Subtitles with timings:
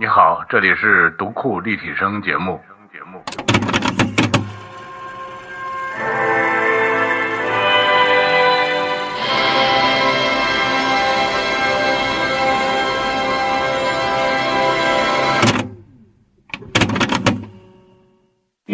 [0.00, 2.58] 你好，这里是读库立体声节目。
[2.90, 3.22] 节目。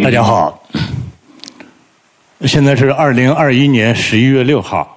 [0.00, 0.62] 大家好，
[2.42, 4.96] 现在是二零二一年十一月六号，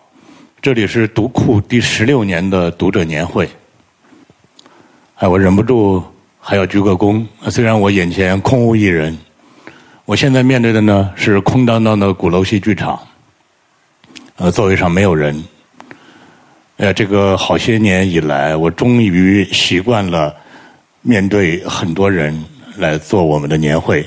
[0.62, 3.50] 这里是读库第十六年的读者年会。
[5.16, 6.02] 哎，我忍不住
[6.50, 9.16] 还要鞠个躬，虽然我眼前空无一人，
[10.06, 13.00] 我现在面对的呢是空荡荡的鼓楼西剧场，
[14.38, 15.44] 呃，座位上没有人。
[16.78, 20.36] 呃，这个好些年以来，我终于习惯了
[21.04, 22.44] 面对很多人
[22.78, 24.04] 来做我们的年会。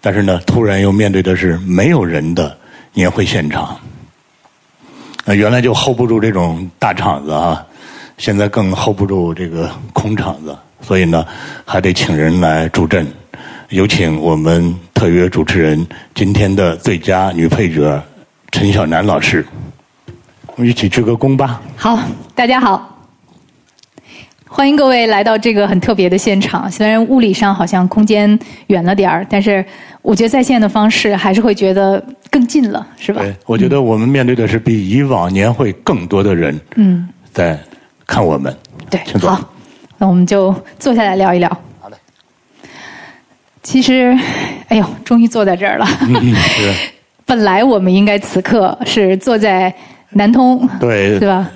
[0.00, 2.58] 但是呢，突然又面对的是没有人的
[2.92, 3.78] 年会现场，
[5.26, 7.64] 呃，原来就 hold 不住这种大场子啊，
[8.18, 11.26] 现在更 hold 不住这个空场子，所以呢，
[11.64, 13.06] 还得请人来助阵。
[13.70, 18.00] 有请我们特约主持人今天的最佳女配角
[18.52, 19.44] 陈晓楠老师，
[20.54, 21.60] 我们一起鞠个躬吧。
[21.74, 21.98] 好，
[22.34, 22.90] 大家好。
[24.46, 26.70] 欢迎各位来到这个很特别的现场。
[26.70, 28.38] 虽然物理上好像空间
[28.68, 29.64] 远了点儿，但是
[30.02, 33.22] 我觉得在线的方式还是会觉得更近了，是吧？
[33.22, 37.58] 对，我觉得我们面对的是比以往年会更多的人，嗯，在
[38.06, 38.54] 看我们。
[38.88, 39.50] 对，好，
[40.04, 41.48] 那我们就坐下来聊一聊。
[41.80, 41.96] 好嘞。
[43.62, 44.14] 其实，
[44.68, 45.86] 哎呦，终于坐在这儿了。
[46.02, 46.74] 嗯，是。
[47.24, 49.74] 本来我们应该此刻是坐在
[50.10, 51.50] 南通，对，对吧？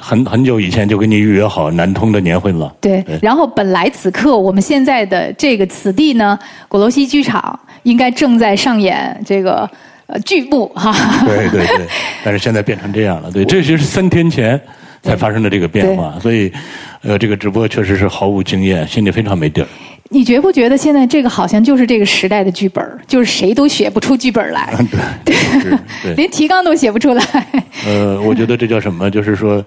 [0.00, 2.74] 很很久以前就跟你预约好南通的年会了。
[2.80, 9.68] 对，然后本来此刻我们现在的这个此地呢，鼓楼西剧场应该正在上演这个
[10.06, 10.94] 呃剧目哈。
[11.26, 11.86] 对对对，
[12.24, 13.30] 但是现在变成这样了。
[13.30, 14.58] 对， 这就是三天前
[15.02, 16.50] 才发生了这个变化，所以
[17.02, 19.68] 呃这个直播确实是毫无经验，心里非常没底儿。
[20.08, 24.74] 你觉不觉得现在这个好像就是这个时代的剧本就是谁都写不出剧本来，
[25.24, 25.34] 对，
[26.02, 27.24] 对， 连提纲都写不出来。
[27.86, 29.10] 呃，我觉得这叫什么？
[29.10, 29.64] 就是说。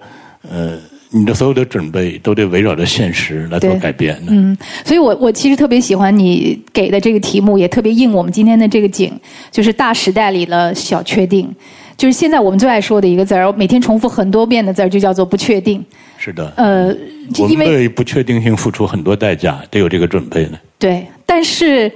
[0.48, 0.78] 呃，
[1.10, 4.16] 你的所有的准备都得围绕着现实来做改变。
[4.28, 9.12] 嗯，所以我我其实特别喜欢你给的这个题目，也特别应我们今天的这个景，
[9.50, 11.52] 就是大时代里的小确定。
[11.96, 15.84] 就是现在我们最爱说的一个字儿，每天重复很多遍的字儿，就叫做不确定。
[16.18, 16.52] 是的。
[16.56, 16.94] 呃，
[17.38, 20.58] 我们对不确定性付出很多代价，得有这个准备呢。
[20.78, 21.90] 对，但是。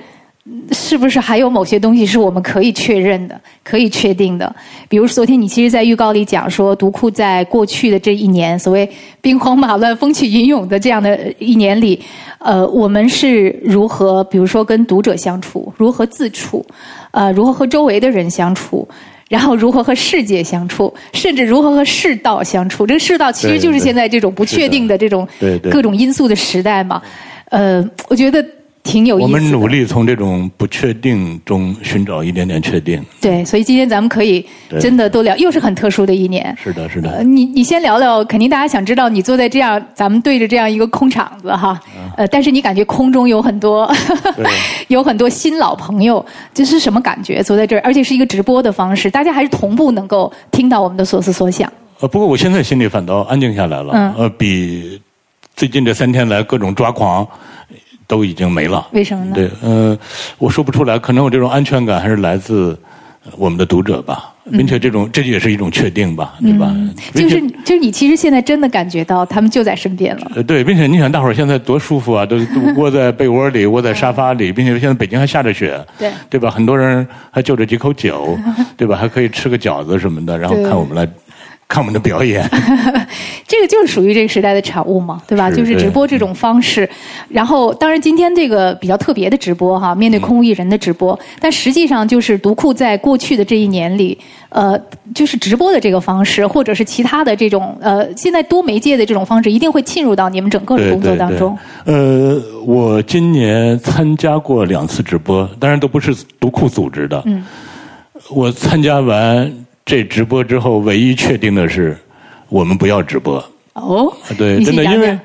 [0.72, 4.52] 是不是还有某些东西是我们可以确认的、可以确定的？
[4.88, 8.90] 比如昨天你其实，在预告里讲说，读库在过去的这一年，所谓
[9.20, 12.00] 兵荒马乱、风起云涌的这样的一年里，
[12.38, 16.64] 呃，我们是如何，比如说跟读者相处，如何自处，
[17.12, 18.88] 呃，如何和周围的人相处，
[19.30, 22.84] 然后如何和世界相处，甚至如何和世道相处。
[22.84, 25.26] 这个世道其实就是现在这种不确定的这种
[25.70, 27.00] 各种因素的时代嘛。
[27.48, 28.44] 呃，我觉得。
[28.90, 29.24] 挺有意思。
[29.24, 33.02] 我们努力从这种不确定中寻找一点点确定。
[33.20, 34.44] 对，所以今天咱们可以
[34.80, 36.54] 真的都聊，又是很特殊的一年。
[36.62, 37.22] 是的，是的。
[37.22, 41.80] 你你先聊聊，肯定大家想知道你坐在这样，咱们对着这样一个空场子哈。
[42.16, 43.90] 呃，但是你感觉空中有很多，
[44.88, 47.42] 有很多新老朋友，这是什么感觉？
[47.42, 51.72] 坐在这儿，而且是一个直播的方式，大家还是同步能够听到我们的所思所想。
[52.00, 53.92] 呃，不过我现在心里反倒安静下来了。
[53.94, 54.14] 嗯。
[54.16, 55.00] 呃，比
[55.54, 57.26] 最近这三天来各种抓狂。
[58.10, 59.32] 都已经没了，为什么呢？
[59.36, 59.96] 对，嗯，
[60.38, 62.76] 我说不出来，可能我这种安全感还是来自
[63.36, 66.74] 我们的读者吧，并且这种这也是一种确定吧，对吧？
[67.14, 70.32] 就是就是你其实现在真的感觉到他们就在身边了。
[70.34, 72.36] 呃，对，并且你想，大伙儿现在多舒服啊，都
[72.76, 76.50] 窝在被窝里，窝在沙发里，并且现在北京还下着雪，对对吧？
[76.50, 78.36] 很多人还就着几口酒，
[78.76, 78.96] 对吧？
[78.96, 81.08] 还可以吃个饺子什么的，然后看我们来。
[81.70, 82.44] 看我们的表演，
[83.46, 85.48] 这个就是属于这个时代的产物嘛，对吧？
[85.48, 86.88] 就是直播这种方式。
[87.28, 94.76] 然后，当然今天这个比较特别的直播哈，面对空无一人的直播，但实际上就是独库在过去的这一年里，呃，
[95.14, 101.56] 就是直播的这个方式，或者是其他的这种呃，现在多媒介的这种方式，一定会浸入到你们整个的工作当中。
[101.84, 102.36] 呃，
[102.66, 107.22] 我今年参加过两次直播，当然都不是独库组织的。
[107.26, 107.44] 嗯，
[108.30, 109.48] 我参加完。
[109.90, 111.98] 这直播之后，唯一确定的是，
[112.48, 113.44] 我们不要直播。
[113.72, 114.08] 哦，
[114.38, 115.18] 对，真的，因为，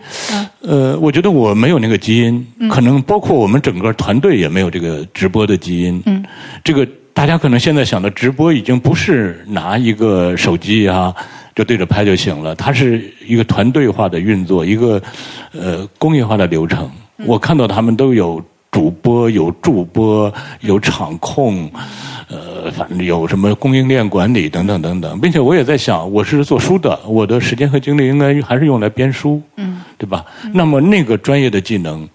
[0.62, 6.02] 呃，我觉得我没有那个基因，可能包括我们整个团队也没有这个直播的基因。
[6.08, 6.26] 嗯，
[6.64, 11.14] 这个大家可能现在想的直播已经不是拿一个手机啊
[11.54, 15.00] 就对着拍就行了，它是一个团队化的运作，一个
[15.52, 16.90] 呃工业化的流程。
[17.28, 18.44] 我看到他们都有
[18.76, 21.72] 主播、有助播、有场控。
[22.28, 30.26] 呃，反正有什么供应链管理等等等等，并且我也在想，我是做书的，我的时间和精力应该还是用来编书，嗯，对吧？
[30.52, 32.06] 那么那个专业的技能，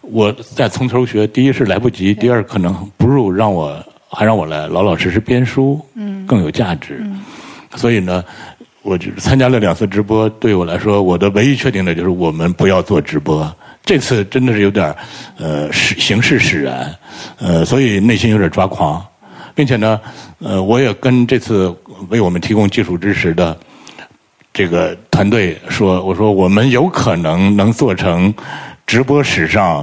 [0.00, 7.06] 我再从头学，第一是来不及，第二可能不如让我还让我来老老实实编书，嗯，更有价值。
[7.76, 8.24] 所以呢，
[8.82, 13.54] 我就参加了两次直播，对我来说，我的唯一确定的就是我们不要做直播。
[13.88, 14.94] 这次真的是有点
[15.38, 16.94] 呃使形势使然，
[17.38, 19.02] 呃，所以内心有点抓狂，
[19.54, 19.98] 并且呢，
[20.40, 21.74] 呃，我也跟这次
[22.10, 23.58] 为我们提供技术支持的
[24.52, 28.32] 这个团队说，我说我们有可能能做成
[28.86, 29.82] 直播史上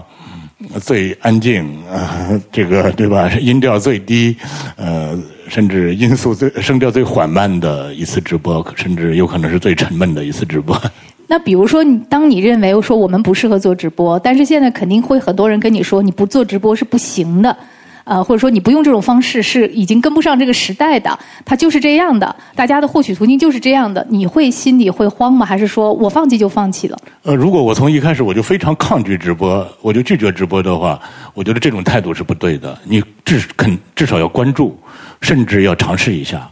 [0.80, 3.28] 最安静，呃， 这个对吧？
[3.40, 4.38] 音调最低，
[4.76, 5.20] 呃，
[5.50, 10.80] 甚至音速最声调最缓慢的一次直播，甚至有可能是最沉闷的一次直播。
[11.28, 17.58] 那比如说，当你认为说我们不适合做直播，但是现在肯定会很多人跟你说你不做直播是不行的，
[18.04, 25.44] 呃，或者说你不用这种方式是已经跟不上这个时代的，它就是这样的，大家的获取途径就是这样的，你会心里会慌吗？
[25.44, 26.98] 还是说我放弃就放弃了？
[27.24, 31.00] 呃，如果我从一开始我就非常抗拒直播，我就拒绝直播的话，
[31.34, 32.78] 我觉得这种态度是不对的。
[32.84, 34.78] 你至肯至少要关注，
[35.22, 36.48] 甚至要尝试一下。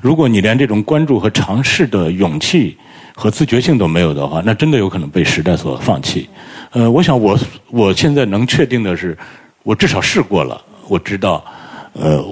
[0.00, 2.78] 如果你连这种关注和尝试的勇气，
[3.14, 6.28] 和自觉性都没有的话，那真的有可能被时代所放弃。
[6.70, 7.38] 呃，我想我
[7.70, 9.16] 我现在能确定的是，
[9.62, 11.44] 我至少试过了，我知道，
[11.92, 12.24] 呃，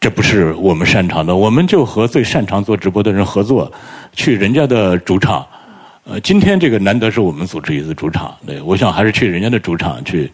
[0.00, 3.70] 这不是我们擅长的，我们就和最擅长做直播的人合作，
[4.12, 5.46] 去人家的主场。
[6.04, 10.28] 呃，今天这个难得是我们组织一次主场，对，我想还是去人家的主场去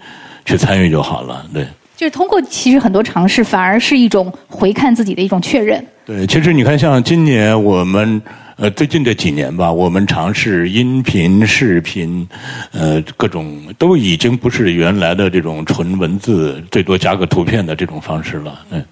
[0.47, 1.67] 去参与就好了，对。
[1.95, 5.87] 就是通过其实很多尝试，反而是一种回看自己的一种确认。
[6.07, 8.23] 对，其实你看，像今年我们。
[8.61, 12.29] 呃，最近这几年吧，我们尝试音频、视频，
[12.73, 18.85] 呃，各种都已经不是原来的这种纯文字，最多加个图片的这种方式了，嗯。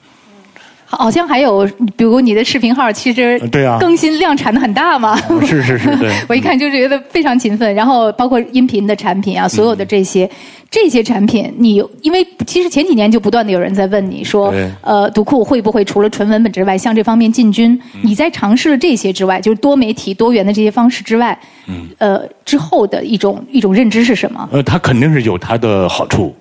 [0.90, 5.16] 好像还有，比如你的视频号，其实对啊，更新量产的很大嘛。
[5.46, 6.10] 是是是，对。
[6.28, 10.28] 我一看就觉得非常勤奋，然后包括音频的产品啊，所有的这些
[10.70, 17.78] 这些产品，你因为其实前几年就不断的有人在问你说，呃，读库会不会除了纯文本之外，向这方面进军？
[18.02, 24.48] 你在尝试了这些之外，就是多媒体多元的这些方式之外，嗯，呃，之后的一种一种认知是什么？
[24.52, 26.34] 呃，它肯定是有它的好处。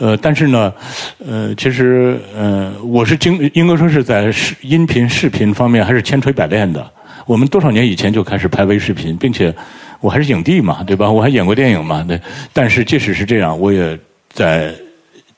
[0.00, 0.72] 呃，但是呢，
[1.18, 6.90] 呃，其实，呃，我是经应该说是在视音频、视频方面还是千锤百炼的。
[7.26, 9.54] 我们多少年以前就开始拍微视频，并且
[10.00, 11.10] 我还是影帝嘛，对吧？
[11.10, 12.18] 我还演过电影嘛，对。
[12.50, 13.96] 但是即使是这样，我也
[14.30, 14.74] 在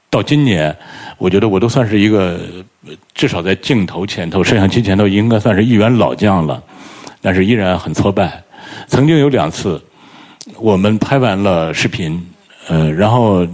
[0.09, 0.75] 到今年，
[1.19, 2.39] 我觉得我都算是一个
[3.15, 6.63] 至少在镜头前头、摄像机前头应该算是一员老将了，
[7.21, 8.41] 但是依然很挫败。
[8.87, 9.83] 曾经有两次，
[10.61, 12.25] 我们拍完了视频，
[12.69, 13.45] 呃，然后。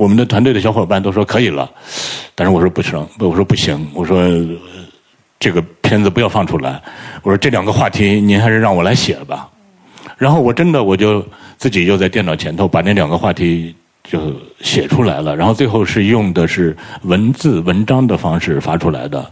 [0.00, 1.70] 我们的团队的小伙伴都说可以了，
[2.34, 4.18] 但是我说不成，我说不行，我说
[5.38, 6.80] 这个片子不要放出来。
[7.22, 9.46] 我说这两个话题您还是让我来写吧。
[10.16, 11.22] 然后我真的我就
[11.58, 14.32] 自己又在电脑前头把那两个话题就
[14.62, 15.36] 写出来了。
[15.36, 19.30] 然后最后是用的是文字文章的方式发出来的。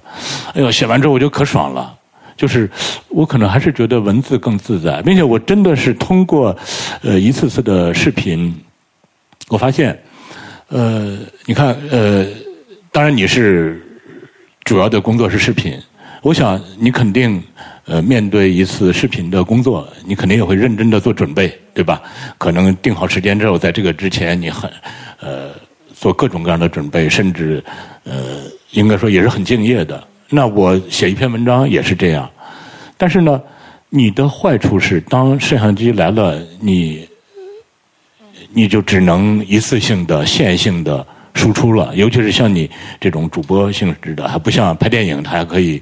[0.52, 1.96] 哎呦，写完之后我就可爽了，
[2.36, 2.70] 就是
[3.08, 6.54] 我可能还是觉得文字更自在，并且我真的是通过
[7.02, 8.54] 呃一次次的视频，
[9.48, 9.98] 我发现。
[10.68, 11.16] 呃，
[11.46, 12.26] 你看，呃，
[12.92, 13.82] 当然你是
[14.64, 15.72] 主要的工作是视频，
[16.20, 17.42] 我想你肯定
[17.86, 22.02] 呃面对一次视频的工作，你肯定也会认真的做准备，对吧？
[22.36, 24.70] 可能定好时间之后，在这个之前你很
[25.20, 25.52] 呃
[25.94, 27.64] 做各种各样的准备，甚至
[28.04, 30.06] 呃应该说也是很敬业的。
[30.28, 32.30] 那我写一篇文章也是这样，
[32.98, 33.40] 但是呢，
[33.88, 37.07] 你的坏处是当摄像机来了，你。
[38.50, 45.80] 你就只能一次性的线性的输出了，尤其是像你这种主播性质的，还不像拍电影，它还可以，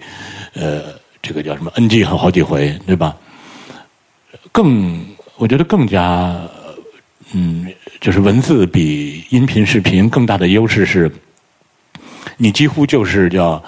[0.54, 0.82] 呃，
[1.22, 3.16] 这个叫什么 NG 好好几回，对吧？
[4.52, 5.00] 更，
[5.36, 6.36] 我觉得更加，
[7.32, 7.66] 嗯，
[8.00, 11.10] 就是文字比音频、视频更大的优势是，
[12.36, 13.62] 你几乎就是叫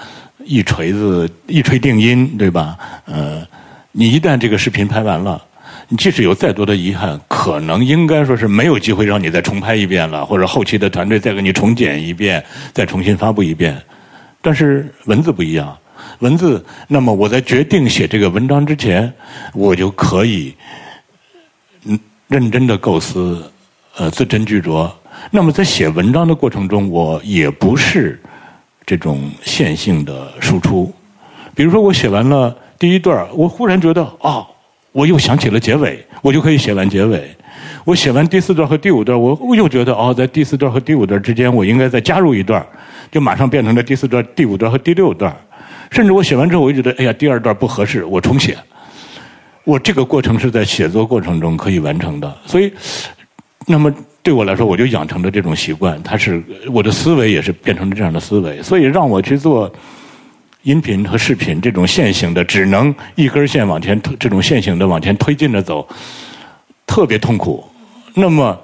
[0.44, 2.76] 一锤子一锤定音，对吧？
[3.06, 3.46] 呃，
[3.92, 5.42] 你一旦这个视频拍完了。
[5.90, 13.80] 你即使有再多的遗憾，可能应该说是没有机会让你再重拍一遍了，或者后期的团队再给你重剪一遍，再重新发布一遍。
[14.42, 15.74] 但是文字不一样，
[16.18, 19.10] 文字，那么我在决定写这个文章之前，
[19.54, 20.54] 我就可以
[21.84, 23.50] 嗯认真的构思，
[23.96, 24.90] 呃字斟句酌。
[25.30, 28.20] 那么在写文章的过程中，我也不是
[28.84, 30.92] 这种线性的输出。
[31.54, 34.46] 比如说我写完了第一段，我忽然觉得啊。
[34.92, 37.28] 我又想起了结尾，我就可以写完结尾。
[37.84, 42.64] 我写完第四段和第五段，我又觉得哦，在第四段和第五段之间，我应该再加入一段，
[43.10, 45.34] 就马上变成了第四段、第五段和第六段。
[45.90, 48.56] 甚至我写完之后，我就觉得哎呀，第二段不合适，我重写。
[49.64, 52.36] 我这个过程是在写作过程中可以完成的。
[52.46, 52.72] 所以，
[53.66, 53.92] 那么
[54.22, 56.42] 对我来说，我就养成了这种习惯，它是
[56.72, 59.70] 我的思维也是变成了这样的思维，所以让我去做
[60.62, 65.86] 音频和视频这种线性的，只能一根线往前推，这种线性的往前推进着走，
[66.86, 67.64] 特别痛苦。
[68.14, 68.58] 那么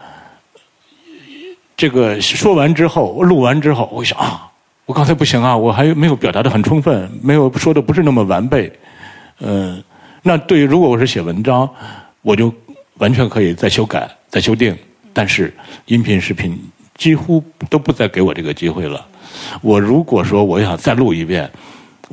[1.76, 4.50] 这个说完之后，录完之后，我想啊，
[4.86, 8.72] 我刚才不行啊，我还没有表达的很充分，没有说的不是那么完备。
[9.40, 9.82] 嗯，
[10.22, 11.68] 那对于如果我是写文章，
[12.22, 12.52] 我就
[12.98, 14.76] 完全可以再修改、再修订。
[15.12, 15.54] 但是
[15.86, 16.58] 音频、视频
[16.96, 19.06] 几乎都不再给我这个机会了。
[19.62, 21.50] 我如果说我想再录一遍，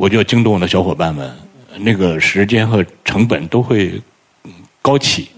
[0.01, 1.31] 我就要惊动我的小伙伴们，
[1.77, 4.01] 那个时间和成本都会
[4.81, 5.29] 高起，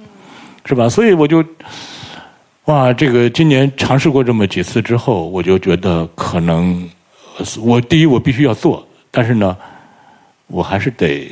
[0.64, 0.88] 是吧？
[0.88, 1.44] 所以我就。
[2.68, 6.90] 哇，这个今年尝试过这么几次之后，我就觉得可能，
[7.60, 9.58] 我第一我必须要做，但是呢，
[10.48, 11.30] 我还是得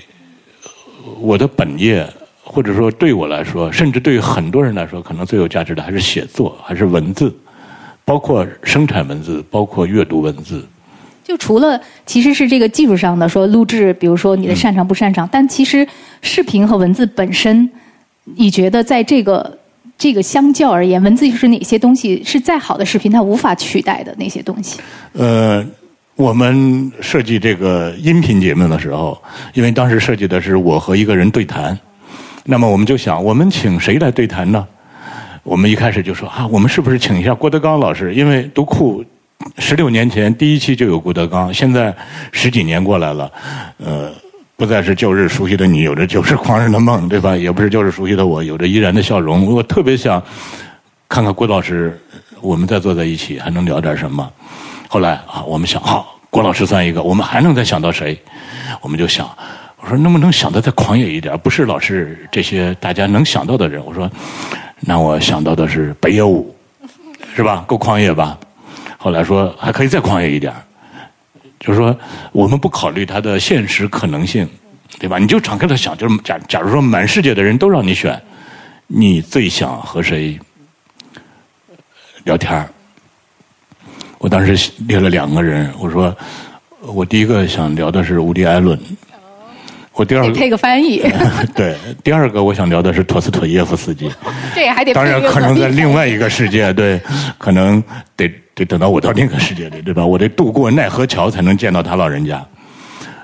[1.22, 2.06] 我的本业，
[2.44, 7.34] 或者说对我来说，甚至对很多人来说，可能最有价值的还是写作，还是文字，
[8.04, 10.68] 包括生产文字，包括阅读文字。
[11.32, 15.88] 就除了其实是这个技术上的说录制，比如说你的擅长不擅长，但其实
[16.22, 17.70] 视频和文字本身，
[18.36, 19.58] 你觉得在这个。
[19.98, 24.80] 这个相较而言，文字是哪些东西是再好的视频它无法取代的那些东西？
[25.14, 25.64] 呃，
[26.16, 29.16] 我们设计这个音频节目的时候，
[29.54, 31.78] 因为当时设计的是我和一个人对谈，
[32.46, 34.68] 那么我们就想，我们请谁来对谈呢？
[35.44, 38.12] 我们一开始就说啊，我们是不是请一下郭德纲老师？
[38.16, 39.06] 因为读库
[39.60, 41.96] 十六年前第一期就有郭德纲，现在
[42.32, 43.32] 十几年过来了，
[43.78, 44.12] 呃。
[44.58, 47.36] 不再是旧日熟悉的你，有着旧日狂人的梦，对吧？
[47.36, 49.52] 也不是旧日熟悉的我，有着依然的笑容。
[49.52, 50.22] 我特别想
[51.10, 52.00] 看看郭老师，
[52.42, 54.32] 我们再坐在一起还能聊点什么。
[54.88, 58.16] 后来啊，我们想，好，郭老师算一个，我们还能再想到谁？
[58.82, 59.28] 我们就想，
[59.80, 61.36] 我说能不能想的再狂野一点？
[61.40, 63.84] 不是老是这些大家能想到的人。
[63.84, 64.08] 我说，
[64.82, 66.56] 那我想到的是北野武，
[67.36, 67.66] 是吧？
[67.66, 68.38] 够狂野吧？
[69.02, 70.54] 后来说还可以再狂野一点。
[71.60, 71.96] 就是说，
[72.32, 74.50] 我们不考虑它的现实可能性，
[75.00, 75.20] 对吧？
[75.20, 78.20] 你就敞开了想，就是假假如说满世界的人都让你选，
[78.88, 80.40] 你最想和谁
[82.24, 82.68] 聊天
[84.18, 86.16] 我当时列了两个人，我说
[86.82, 88.80] 我第一个想聊的是伍迪·艾伦，
[89.94, 91.04] 我第二个配个翻译，
[91.54, 94.12] 对，第二个我想聊的是托斯托耶夫斯基，
[94.56, 97.00] 这还得当然可能在另外一个世界，对，
[97.38, 97.84] 可能
[98.16, 98.28] 得。
[98.54, 100.06] 得等到我到另一个世界里，对吧？
[100.06, 102.46] 我得渡过奈何桥才能见到他老人家。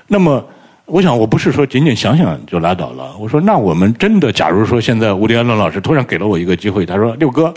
[0.06, 0.42] 那么，
[0.86, 3.14] 我想我不是说仅仅想想就拉倒了。
[3.18, 7.52] 我说，那我们真的，假如说现在吴迪安伦老师突然给了我一个机会，他说：“六哥，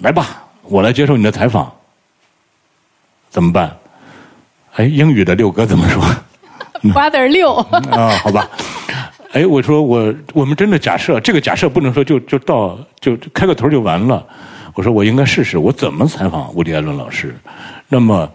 [0.00, 1.70] 来吧，我来接受你的采访，
[3.28, 3.76] 怎么办？”
[4.76, 6.02] 哎，英语的六哥怎么说
[6.92, 7.54] ？Brother 六
[7.90, 8.48] 啊，好吧。
[9.32, 14.24] 哎，我说我我们真的假设，这个假设不能说就就到就开个头就完了。
[14.78, 17.34] 我说我应该试试，我怎么采访伍迪·艾伦老师？
[17.88, 18.30] 那么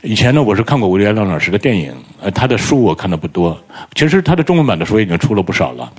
[0.00, 3.62] 以前呢，我是看过伍迪·艾伦老师的电影，呃，他的书我看的不多。
[3.94, 5.92] 其实他的中文版的书已经出了不少了。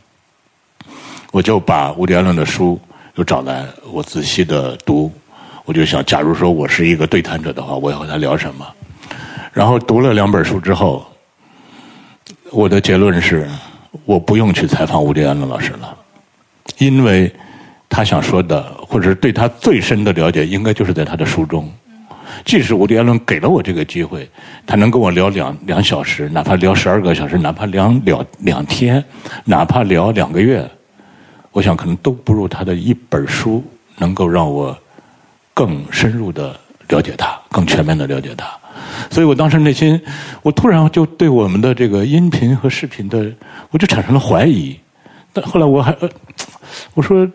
[1.29, 2.79] 我就把伍迪·艾伦的书
[3.17, 5.11] 又找来，我仔细的读。
[5.63, 8.65] 我就想，假如说我是一个对谈者的话，我要和他聊什么？
[9.51, 11.05] 然后读了两本书之后，
[12.49, 13.47] 我的结论是，
[14.05, 15.95] 我不用去采访伍迪·艾伦老师了，
[16.79, 17.31] 因为。
[17.95, 21.71] 他想说的，或者是对他最深的了解，应该就是在他的书中。
[22.43, 24.27] 即使伍迪·艾伦给了我这个机会，
[24.65, 29.05] 他能跟我聊两两小时，哪怕聊十二个小时，哪怕聊两两天，
[29.45, 30.67] 哪怕聊两个月，
[31.51, 33.63] 我想可能都不如他的一本书
[33.99, 34.75] 能够让我
[35.53, 36.59] 更深入的
[36.89, 38.47] 了解他，更全面的了解他。
[39.11, 40.01] 所以我当时内心，
[40.41, 43.31] 我突然就对我们的这个音频和视频的，
[43.69, 44.75] 我就产生了怀疑。
[45.31, 45.95] 但后来我还，
[46.95, 47.29] 我说。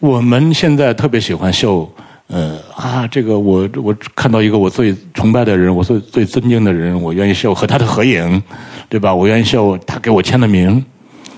[0.00, 1.90] 我们现在特别喜欢秀，
[2.28, 8.40] 呃啊，这个我我看到一个我最崇拜的人，我最最尊敬的人，我愿意秀和他的合影，
[8.88, 9.12] 对吧？
[9.12, 10.84] 我愿意秀他给我签的名。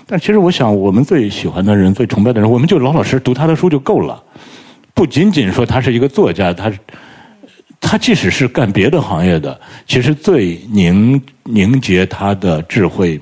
[0.06, 4.22] 但其实我想，我们最喜欢的人、最崇拜的人，我们就老老实实读他的书就够了。
[4.92, 6.70] 不仅仅说他是一个作家，他
[7.80, 13.18] 他即使是干别的行业的，其实最凝凝结他的智慧、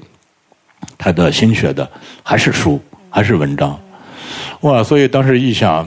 [0.96, 1.88] 他的心血的，
[2.24, 3.78] 还是书，还是文章。
[4.60, 4.82] 哇！
[4.82, 5.86] 所以当时一想，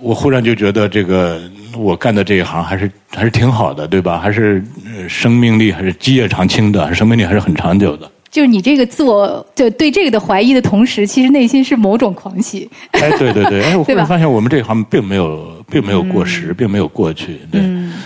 [0.00, 1.40] 我忽然就觉得这个
[1.76, 4.18] 我干的这一行还是还是挺好的，对吧？
[4.18, 4.62] 还是
[5.08, 8.10] 生命力还是基业长青的，生命力还是很长久的。
[8.30, 12.70] 就是你这个自我就对这个的怀疑的同时，其实内心是某种狂喜。
[12.90, 13.62] 哎，对对对！
[13.72, 17.40] 哎，我忽然发现我们这一行并没有并没有过时，并没有过去。
[17.50, 17.62] 对，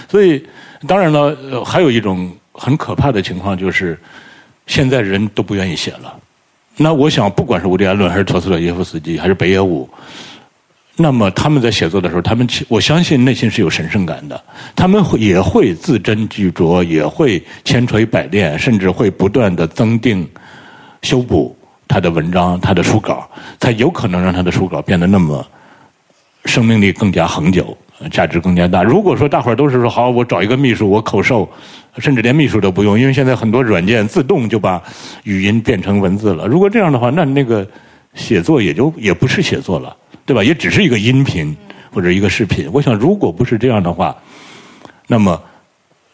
[0.09, 0.42] 所以
[0.87, 3.99] 当然了，还有一种很可怕的情况就是，
[4.69, 6.14] 现在人都不愿意写了。
[6.76, 9.88] 那我想，不管是伍迪·艾伦，还是托斯托耶夫斯基，还是北野武，
[10.97, 14.43] 那么他们在写作的时候，他们我相信内心是有神圣感的，
[14.75, 20.29] 他们会也会字斟句酌，也会千锤百炼，甚至会不断的增订、
[21.02, 25.47] 修补他的文章、他的书稿，才有可能让他的书稿变得那么
[26.47, 27.76] 生命力更加恒久，
[28.11, 28.82] 价值更加大。
[28.82, 31.49] 如果说大伙儿都是说好，我找一个秘书，我口授，
[31.99, 34.82] 甚至连秘书都不用，因为现在很多软件自动就把
[35.25, 36.47] 语音变成文字了。
[36.47, 37.66] 如果这样的话，那那个
[38.14, 40.42] 写作也就也不是写作了，对吧？
[40.42, 41.56] 也只是一个音频
[41.92, 42.68] 或者一个视频。
[42.73, 44.16] 我想，如果不是这样的话，
[45.06, 45.40] 那么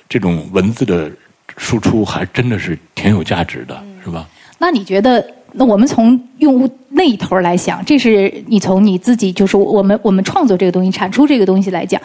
[0.09, 1.11] 这种文字的
[1.57, 4.27] 输出还真的是挺有价值的，是吧？
[4.59, 12.01] 那你觉得，那我们从用户那一头来想，这是你从你自己就是我们我们创作这个东西、产出这个东西来讲。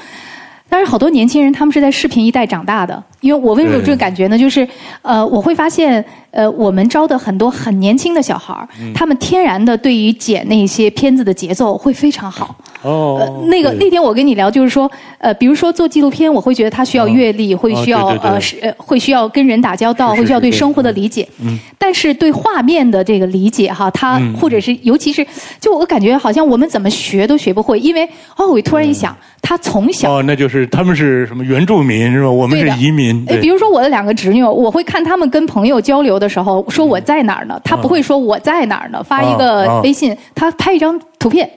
[0.69, 4.37] 但是好多年轻人他们是在视频一代长大的，因为我为什么有这个感觉呢？
[4.37, 4.67] 就是
[5.03, 12.55] 呃，我会发现呃，我们招的很多很年轻的小孩儿，他们天然的对于剪那些片子的节奏会非常好。
[12.81, 21.25] 哦呃，那个那天我跟你聊，就是说，呃，比如说做纪录片，我会觉得他需要阅历，会需要呃是呃会需要跟人打交道，是是会需要对生活的理解。
[21.39, 21.57] 嗯。
[21.77, 25.25] 但是对画面的这个理解哈，他嗯或者是尤其是，
[25.61, 28.03] 就我感觉好像我们怎么学都学不会，因为
[28.35, 30.19] 哦，我突然一想，他从小。
[30.19, 32.29] 哦，那就是他们是什么原住民是吧？
[32.29, 33.23] 我们是移民。
[33.29, 37.59] 哎，比如说我的两个侄女，我会看他们跟朋友交流的时候，说我在哪儿呢？
[37.63, 41.49] 他不会说我在哪儿呢，发一哦个哦微信，他拍一张图片，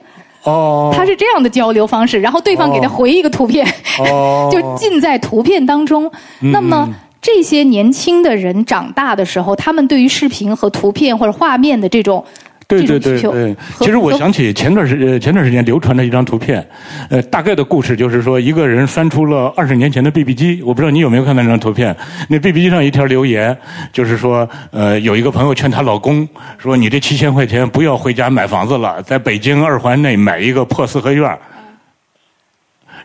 [0.43, 3.65] 哦，他是这样的交流方式，然后对方给他回一个图片，
[3.99, 4.49] 哦。
[4.51, 6.09] 就尽在图片当中。
[6.39, 6.87] 那么
[7.21, 12.23] 这些年轻的人长大的时候，他们对于视频和图片或者画面的这种
[12.67, 16.67] 对对对对，其实我想起前段时呃前段时间流传的一张图片，
[17.09, 21.95] 呃，大概的故事就是说，一个人翻出了二十年前的 BB 机，我不知道你有没有看到那张图片。
[22.27, 23.57] 那 BB 机上一条留言，
[23.93, 31.39] 就是说，呃，有一个朋友劝她老公说：“你这七千块钱不要回家买房子了，在北京二环内买一个破四合院儿。”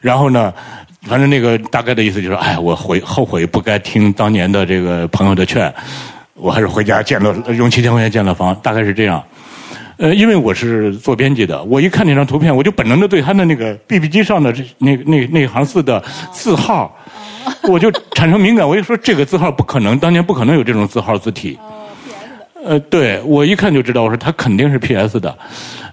[0.02, 0.52] 然后呢，
[1.02, 5.72] 反正那个大概的意思就是，哎，我悔后悔不该听当年的这个朋友的劝，
[6.34, 9.22] 我还是回家建了用七千块钱建了房，大概是这样。
[10.02, 16.92] 呃，因为我是做编辑的，我一看那张图片，我就本能的对他的那个 BB 机上的这那那那行字的字号，
[17.70, 18.68] 我就产生敏感。
[18.68, 21.56] 我就说这个字号不可能，当年不可能有这种字号字体。
[22.64, 25.38] 呃，对我一看就知道，我说他肯定是 PS 的。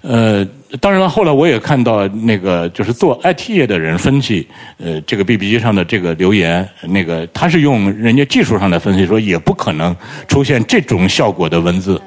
[0.02, 0.44] 呃，
[0.80, 4.44] 当然了，后来我也看到那个就是做 IT 业的人分析，
[4.78, 9.94] 呃，这个 BB 机上的这个留言，那个他是用人家技术上来分析，说也不可能
[10.26, 12.00] 出现这种效果的文字。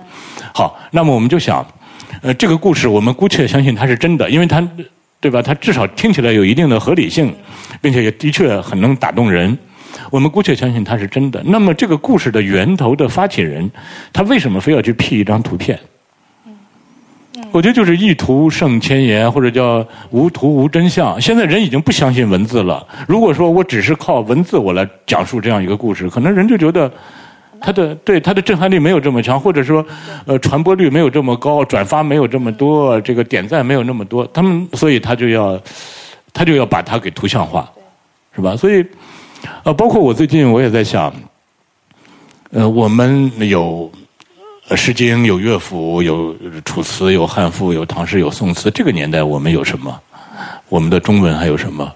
[0.54, 1.66] 好，那么我们就想，
[2.22, 4.66] 呃，这个故事我们姑且相信它是真的，因为它，
[5.20, 5.42] 对吧？
[5.42, 7.34] 它至少听起来有一定的合理性，
[7.82, 9.58] 并且也的确很能打动人。
[10.10, 11.42] 我们姑且相信它是真的。
[11.46, 13.70] 那么这个故事的源头的发起人，
[14.12, 15.80] 他为什么非要去 P 一张图片？
[17.52, 21.22] 我觉得就是一图胜千言，或者叫无图无真相。
[21.22, 22.86] 现在人已经不相信文字了。
[23.08, 26.92] 如果说我只是靠文字我来讲述这样一个故事，可能人就觉得
[27.64, 29.84] 它的对它的震撼力没有这么强，或者说
[30.26, 34.28] 呃传播率没有这么高，转发没有这么多，这个点赞没有那么多。
[34.34, 35.58] 他们所以他就要
[36.34, 37.72] 他就要把它给图像化，
[38.36, 38.56] 是吧？
[38.58, 38.86] 所以
[39.64, 41.14] 呃，包括我最近我也在想，
[42.52, 43.90] 呃，我们有。
[44.70, 48.72] 呃《诗经》有乐府，有楚辞，有汉赋，有唐诗，有宋词。
[48.72, 50.00] 这个年代我们有什么？
[50.70, 51.94] 我们的中文还有什么？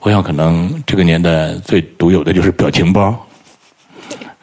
[0.00, 3.16] 我想可能这个年代最独有的就是表情包，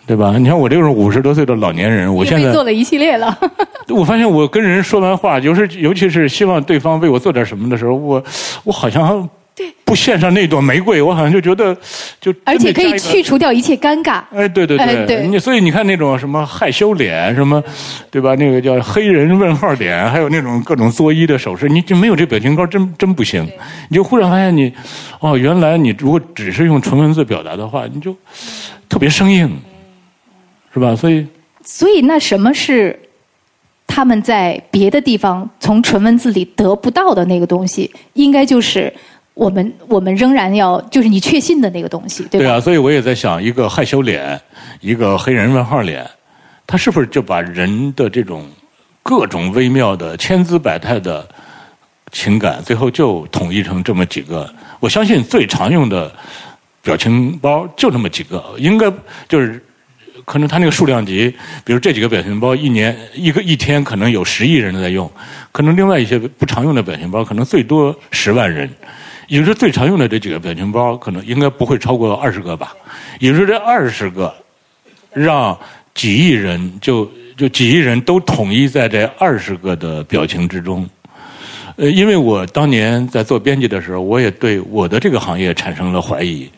[0.08, 0.36] 对吧？
[0.38, 3.38] 你看我这种五十多岁的老年人，我现在做了一系列了。
[3.90, 8.24] 我发现我跟人说完话，有时尤其是希望对方为我做点什么的时候，我
[8.64, 9.30] 我好像
[9.84, 11.76] 不献上那朵玫瑰，我好像就觉得
[12.22, 14.22] 就而且可以去除掉一切尴尬。
[14.32, 17.62] 哎，对对对，哎对你所以你看那种什么害羞脸，什么，
[18.12, 18.36] 对吧？
[18.36, 23.46] 那个叫黑人问号脸，还有那种各种作揖的手势，你就没有这表情包，真真不行。
[23.90, 24.72] 你就忽然发现你，
[25.20, 28.16] 哦，原来你如果只是用纯文字表达的话，你就
[28.90, 29.50] 特别生硬，
[30.78, 30.96] 是吧？
[30.96, 31.26] 所以，
[31.64, 32.98] 所以，那什么是
[33.88, 37.92] 他们在别的地方从纯文字里得不到的那个东西？
[38.14, 38.94] 应该就是
[39.34, 42.46] 我们我们仍然要，就是你确信的那个东西，对吧？
[42.46, 44.40] 对啊，所以我也在想，一个害羞脸，
[44.82, 46.08] 一个黑人问号脸，
[46.68, 48.46] 他是不是就把人的这种
[49.02, 51.28] 各种微妙的、千姿百态的
[52.12, 54.48] 情感，最后就统一成这么几个？
[54.80, 56.14] 我相信最常用的
[56.84, 58.94] 表情包就那么几个，应该
[59.28, 59.64] 就是。
[60.26, 65.10] 可能他那个数量级，比如这几个表情包，一年一个一天可能有十亿人在用，
[65.52, 68.70] 可能另外一些不常用的表情包，可能最多十万人。
[69.28, 72.74] 也就是最常用的这几个表情包，可能应该不会超过二十个吧。
[73.20, 74.34] 也就是这二十个，
[75.14, 75.58] 让
[75.94, 80.90] 几亿人就就几亿人都统一在这二十个的表情之中。
[81.76, 86.50] 呃，因为我当年在做编辑的时候，我也对我的这个行业产生了怀疑。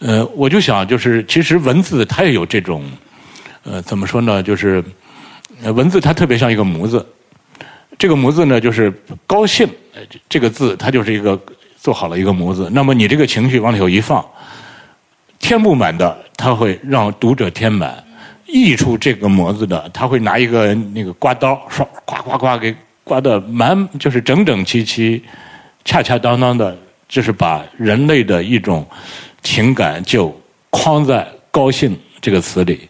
[0.00, 2.84] 呃，我就想，就是其实文字它也有这种，
[3.64, 4.40] 呃，怎么说呢？
[4.40, 4.82] 就是
[5.74, 7.04] 文字它特别像一个模子，
[7.98, 8.92] 这个模子呢，就是
[9.26, 9.68] 高兴
[10.28, 11.36] 这个字，它就是一个
[11.76, 12.70] 做好了一个模子。
[12.72, 14.24] 那么你这个情绪往里头一放，
[15.40, 17.90] 填不满的，它会让读者填满；
[18.46, 25.20] 溢出这个模子的，他会拿一个那个刮刀，刷刮刮刮给刮的满，就是整整齐齐、
[25.84, 28.86] 恰恰当当的，就是把人类的一种。
[29.42, 30.34] 情感就
[30.70, 32.88] 框在“高兴”这个词里，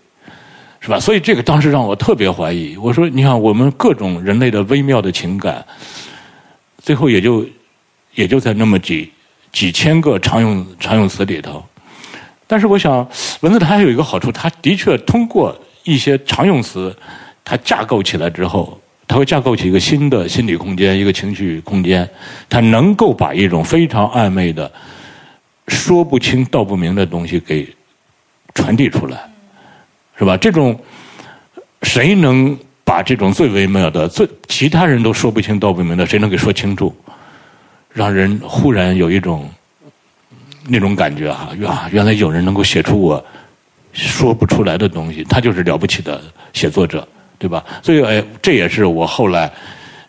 [0.80, 0.98] 是吧？
[0.98, 2.76] 所以这个当时让我特别怀疑。
[2.76, 5.64] 我说：“你看，我们各种人类的微妙的情感，
[6.82, 7.46] 最后也就
[8.14, 9.12] 也就在那么几
[9.52, 11.64] 几千个常用常用词里头。
[12.46, 13.06] 但是，我想
[13.40, 16.96] 文字它还有一个好处，它的确通过一些常用词，
[17.44, 22.08] 它架构起来之后，它会架构起一个新的心理空间，一个情绪空间，
[22.48, 24.70] 它能够把一种非常暧昧的。”
[25.68, 27.68] 说不清道不明的东西给
[28.54, 29.30] 传递出来，
[30.18, 30.36] 是吧？
[30.36, 30.78] 这种
[31.82, 36.94] 谁能把这种最微妙的、最其他人都说不清道不明的，谁能给说清楚？
[37.92, 39.48] 让人忽然有一种
[40.66, 41.50] 那种感觉啊！
[41.60, 43.24] 呀，原来有人能够写出我
[43.92, 47.06] 说不出来的东西，他就是了不起的写作者，
[47.38, 47.64] 对吧？
[47.82, 49.50] 所以，哎，这也是我后来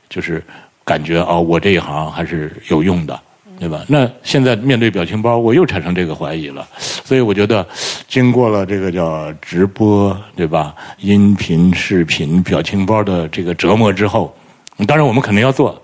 [0.09, 0.43] 就是
[0.83, 3.19] 感觉啊，我这一行还是有用的。
[3.59, 3.83] 对吧？
[3.87, 6.65] 那现在面对表情包，我又产生这个怀疑了。
[6.77, 7.67] 所以我觉得，
[8.07, 10.73] 经过了这个叫直播，对吧？
[10.99, 14.33] 音频、视频、表情包的这个折磨之后，
[14.87, 15.79] 当然我们肯定要做，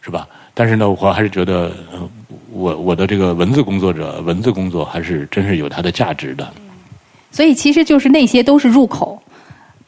[0.00, 0.28] 是吧？
[0.54, 1.72] 但是呢，我还是觉得，
[2.52, 6.48] 我我的这个文字工作者，文字工作还是真是有它的价值的。
[7.30, 9.20] 所以其实就是那些都是入口。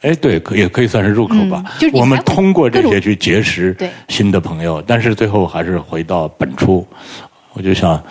[0.01, 1.63] 哎，对，可也可以算是入口吧。
[1.93, 3.75] 我们通过这些去结识
[4.07, 6.85] 新的朋友，但是最后还是回到本初。
[7.53, 8.03] 我就想，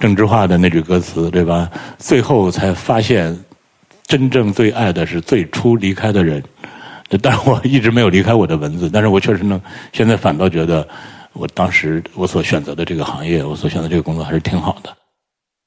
[0.00, 1.70] 郑智化的那句歌词，对吧？
[1.98, 3.38] 最后才发现，
[4.06, 6.42] 真正最爱的是最初离开的人。
[7.22, 9.58] 但是我一直没有离开我的文字，但是我确实呢，
[9.92, 10.86] 现在反倒觉得，
[11.32, 14.94] 我当时我所选择的这个行业，我所选择这个工作还是挺好的。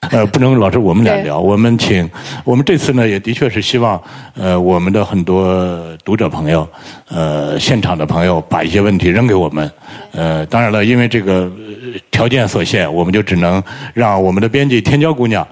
[0.10, 1.40] 呃， 不能老是我们俩聊。
[1.40, 2.10] 我们请，
[2.44, 4.02] 我们这次呢也的确是希望，
[4.36, 6.68] 呃，我们的很多读者朋友，
[7.08, 9.72] 呃，现场的朋友把一些问题扔给我们。
[10.12, 11.52] 呃，当然了，因为这个
[12.10, 13.62] 条件所限，我们就只能
[13.94, 15.48] 让我们的编辑天骄姑娘。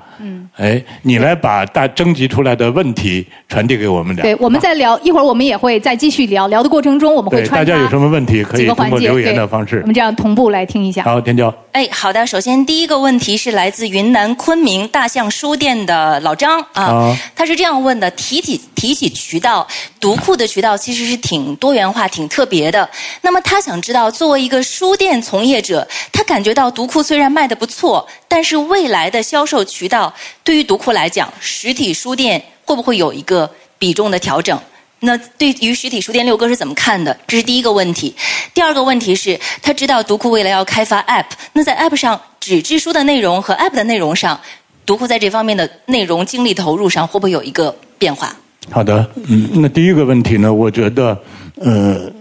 [0.60, 4.24] 哎，你来把大征集出来的问题传递给我们俩。
[4.24, 6.48] 对，我们在聊一会儿，我们也会再继续聊。
[6.48, 9.78] 聊的过程中，我们会穿插大家有什么问题可以通过留言的方式。
[9.82, 11.04] 我们这样同步来听一下。
[11.04, 11.54] 好，天骄。
[11.72, 12.28] 哎，好的。
[12.28, 19.68] 首先，第一个问题是来自云南昆明大象书店的老张啊，他是这样问的：提起提起渠道，
[20.00, 22.90] 读库的渠道其实是挺多元化、挺特别的。
[23.22, 30.14] 那么他想知道，作为一个书店从业者，他感觉到读库虽然卖的不错，但是未来的销售渠道。
[30.46, 34.58] 对于读库来讲，实体书店会不会有一个比重的调整？
[35.02, 37.18] 那对于实体书店，六哥是怎么看的？
[37.28, 38.16] 这是第一个问题。
[38.54, 44.40] 第二个问题是，他知道读库未来要开发 App，那在 App 上纸质书的内容和 App 的内容上，
[44.86, 48.34] 读库在这方面的内容精力投入上会不会有一个变化？
[48.72, 51.18] 好的，嗯，那第一个问题呢，我觉得，
[51.56, 52.12] 呃，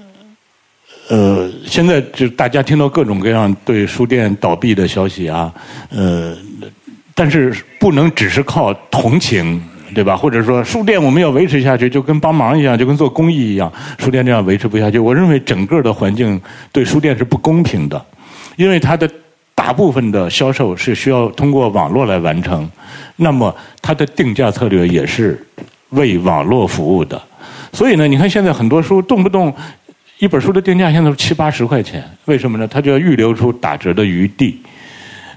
[1.09, 5.53] 呃，现在就大家听到各种各样对书店倒闭的消息啊，
[5.91, 6.37] 呃。
[7.21, 9.61] 但是不能只是靠同情，
[9.93, 10.17] 对吧？
[10.17, 13.73] 或者说书店我们要维持下去，就跟帮忙一样，就跟做公益一样。
[13.99, 18.01] 书店这样维持不下去，我认为整个的环境对书店是不公平的，
[18.55, 19.11] 因为它的
[19.53, 22.71] 大部分的销售是需要通过网络来完成，
[23.17, 25.45] 那么它的定价策略也是
[25.90, 27.20] 为网络服务的。
[27.72, 29.55] 所以呢，你看现在很多书动不动
[30.18, 32.66] 一本书的定价现在是七八十块钱，为什么呢？
[32.66, 34.61] 它就要预留出打折的余地。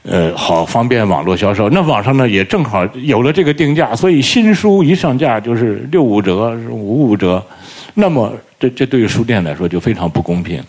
[0.03, 1.69] 呃，好方便网络销售。
[1.69, 7.45] 那网上呢也正好有了这个定价，所以新书一上架就是六五折、五五折。
[7.93, 10.59] 那么这这对于书店来说就非常不公平。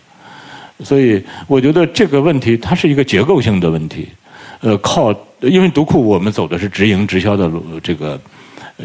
[0.85, 4.07] 所以我觉得这个问题它是一个结构性的问题。
[4.61, 8.21] 呃，靠，因为读库我们走的是直营直销的路这个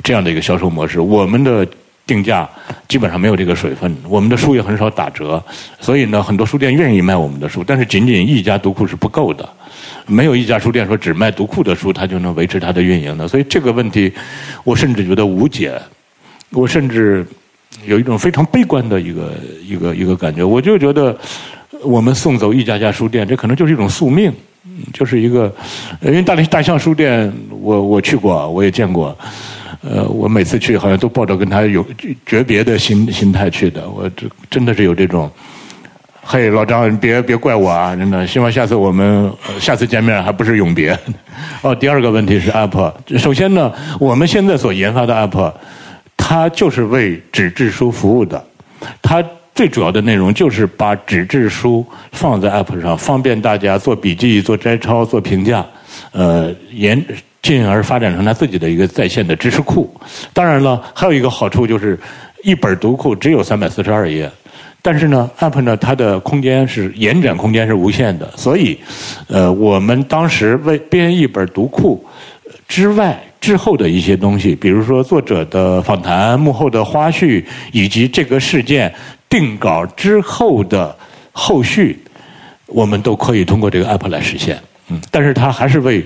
[0.03, 1.67] 这样的一个销售模式，我们的
[2.05, 2.49] 定价
[2.87, 5.43] 基本上没有这个水分，我们的书也很少打折。
[5.79, 9.47] 所以呢，很多书店愿意卖我们的书，但是仅仅一家读库是不够的。
[10.05, 13.27] 没有一家书店说只卖读库的书，它就能维持它的运营的。
[13.27, 14.11] 所以这个问题，
[14.63, 15.77] 我甚至觉得无解。
[16.51, 17.27] 我甚至
[17.85, 20.41] 有一种非常悲观的一个一个一个感觉。
[20.41, 21.17] 我就觉得，
[21.81, 24.31] 我们送走一家家书店，这可能就是一种宿命，
[24.93, 25.53] 就是一个。
[25.99, 29.17] 因为大大象书店，我我去过，我也见过。
[29.89, 31.85] 呃，我每次去好像都抱着跟他有
[32.25, 33.87] 诀别的心心态去的。
[33.89, 35.29] 我这真的是有这种。
[36.29, 37.95] 嘿，老张，你别别怪我啊！
[37.95, 40.91] 真的，希望下次我们下次见面还不是永别。
[41.63, 42.91] 哦，第二个问题是 App。
[43.17, 45.53] 首先呢，我们现在所研发的 App，
[46.17, 48.43] 它就是为纸质书服务的。
[49.01, 49.23] 它
[49.55, 55.65] 最主要的内容就是把纸质书放在 App 上，方便大家做笔记、做摘抄、做评价。
[56.11, 57.01] 呃，研
[57.47, 59.89] 进而发展成他自己的一个在线的知识库。
[60.33, 61.97] 当然了，还有一个好处就是，
[62.43, 64.29] 一本读库只有三百四十二页，
[64.81, 68.77] 但是呢，App 呢它的空间是延展空间是无限的，所以，
[69.29, 72.05] 呃，我们当时为编一本读库
[72.67, 78.93] 之外之后的一些东西，比如说作者的访谈、幕后的花絮，以及这个事件
[79.29, 80.93] 定稿之后的
[81.31, 81.97] 后续，
[82.65, 84.59] 我们都可以通过这个 App 来实现。
[84.89, 86.05] 嗯，但是它还是为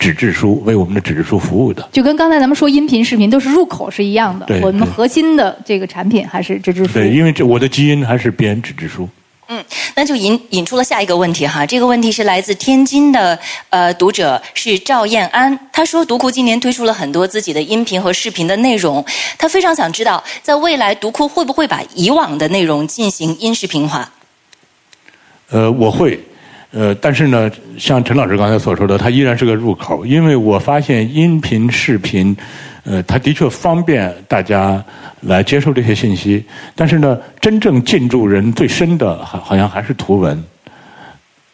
[0.00, 1.86] 纸质书为我们的纸质书服务的。
[1.92, 4.46] 就跟刚才咱们说音频、视频都是入口是一样的。
[4.62, 6.92] 我们核心的这个产品还是纸质书。
[6.94, 9.06] 对，因为这我的基因还是编纸质书。
[9.52, 9.62] 嗯，
[9.96, 11.66] 那就引引出了下一个问题哈。
[11.66, 19.04] 这个问题是来自天津的呃读者是赵燕安，他说读库今年推出了很多自己的音频和视频的内容，
[19.36, 24.10] 他非常想知道在未来读库会不会把以往的内容进行音视频化？
[25.50, 26.18] 呃，我会。
[26.72, 32.36] 呃，但是呢，像陈老师刚才所说的，它依然是个入口，因为我发现音频、视频，
[32.84, 34.80] 呃，它的确方便大家
[35.22, 36.44] 来接受这些信息。
[36.76, 40.40] 但是呢，真正进入人最深的，好好像还是图文，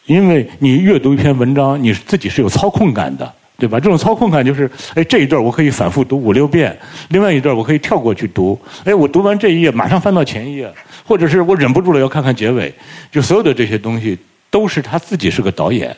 [0.05, 3.79] 因为你阅读一篇文章，你自己是有操控感的，对吧？
[3.79, 6.77] 这种操控感就是，哎，这一段我可以反复读五六遍，
[7.09, 10.71] 另外一段我可以跳过去读，哎，我读完这一页马上翻到前一页，
[11.03, 12.71] 或者是我忍不住了要看看结尾，
[13.11, 14.15] 就所有的这些东西。
[14.49, 15.95] 都是他自己是个导演，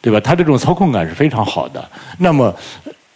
[0.00, 0.20] 对吧？
[0.20, 1.88] 他这种操控感是非常好的。
[2.18, 2.54] 那么，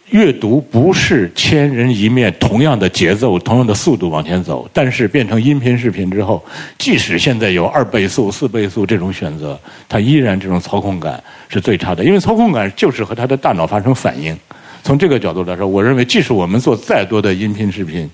[0.09, 4.69] 阅读不是千人一面，同样的节奏、同样的速度往前走。
[4.71, 6.43] 但是变成音频、视频之后，
[6.77, 12.03] 即使现在有二倍速、四倍速这种选择，它依然这种操控感是最差的。
[12.03, 14.37] 因为操控感就是和他的大脑发生反应。
[14.83, 18.07] 从这个角度来说，我认为即使我们做再多的音频、视频，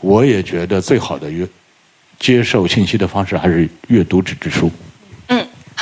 [0.00, 1.46] 我也觉得最好的阅
[2.18, 4.70] 接受信息的方式还是阅读纸质书。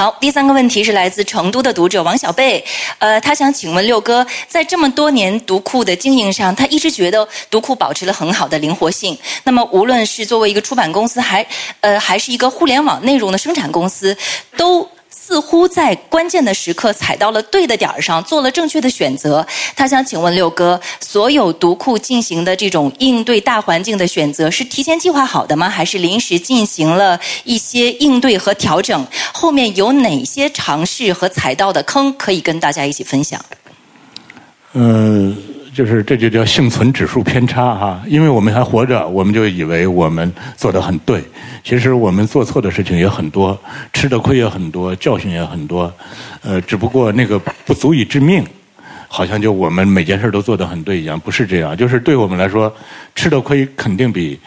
[0.00, 2.64] 好，第三个问题是来自成都的读者王小贝，
[3.00, 9.14] 呃，他想请问六哥，在这么多年读库的经营上，他一直觉得读库保持了很好的灵活性。
[9.44, 11.46] 那么，无论是作为一个出版公司，还
[11.82, 14.16] 呃，还是一个互联网内容的生产公司，
[14.56, 14.88] 都。
[15.10, 19.46] 似乎在关键的时刻踩到了对的点儿上，做了正确的选择。
[19.76, 25.68] 他想请问六哥，所有读库进行的这种应对大环境的选择，是提前计划好的吗？
[25.68, 29.06] 还是临时进行了一些应对和调整？
[29.32, 33.44] 后面有哪些尝试和踩到的坑可以跟大家一起分享？
[34.72, 35.36] 嗯。
[35.72, 41.22] 就是这就叫幸存指数偏差哈，因为我们还活着，我们就以为我们做的很对。
[41.62, 43.58] 其实我们做错的事情也很多，
[43.92, 45.92] 吃的亏也很多，教训也很多。
[46.42, 48.44] 呃，只不过那个不足以致命，
[49.06, 51.76] 好像就我们每件事都做得很对一样，不是这样。
[51.76, 52.74] 就是对我们来说，
[53.14, 54.40] 吃的亏肯定比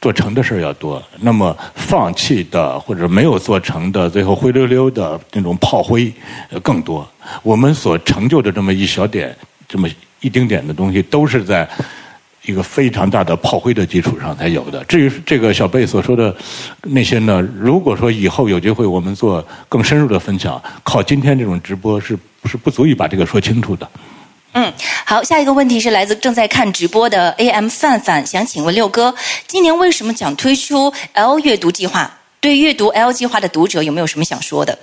[0.00, 1.02] 做成的事要多。
[1.20, 6.10] 那么放弃的或者没有做成的，最后灰溜溜的那种炮灰
[6.62, 7.06] 更多。
[7.42, 9.36] 我们所成就的这么一小点，
[9.68, 9.86] 这么。
[10.22, 11.68] 一丁点的东西都是在
[12.44, 14.82] 一个非常大的炮灰的基础上才有的。
[14.84, 16.34] 至于这个小贝所说的
[16.82, 23.88] 那些呢，如果说以后有机会我们做更深入的分享，靠今天这种直播是是不足以把这个说清楚的？
[24.54, 24.72] 嗯，
[25.06, 29.14] 好，下一个问题是来自正在看直播的 AM 范范，想请问六哥，
[29.46, 32.12] 今年为什么想推出 L 阅读计划？
[32.40, 34.76] 对阅读 L 计划的读者有没有什么想说的？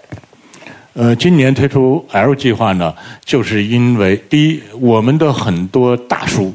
[0.99, 6.53] 呃，今年推出 L 计划呢，就是因为第一，我们的很多大书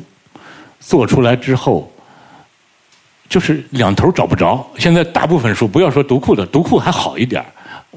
[0.78, 1.90] 做出来之后，
[3.26, 4.62] 就是两头找不着。
[4.76, 7.42] 现在大部分书，不要说读库的，读库还好一点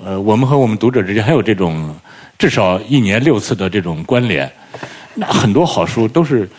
[0.02, 1.94] 呃，我们和我们读者之间还有这种
[2.40, 4.50] 至少一年六次的这种关联。
[5.16, 6.50] 那很多好书都是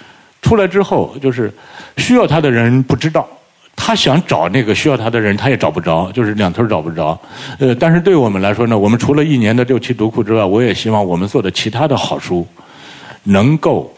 [0.43, 1.51] 出来之后，就是
[1.97, 3.27] 需要它的人不知道。
[3.89, 7.19] 他想找那个需要他的人，他也找不着，就是两头找不着。
[7.59, 12.47] 呃，但是对我们来说呢，我们除了一年的六期读库之外，我也希望我们做的其他的好书，
[13.23, 13.91] 能够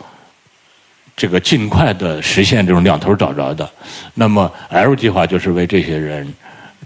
[1.17, 3.69] 这个尽快的实现这种两头找着的。
[4.15, 6.33] 那么 L 计划就是为这些人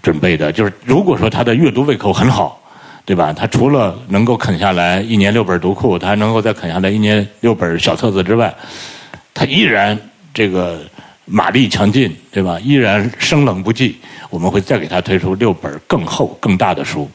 [0.03, 2.59] 准备的，就是如果说他的阅读胃口很好，
[3.05, 3.35] 对吧？
[3.35, 8.55] 他除了能够啃下来一年六本读库，他还能够再啃下来一年六本小册子之外，
[9.35, 9.95] 他依然
[10.33, 10.81] 这个。
[11.27, 12.59] 马力强劲，对吧？
[12.61, 13.99] 依然生冷不忌。
[14.31, 17.09] 我们会再给他推出六本更厚、更大的书。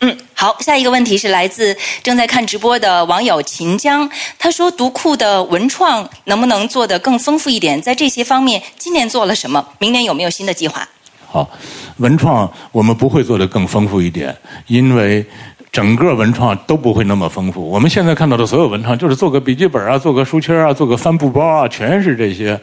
[0.00, 0.56] 嗯，好。
[0.60, 7.82] 下一个问题是来自正在看直播的网友秦江，他说：“读库的文创能不能做得更丰富一点？
[7.82, 9.66] 在这些方面，今年做了什么？
[9.80, 10.88] 明年有没有新的计划？”
[11.26, 11.50] 好，
[11.96, 14.34] 文创我们不会做得更丰富一点，
[14.68, 15.26] 因为
[15.70, 17.68] 整个文创都不会那么丰富。
[17.68, 22.58] 我们现在看到的所有文创，就是做个笔记本啊，做个书签啊，做个帆布包啊，全是这些。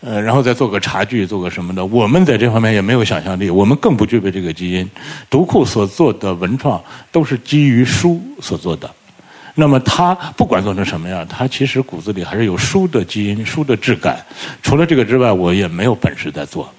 [0.00, 1.84] 呃，然后再做个茶具，做个什么的。
[1.86, 4.88] 我们在这方面也没有想象力，我们更不具备这个基因。
[5.28, 6.80] 读库所做的文创
[7.10, 8.88] 都是基于书所做的。
[9.56, 14.24] 那么它不管做成什么样，它其实骨子里还是有书的基因、书的质感。
[14.62, 16.72] 除了这个之外，我也没有本事在做。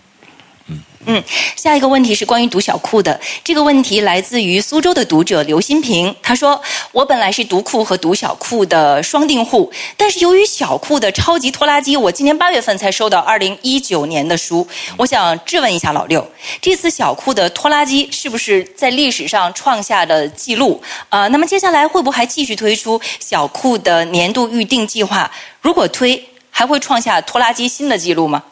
[1.06, 1.24] 嗯，
[1.56, 3.20] 下一个问题是关于读小库的。
[3.44, 14.68] 这个问题来自于苏州的读者刘新平，他说：“我本来是读库和读小库的双订户，但是由于小库的超级拖拉机，我今年八月份才收到二零一九年的书。
[14.98, 16.24] 我想质问一下老六，
[16.62, 20.80] 这次小库的拖拉机是不是在历史上创下了记录？
[21.08, 25.32] 啊，那么接下来会不会还继续推出小库的年度预定计划？
[25.62, 28.44] 如果推，还会创下拖拉机新的记录吗？”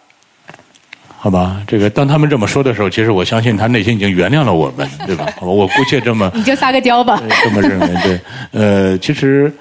[1.20, 5.26] 好吧，这个当他们这么说的时候，其实我相信他内心已经原谅了我们， 对吧？
[5.42, 8.20] 我姑且这么 你就撒个娇吧，这么认为对。
[8.52, 9.52] 呃，其实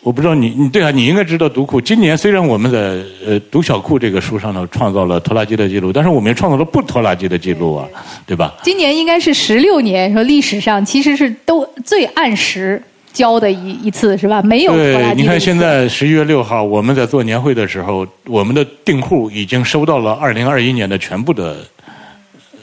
[0.00, 2.78] 我不知道你，你对啊，你应该知道读库今年虽然我们在
[3.26, 7.88] 呃读小库这个书上呢创造了拖拉机的记录，但是我们也创造了不拖拉机的记录啊，
[8.24, 8.54] 对吧？
[8.62, 12.80] 今年应该是十六年，说历史上其实是都最按时。
[13.16, 14.42] 交的一一次是吧？
[14.42, 21.56] 没有对，你看现在十一月六号，我们在做年会的时候，我们的订户已经收到了二零二一年的全部的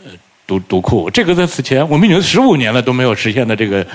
[0.06, 0.12] 呃
[0.46, 1.10] 读读库。
[1.10, 3.86] 这个在此前我们已经十五年了都没有实现的这个。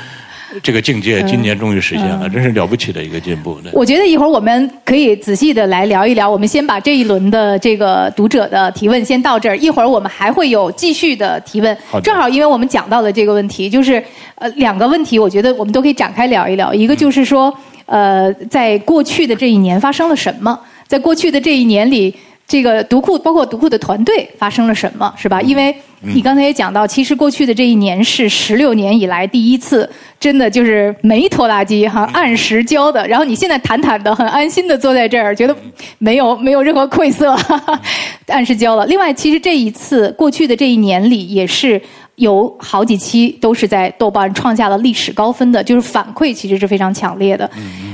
[0.63, 3.59] 这个境界今年终于实现了，真是了不起的一个进步。
[3.73, 6.29] 我觉得一会儿我们可以仔细的来聊一聊。
[6.29, 11.77] 我们先把这一轮的这个读者的提问先到这儿，一会儿我们还会有继续的提问。
[12.03, 14.03] 正好因为我们讲到了这个问题，就是
[14.37, 16.73] 呃两个问题，我觉得我们都可以展开聊一聊。
[16.73, 17.53] 一个就是说，
[17.87, 20.59] 呃，在过去的这一年发生了什么？
[20.87, 22.15] 在过去的这一年里。
[22.51, 25.43] 这个读库包括读库的团队发生了什么，是吧？
[25.43, 29.89] 因为你刚才也讲到，其实过去的这一年是十六年以来第一次，
[30.21, 33.07] 真的就是没拖拉机哈，按时交的。
[33.07, 35.57] 然后你现在坦坦的、很安心的坐在这儿，觉得
[35.99, 37.37] 没有没有任何愧色，
[38.29, 38.87] 按时交了。
[38.87, 41.81] 另外，其实这一次过去的这一年里也是。
[42.18, 47.50] 有好几期都是在豆瓣创下了历史高分的，就是反馈其实是非常强烈的。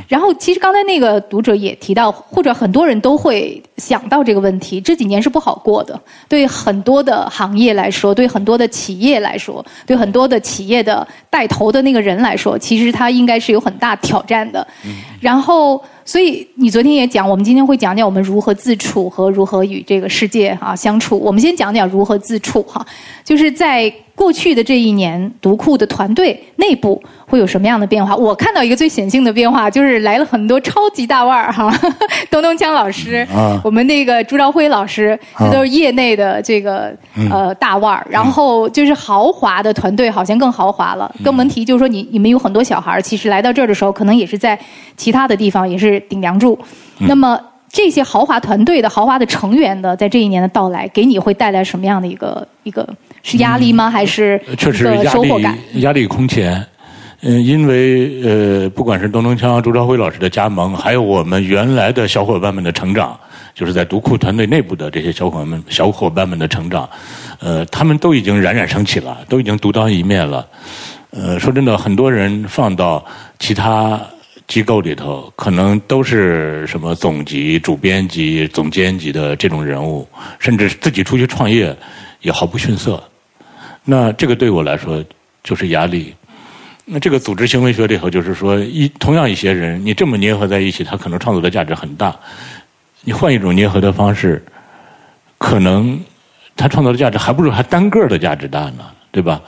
[0.08, 14.66] 然后，其实刚才那个读者也提到，或者很多人都会想到这个问题：这几年是不好过的，对很多的行业来说，对很多的企业来说，对很多的企业的带头的那个人来说，其实他应该是有很大挑战的。
[15.20, 15.82] 然后。
[16.06, 21.18] 所以你昨天也讲，我们今天会讲讲我们如何自处和如何与这个世界啊相处。
[21.18, 22.86] 我们先讲讲如何自处哈，
[23.24, 27.02] 就是在过去的这一年，读库的团队内部。
[27.26, 28.14] 会有什么样的变化？
[28.14, 31.72] 我看到一个最显性的变化，就是来了很多超级大腕儿哈，
[32.30, 33.26] 东东锵老师，
[33.64, 36.96] 我们那个朱朝辉老师，这都是业内的这个
[37.28, 38.06] 呃大腕儿。
[38.08, 41.12] 然后就是豪华的团队，好像更豪华了。
[41.24, 44.56] 更甭提就是说，你你们有很多小孩儿，其实来到这儿的时候，可能也是在
[44.96, 46.56] 其他的地方也是顶梁柱。
[46.98, 52.88] 那么这些豪华团队的豪华的成员的，在这一年的到来，给你会带来什么样的一个一个
[53.24, 53.90] 是压力吗？
[53.90, 55.80] 还是确实压力？
[55.80, 56.64] 压力空前。
[57.26, 63.18] 嗯，因为呃，不管是东东锵、朱朝辉老师的加盟，还有我们原来的小伙伴们的成长，
[63.54, 66.86] 就是在读库团队内部的这些小伙伴们、小伙伴们的成长，
[67.40, 70.46] 呃，他们都已经冉冉升起了，都已经独当一面了。
[71.12, 73.02] 呃，说真的，很多人放到
[73.38, 73.98] 其他
[74.46, 80.06] 机构里头，可能都是什么总级、主编级、总监级的这种人物，
[80.38, 81.74] 甚至自己出去创业
[82.20, 83.02] 也毫不逊色。
[83.84, 85.04] 那这个对我来说
[85.42, 86.14] 就是压力。
[86.86, 92.14] 那这个组织行为学里头就是说，一同样一些人，你这么捏合在一起，他可能创造的价值很大。
[93.02, 94.44] 你换一种捏合的方式，
[95.38, 95.98] 可能
[96.56, 99.40] 他创造的价值还不如他单个的价值大呢，对吧？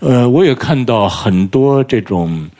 [0.00, 2.50] 呃，我也看到很多这种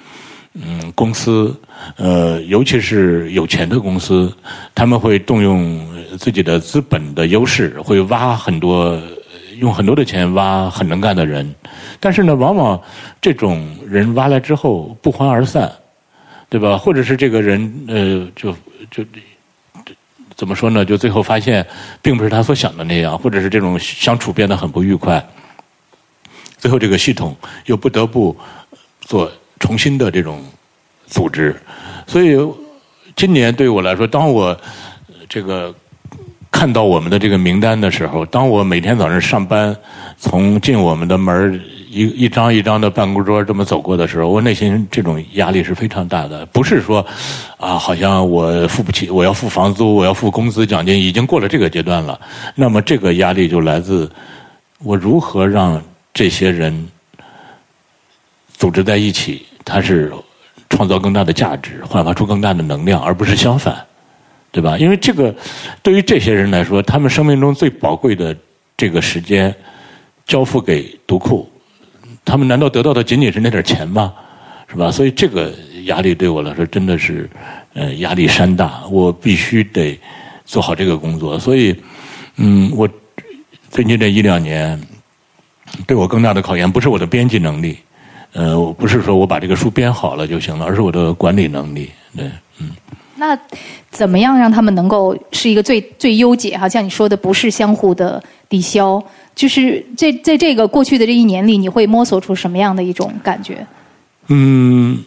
[0.54, 1.52] 嗯公司，
[1.96, 4.32] 呃，尤其是有钱的公司，
[4.76, 5.84] 他们会动用
[6.18, 8.96] 自己的资本的优势，会挖很多。
[9.60, 11.54] 用很多的钱挖很能干的人，
[12.00, 12.80] 但是呢，往往
[13.20, 15.70] 这种人挖来之后不欢而散，
[16.48, 16.78] 对吧？
[16.78, 18.52] 或者是这个人呃，就
[18.90, 19.04] 就
[20.34, 20.84] 怎么说呢？
[20.84, 21.64] 就最后发现
[22.00, 25.22] 并不是他所想的那样，或者是这种相处变得很不愉快，
[26.56, 27.36] 最后这个系统
[27.66, 28.34] 又不得不
[29.02, 30.42] 做重新的这种
[31.06, 31.54] 组织。
[32.06, 32.36] 所以
[33.14, 34.58] 今年对我来说，当我
[35.28, 35.74] 这个。
[36.50, 39.74] 看到我们的这个名单的时候，当我每天早上上班，
[40.18, 46.44] 从进我们的门一一张一张的办公桌这么走过的时候，我内心这种压力是非常大的。
[46.46, 47.04] 不是说，
[47.56, 52.20] 啊，好像我付不起，我要付房租，我要付工资奖金，已经过了这个阶段了。
[52.54, 54.10] 那么这个压力就来自
[54.80, 55.82] 我如何让
[56.12, 56.88] 这些人
[58.52, 59.46] 组织在一起？
[59.64, 60.12] 它是
[60.68, 63.76] 创造更大的价值，焕发出更大的能量，而不是相反，
[64.52, 64.76] 对吧？
[64.76, 65.34] 因为这个
[65.82, 68.36] 对于这些人来说，他们生命中最宝贵的
[68.76, 69.54] 这个时间
[70.26, 71.48] 交付给读库，
[72.24, 74.12] 他们难道得到的仅仅是那点钱吗？
[74.68, 74.90] 是吧？
[74.90, 75.52] 所以这个
[75.84, 77.28] 压力对我来说真的是
[77.74, 79.98] 呃压力山大，我必须得
[80.44, 81.38] 做好这个工作。
[81.38, 81.74] 所以，
[82.36, 82.88] 嗯，我
[83.70, 84.80] 最近这一两年
[85.86, 87.78] 对我更大的考验，不是我的编辑能力。
[88.32, 91.90] 呃，我不是说我把这个书编好了就行了，而是我的管理能力。
[92.16, 92.70] 对，嗯。
[93.20, 93.38] 那
[93.90, 96.56] 怎么样让他们能够是一个最最优解？
[96.56, 99.00] 哈，像你说的，不是相互的抵消，
[99.34, 103.66] 就是在在这个过去的这一年里，你会摸索出什么样的一种感觉？
[104.28, 104.98] 嗯，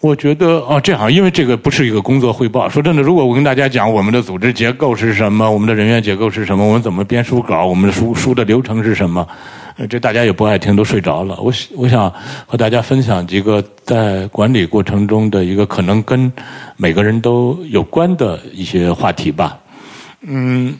[0.00, 2.68] 我觉得哦，这样，因为这个不是一个工作汇报。
[2.68, 9.26] 说真的，如果我跟大家讲我们的组织结构是什么，我们的人员结构是什么，我们怎么编书稿，我们的书书的流程是什么。
[9.90, 11.38] 这大家也不爱听，都睡着了。
[11.38, 12.10] 我我想
[12.46, 16.32] 和大家分享几个在管理过程中的一个可能跟
[16.78, 19.58] 每个人都有关的一些话题吧。
[20.22, 20.74] 嗯，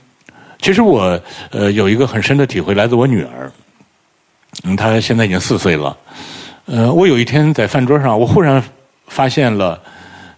[0.63, 1.21] 其实我
[1.51, 3.53] 呃有一个很深的体会，来自我女儿。
[4.65, 5.95] 嗯，她现在已经四岁了。
[6.65, 8.63] 呃，我有一天在饭桌上，我忽然
[9.09, 9.79] 发现了，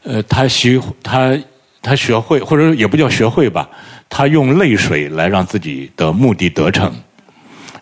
[0.03, 1.39] 呃，她学她
[1.81, 3.69] 她学会，或者也不叫学会吧，
[4.09, 6.93] 她用泪水来让自己的目的得逞。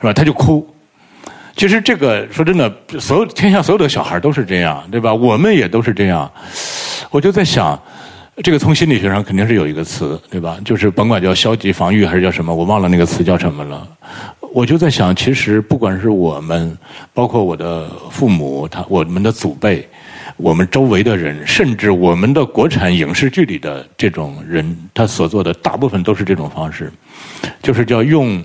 [0.01, 0.13] 是吧？
[0.13, 0.67] 他就哭。
[1.57, 2.71] 其实这个说真的，
[3.01, 5.15] 所有天下所有的小孩都是这样，对吧？
[5.15, 6.31] 我们也都是这样。
[7.11, 7.81] 我就在想，
[8.43, 10.59] 这个从心理学上肯定是有一个词，对吧？
[10.67, 13.89] 就是甭管叫消极防御还是叫什么，我忘了那个词叫什么了。
[14.53, 16.77] 我就在想，其实不管是我们，
[17.15, 19.89] 包括我的父母，他我们的祖辈，
[20.37, 26.93] 我们周围的人，甚至我们的国产影视剧里的这种人，他所做的大部分都是这种方式，
[27.63, 28.45] 就是叫用。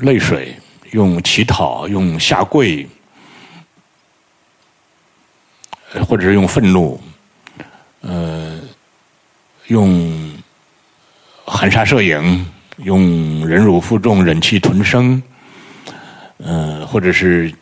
[0.00, 0.54] 泪水，
[0.92, 2.86] 用乞讨，用下跪，
[6.06, 7.00] 或者是用愤怒，
[8.02, 8.60] 呃，
[9.66, 10.32] 用
[11.44, 12.46] 含沙射影，
[12.76, 15.20] 用忍辱负重、忍气吞声，
[16.36, 17.52] 呃，或者是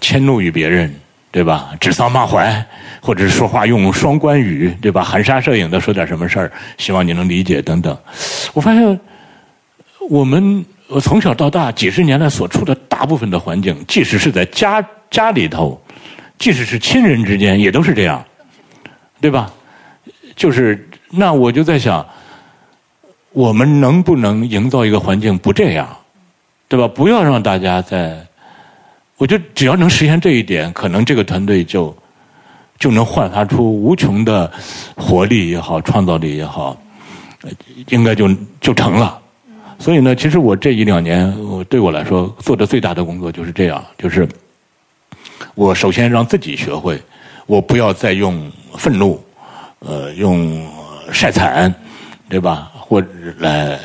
[0.00, 0.92] 迁怒于别人，
[1.30, 1.72] 对吧？
[1.78, 2.66] 指桑骂槐，
[3.00, 5.04] 或者是说话用双关语，对吧？
[5.04, 7.96] 含沙射影的说点什么事儿，希望你能理解等等。
[8.52, 9.00] 我发现
[10.10, 10.64] 我们。
[10.86, 15.80] 我从小到大几十年来所处的大部分的环境，即使是在家家里头，
[16.38, 18.22] 即使是亲人之间，也都是这样，
[19.20, 19.50] 对吧？
[20.36, 22.06] 就是那我就在想，
[23.32, 25.88] 我们能不能营造一个环境不这样，
[26.68, 26.86] 对吧？
[26.86, 28.18] 不要让大家在，
[29.16, 31.96] 我觉得只要能实现这一点，可能这个团队就
[32.78, 34.52] 就能焕发出无穷的
[34.96, 36.76] 活力也好，创造力也好，
[37.88, 38.28] 应该就
[38.60, 39.22] 就成了。
[39.84, 44.26] 所以呢，其实我这一两年，我对我来说做的最大的工作就是这样，就是
[45.54, 46.98] 我首先让自己学会，
[47.44, 49.22] 我不要再用愤怒，
[49.80, 50.66] 呃，用
[51.12, 51.70] 晒惨，
[52.30, 52.72] 对吧？
[52.72, 53.78] 或者来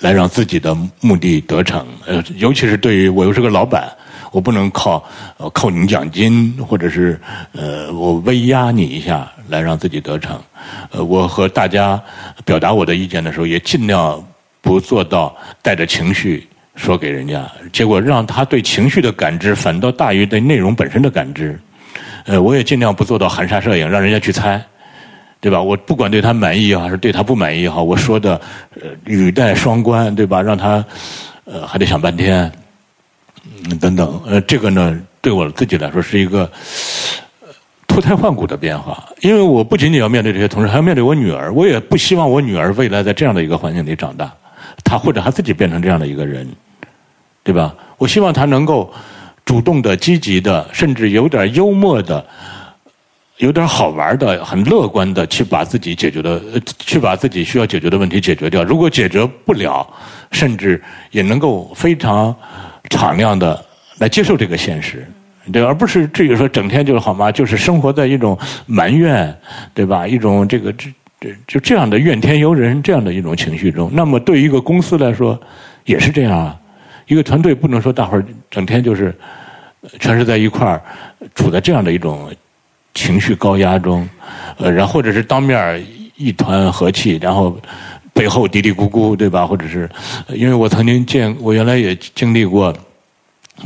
[0.00, 1.86] 来让自己的目的得逞。
[2.06, 3.88] 呃，尤其是对于我又是个老板，
[4.32, 5.00] 我不能靠
[5.36, 7.20] 呃扣你奖金，或者是
[7.52, 10.42] 呃我威压你一下来让自己得逞。
[10.90, 12.02] 呃，我和大家
[12.44, 14.20] 表达我的意见的时候，也尽量。
[14.66, 16.44] 不做到带着情绪
[16.74, 21.56] 说给人家，结果让他对情绪的感知反倒大于对内容本身的感知。
[22.24, 24.60] 呃，我也尽量不做到含沙射影，让人家去猜，
[25.40, 25.62] 对吧？
[25.62, 28.40] 我不管对他满意也好还是对他不满意也好，我说的
[28.82, 30.42] 呃语带双关，对吧？
[30.42, 30.84] 让他
[31.44, 32.50] 呃还得想半天，
[33.70, 34.20] 嗯等等。
[34.26, 36.50] 呃，这个呢，对我自己来说是一个
[37.86, 41.52] 脱胎换骨的变化，因为我不仅仅要面对这些同事，还要面对我女儿。
[41.54, 44.34] 我也不希望我女儿未来在这样的一个环境里长大。
[44.86, 46.46] 他或者他自己变成这样的一个人，
[47.42, 47.74] 对吧？
[47.98, 48.92] 我希望他能够
[49.44, 52.24] 主动的、积极的，甚至有点幽默的、
[53.38, 56.40] 有点好玩的、很乐观的去把自己解决的、
[56.78, 58.62] 去把自己需要解决的问题解决掉。
[58.62, 59.84] 如果解决不了，
[60.30, 60.80] 甚至
[61.10, 62.34] 也能够非常
[62.88, 63.64] 敞亮的
[63.98, 65.04] 来接受这个现实，
[65.52, 67.32] 对，而不是至于说整天就是好吗？
[67.32, 69.36] 就是生活在一种埋怨，
[69.74, 70.06] 对吧？
[70.06, 70.88] 一种这个这。
[71.46, 75.40] 就这样的怨天尤人这样的一种情绪中，那么对于一个公司来说
[75.84, 76.58] 也是这样啊。
[77.06, 79.14] 一个团队不能说大伙儿整天就是
[80.00, 80.82] 全是在一块儿
[81.36, 82.28] 处在这样的一种
[82.94, 84.08] 情绪高压中，
[84.58, 85.84] 呃，然后或者是当面
[86.16, 87.56] 一团和气，然后
[88.12, 89.46] 背后嘀嘀咕咕，对吧？
[89.46, 89.88] 或者是
[90.28, 92.74] 因为我曾经见，我原来也经历过，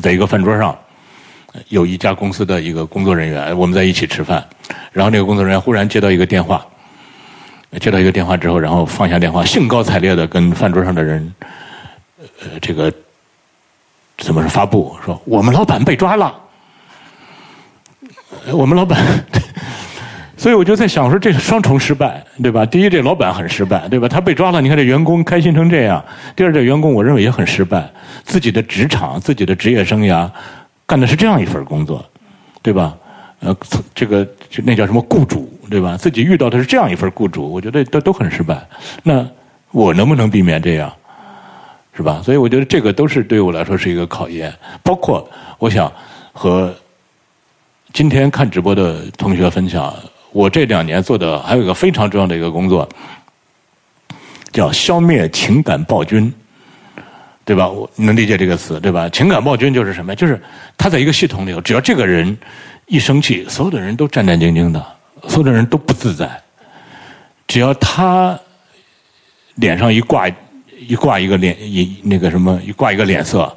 [0.02, 0.76] 在一个饭桌上
[1.68, 4.44] 有一家公司的一个工作人员，我们在一起吃饭，
[4.92, 6.66] 然后那个工作人员忽然接到一个电话。
[7.79, 11.35] 接到一个电话之后，然后放下电话，兴高采烈的跟饭桌上的人，
[12.18, 12.93] 呃，这个
[14.18, 16.35] 怎么是发布说我们老板被抓了，
[18.53, 18.99] 我们老板。
[20.37, 22.64] 所以我就在想说，这是双重失败，对吧？
[22.64, 24.09] 第一，这老板很失败，对吧？
[24.09, 26.03] 他被抓了，你看这员工开心成这样。
[26.35, 27.87] 第二，这员工我认为也很失败，
[28.25, 30.27] 自己的职场、自己的职业生涯，
[30.87, 32.03] 干的是这样一份工作，
[32.62, 32.97] 对吧？
[33.41, 33.57] 呃，
[33.95, 35.97] 这个就那叫什么雇主，对吧？
[35.97, 38.66] 自己遇到的是这样一份雇主，我觉得都都很失败。
[39.03, 39.26] 那
[39.70, 40.93] 我能不能避免这样，
[41.97, 42.20] 是吧？
[42.24, 44.53] 所以我觉得这个都是对我来说是一个考验。
[44.82, 45.28] 包括
[45.59, 45.93] 我想
[46.32, 46.74] 和
[47.93, 49.95] 今天看直播的同学分享。
[50.32, 52.88] 我这两年做的还有一个非常重要的一个工作，
[54.53, 56.32] 叫消灭情感暴君，
[57.45, 57.68] 对吧？
[57.68, 59.09] 我能理解这个词，对吧？
[59.09, 60.14] 情感暴君就是什么？
[60.14, 60.41] 就是
[60.78, 62.38] 他在一个系统里头，只要这个人
[62.91, 64.84] 一生气，所有的人都战战兢兢的，
[65.28, 66.28] 所有的人都不自在。
[67.47, 68.36] 只要他
[69.55, 70.28] 脸上一挂
[70.76, 73.57] 一挂一个脸一那个什么一挂一个脸色，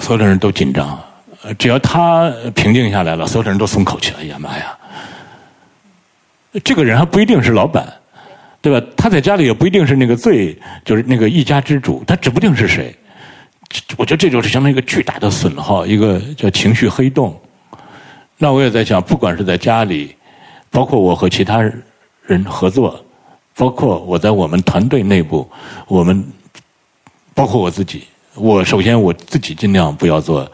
[0.00, 0.98] 所有的人都紧张。
[1.58, 4.20] 只要他平静下来了，所有的人都松口气了。
[4.20, 4.74] 哎呀妈呀！
[6.64, 7.86] 这个人还不一定是老板，
[8.62, 8.86] 对吧？
[8.96, 12.94] 他在家里也不一定是那个最就是那个一家之主，他指不定是谁。
[13.98, 17.38] 我觉得这就是相当于一个巨大的损耗，一个叫情绪黑洞。
[18.42, 20.16] 那我也在想，不管是在家里，
[20.70, 21.60] 包括我和其他
[22.24, 23.04] 人合作，
[23.54, 25.46] 包括我在我们团队内部，
[25.86, 26.24] 我们
[27.34, 30.50] 包括我自己，我首先我自己尽量不要做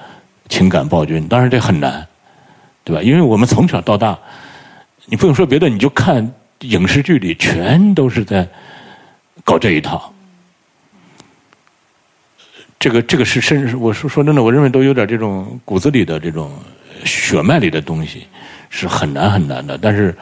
[0.48, 1.28] 情感暴君。
[1.28, 2.04] 当然这很难，
[2.82, 3.00] 对吧？
[3.00, 4.18] 因为我们从小到大。
[5.08, 8.44] 你不用说别的，你就看影视剧里，全都是在
[9.44, 10.12] 搞这一套。
[12.80, 16.50] 这个这个是甚至我说说真的，我认为都有点这种骨子里的这种
[17.06, 18.26] 血脉里的东西，
[18.68, 19.78] 是很难很难的。
[19.78, 20.14] 但是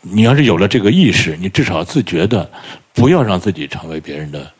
[0.00, 2.48] 你要是有了这个意识，你至少自觉的
[2.94, 4.50] 不要让自己成为别人的，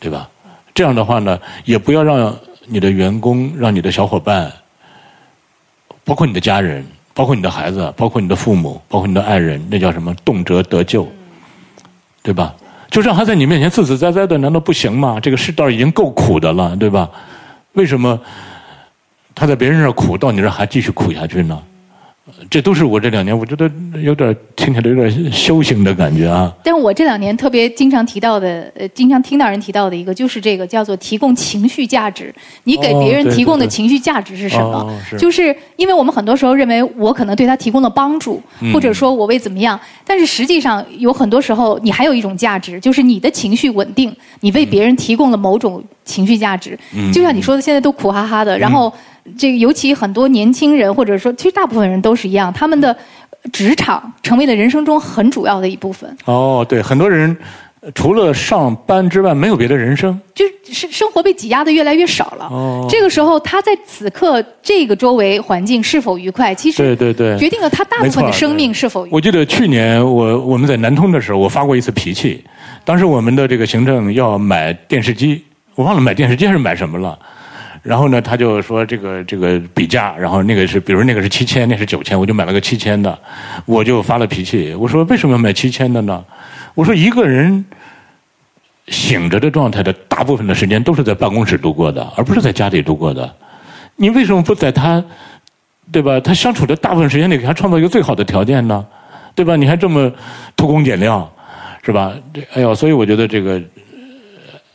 [0.00, 0.28] 对吧？
[0.74, 2.36] 这样的话呢，也不要让
[2.66, 4.50] 你的员工、让你的小伙伴，
[6.02, 6.84] 包括你的家人。
[7.16, 10.12] 包括你的孩子，包括你的父母，包括你的爱人，那叫什么？
[10.24, 11.08] 动辄得救，
[12.24, 12.52] 对吧？
[12.90, 15.20] 就让他在你面前自自在在的，难道不行吗？
[15.20, 17.08] 这个世道已经够苦的了，对吧？
[17.74, 18.20] 为什么
[19.34, 21.60] 他在别人那儿苦，到你这儿还继续苦下去呢？
[22.48, 23.70] 这都是我这两年，我觉得
[24.00, 26.52] 有点听起来有点修行的感觉啊。
[26.64, 32.34] 但是我这两年特别经常提到的，呃，经常听到人提到的一个，就是这个叫做提供情绪价值。
[32.64, 34.90] 你给别人提供的情绪价值是什么？
[35.18, 46.78] 就是因为我们很多时候认为我可能对他提供了帮助，或者说我为怎么样，但是实际上有很多时候你还有一种价值，就是你的情绪稳定，你为别人提供了某种情绪价值。
[47.12, 48.92] 就像你说的，现在都苦哈哈的，然后。
[49.36, 52.96] 这个尤其很多年轻人，或者说其实大部分人都是一样，他们的
[53.52, 56.16] 职场成为了人生中很主要的一部分。
[56.24, 57.36] 哦，对，很多人
[57.94, 62.46] 除了上班之外，没有别的人生，就是生活被挤压的越来越少了。
[62.50, 69.06] 哦，这个时候他在此刻这个周围环境是否愉快，其实对对对，决定了他大部分的生命是否。
[69.10, 72.42] 我记得去年我我们在南通的时候，我发过一次脾气。
[72.84, 75.42] 当时我们的这个行政要买电视机，
[75.74, 77.18] 我忘了买电视机还是买什么了。
[77.84, 83.16] 然后呢，他就说这个这个比价，然后那个是，比如那个是七千，那是九千，我就买了个七千的，
[83.66, 86.24] 我就发了脾气，我说为什么要买七千的呢？
[86.74, 87.62] 我说一个人
[88.88, 93.30] 醒着的状态的大部分的时间都是在办公室度过的，而不是在家里度过的。
[93.96, 95.04] 你为什么不在他，
[95.92, 96.18] 对吧？
[96.20, 98.82] 他相处的大部分时间里给他创造一个最好的条件呢？
[99.34, 99.56] 对吧？
[99.56, 100.10] 你还这么
[100.56, 101.30] 偷工减料，
[101.82, 102.14] 是吧？
[102.32, 103.60] 这哎呦，所以我觉得这个。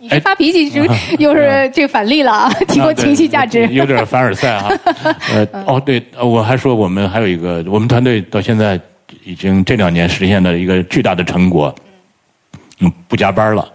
[0.09, 0.83] 哎，发脾气就
[1.19, 2.49] 又是这个反例了啊！
[2.67, 4.69] 提供情绪价值，有点凡尔赛啊。
[5.33, 8.79] 呃，哦，对，我还说我们还有一个，我们团队到现在
[9.25, 11.73] 已经这两年实现了一个巨大的成果，
[12.79, 13.67] 嗯，不加班了。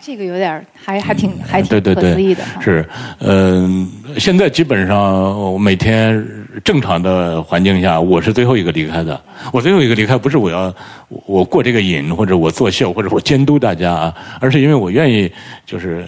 [0.00, 2.42] 这个有点还还挺还挺不可思议的。
[2.60, 2.88] 是，
[3.18, 3.88] 嗯，
[4.18, 4.98] 现在基本上
[5.38, 6.26] 我每天
[6.64, 9.20] 正常的环境下，我是最后一个离开的。
[9.52, 10.74] 我最后一个离开，不是我要
[11.08, 15.30] 我过这个瘾，或者我作秀，或者我监督大家啊，而是因为我愿意，
[15.66, 16.04] 就是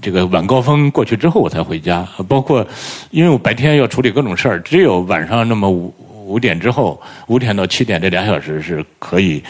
[0.00, 2.06] 这个晚高峰过去之后我才回家。
[2.28, 2.66] 包括
[3.10, 5.92] 因为我白天要处理各种事儿，只有晚上那么五。
[6.28, 9.42] 五点之后，五点到七点这俩小时是可以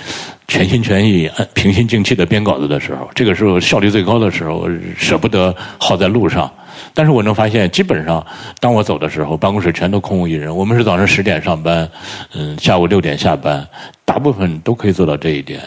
[0.47, 3.11] 全心全意、平心静气的编稿子的时候。
[3.15, 6.51] 这个时候效率最高的时候，舍不得耗在路上。
[6.95, 8.25] 但是我能发现，基本上
[8.61, 10.55] 当我走的时候，办公室全都空无一人。
[10.55, 11.89] 我们是早上十点上班，
[12.35, 13.67] 嗯，下午六点下班，
[14.05, 15.61] 大部分都可以做到这一点。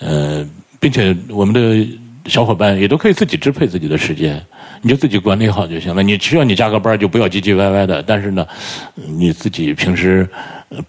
[0.00, 0.44] 呃，
[0.80, 1.86] 并且我们的
[2.26, 4.40] 小伙伴也都可以自己支配自己的时间。
[4.82, 6.02] 你就自己管理好就行了。
[6.02, 8.02] 你需要你加个班，就不要唧唧歪歪的。
[8.02, 8.46] 但是呢，
[8.94, 10.26] 你自己平时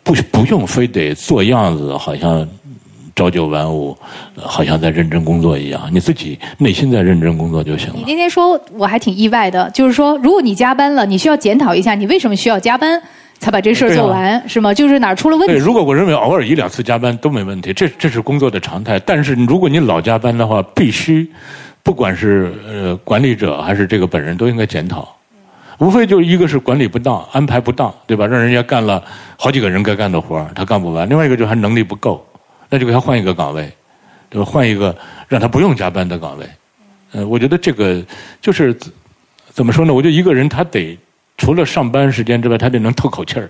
[0.01, 2.47] 不不用非得做样子，好像
[3.13, 3.97] 朝九晚五，
[4.37, 5.89] 好像在认真工作一样。
[5.91, 7.95] 你自己内心在认真工作就行了。
[7.97, 13.01] 你那天说我还挺意外的，就是说，如果你加班了，你需要检讨一下，你为什么需要加班
[13.41, 14.71] 才把这事儿做完，是吗？
[14.71, 15.55] 就是哪儿出了问题？
[15.55, 18.99] 对，如果我认为偶尔一两次加班都没问题，这这是工作的常态。
[18.99, 21.27] 但是如果你老加班的话，必须，
[21.81, 25.17] 不管是呃管理者还是这个本人，都应该检讨。
[25.79, 28.27] 无非就一个是管理不当、安排不当，对吧？
[28.27, 29.03] 让人家干了
[29.35, 32.23] 好几个人该干的活儿他干不完；另外一个就是他能力不够，
[32.69, 33.67] 那就给他换一个岗位，
[34.29, 34.45] 对吧？
[34.45, 34.95] 换一个
[35.27, 36.45] 让他不用加班的岗位。
[37.13, 37.99] 呃，我觉得这个
[38.39, 38.77] 就是
[39.49, 39.91] 怎么说呢？
[39.91, 40.95] 我觉得一个人他得
[41.41, 43.49] 除了上班时间之外，他得能透口气儿，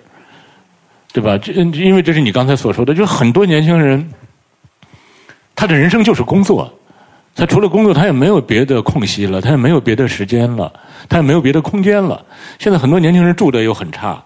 [1.12, 1.38] 对吧？
[1.38, 4.10] 这因为这是你刚才所说的，就是很多年轻人
[5.54, 6.74] 他的人生就是工作。
[7.36, 10.72] 他除了工作，他也没有别的空隙了，他也没有别的时间了，
[11.10, 12.24] 他也没有别的空间了。
[12.60, 14.24] 现在很多年轻人住的又很差，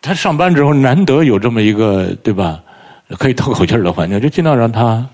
[0.00, 2.60] 他上班之后难得有这么一个对吧，
[3.18, 5.04] 可以透口气儿的环境，就尽量让他。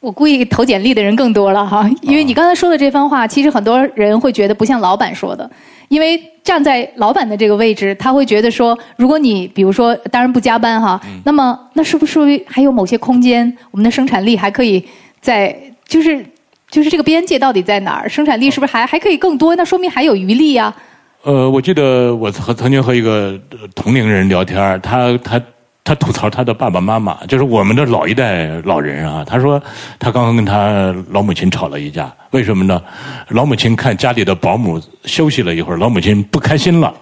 [0.00, 5.50] 我估计投简历的人更多了哈，因为你刚才说的这番话，其实很多人会觉得不像老板说的，
[5.88, 14.84] 因为站在老板的这个位置，他会觉得说，如果你比如说当然不加班哈，那么那是不是还有某些空间，我们的生产力还可以
[15.20, 15.56] 在。
[15.88, 16.20] 就是
[16.68, 18.08] 就是这个边界到底在哪儿？
[18.08, 19.54] 生产力是不是还还可以更多？
[19.54, 20.74] 那说明还有余力呀。
[21.22, 23.38] 呃，我记得我和曾经和一个
[23.72, 25.40] 同龄人聊天，他他
[25.86, 29.24] 他吐槽他的爸爸妈妈，就是我们的老一代老人啊。
[29.24, 29.62] 他说
[30.00, 32.82] 他刚刚跟他老母亲吵了一架，为什么呢？
[33.28, 36.92] 老母亲看家里的保姆休息了一会儿，老母亲不开心了。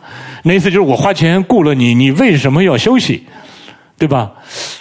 [0.43, 3.26] 那意思就是我花钱雇了你，你为什么要休息？
[3.97, 4.30] 对吧？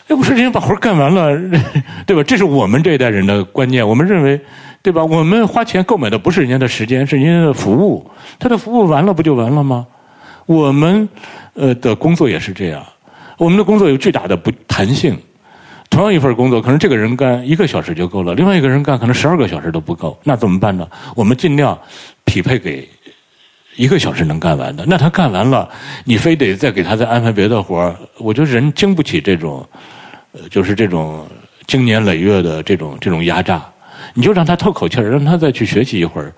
[0.09, 1.31] 哎，我说人家把活干完了，
[2.05, 2.21] 对吧？
[2.23, 3.87] 这是我们这一代人的观念。
[3.87, 4.37] 我们认为，
[4.81, 5.01] 对吧？
[5.05, 8.05] 我们花钱购买的不是人家的时间，是人家的服务。
[8.37, 9.87] 他的服务完了不就完了吗？
[10.45, 11.07] 我们
[11.53, 12.83] 呃的工作也是这样。
[13.37, 15.17] 我们的工作有巨大的不弹性。
[15.89, 20.17] 同样一份工作，可能这个人干一个小时就够了，另外一个人干可能十二个小时都不够。
[20.23, 20.87] 那怎么办呢？
[21.15, 21.77] 我们尽量
[22.25, 22.87] 匹配给。
[23.75, 25.67] 一个小时能干完的，那他干完了，
[26.05, 29.67] 你非得再给他再安排别的活，我觉得人经不起这种，
[30.51, 31.25] 就是这种
[31.65, 33.59] 经年累月的这种这种压榨，
[34.13, 36.31] 你就让他透口气，让他再去学习一会儿，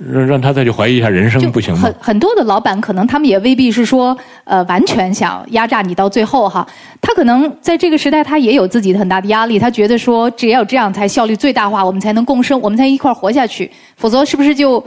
[0.00, 1.82] 让让他再去怀疑一下人生，不行吗？
[1.82, 6.66] 很很多的老板可能他们也未必是说，呃，完全想压榨你到最后哈，
[7.00, 14.82] 他可能在这个时代他也有自己的很大的压力，他觉得说只有这样才效率最大化，我们才能共生，我们才一块儿活下去，否则是不是就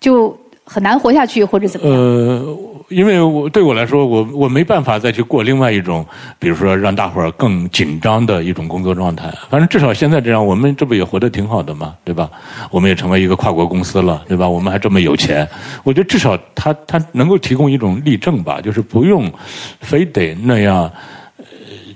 [0.00, 0.36] 就？
[0.68, 1.96] 很难活下去，或者怎么样？
[1.96, 2.58] 呃，
[2.90, 6.04] 因为我对我来说，我我没办法再去过另外一种，
[6.38, 9.32] 比如说让大伙儿更紧张的一种工作状态。
[9.48, 12.30] 反正至少现在这样，我们这不也活得挺好的嘛，对吧？
[12.70, 14.46] 我们也成为一个跨国公司了，对吧？
[14.46, 15.48] 我们还这么有钱，
[15.84, 19.32] 我觉得至少他他能够提供一种例证吧，就是不用
[19.80, 20.90] 非得那样，
[21.38, 21.44] 呃，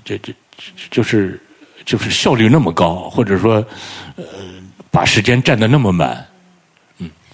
[0.03, 0.33] 这这
[0.89, 1.39] 就是
[1.85, 3.63] 就是效率那么高，或者说
[4.15, 4.23] 呃
[4.89, 6.25] 把时间占得那么满。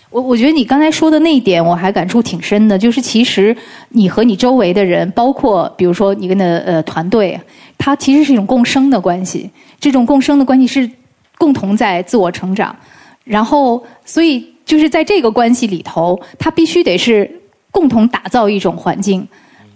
[0.10, 2.78] 我我觉得你刚才说的那一点，我还感触挺深的。
[2.78, 3.56] 就是其实
[3.90, 7.40] 你和你周围的人，包括比如说你跟的呃团队，
[7.78, 9.50] 它其实是一种共生的关系。
[9.80, 10.90] 这种共生的关系是
[11.38, 12.76] 共同在自我成长，
[13.24, 17.30] 然后所以就是在这个关系里头，它必须得是
[17.70, 19.26] 共同打造一种环境。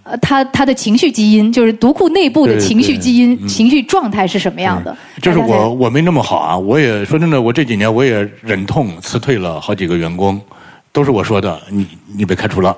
[0.03, 4.95] 呃，他他的情绪基因就是独库内部的情绪基因、情绪状态是什么样的？
[5.21, 6.57] 就是我我没那么好啊！
[6.57, 10.39] 我也说真的，我这几年我也忍痛辞退了好几个员工，
[10.91, 11.87] 都是我说的，你
[12.17, 12.75] 你被开除了，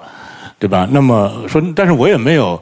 [0.58, 0.88] 对吧？
[0.92, 2.62] 那么说，但是我也没有，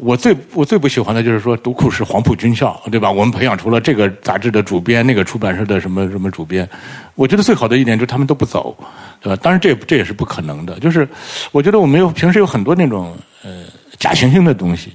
[0.00, 3.10] 我最我最不喜欢的就是说读库是黄埔军校，对吧？
[3.10, 6.68] 我们培养出了这个杂志的主编，那个出版社的什么什么主编，
[7.14, 8.76] 我觉得最好的一点就是他们都不走，
[9.20, 9.38] 对吧？
[9.42, 11.08] 当然这这也是不可能的，就是
[11.52, 13.64] 我觉得我们有平时有很多那种呃。
[13.98, 14.92] 假惺惺的东西，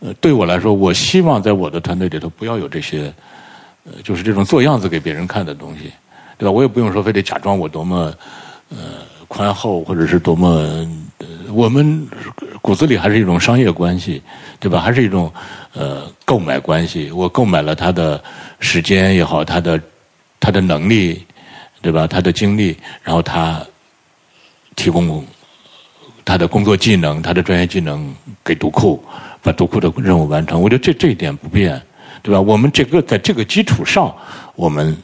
[0.00, 3.14] 呃，对我来说，我希望在我的团队里头不要有这些，
[3.84, 5.92] 呃，就是这种做样子给别人看的东西，
[6.36, 6.50] 对吧？
[6.50, 8.12] 我也不用说非得假装我多么
[8.70, 8.76] 呃
[9.28, 10.84] 宽厚，或者是多么，
[11.50, 12.06] 我们
[12.60, 14.22] 骨子里还是一种商业关系，
[14.60, 14.80] 对吧？
[14.80, 15.32] 还是一种
[15.72, 17.10] 呃购买关系。
[17.10, 18.22] 我购买了他的
[18.60, 19.80] 时间也好，他的
[20.38, 21.26] 他的能力，
[21.80, 22.06] 对吧？
[22.06, 23.64] 他的精力，然后他
[24.76, 25.24] 提供。
[26.24, 29.02] 他的工作技能，他的专业技能给读库，
[29.40, 30.60] 把读库的任务完成。
[30.60, 31.80] 我觉得这这一点不变，
[32.22, 32.38] 对吧？
[32.38, 34.14] 我们这个在这个基础上，
[34.54, 34.94] 我们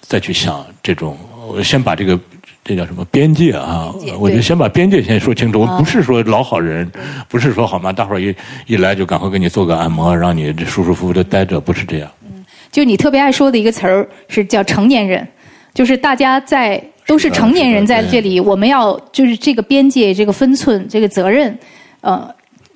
[0.00, 1.18] 再去想这种，
[1.64, 2.16] 先把这个
[2.64, 3.94] 这叫什么边界啊？
[4.18, 5.60] 我觉得先把边界先说清楚。
[5.60, 6.90] 我不是说老好人，
[7.28, 7.92] 不是说好吗？
[7.92, 8.34] 大伙儿一
[8.66, 12.10] 一来就赶快给你做个按摩，让你舒舒服服的待着，不是这样。
[12.24, 15.28] 嗯，就你特别爱说的一个词儿是叫成年人，
[15.74, 16.82] 就是大家在。
[17.06, 21.54] 都是成年人在这里，我们要就是这个边界、这个分寸、这个责任，
[22.00, 22.26] 呃，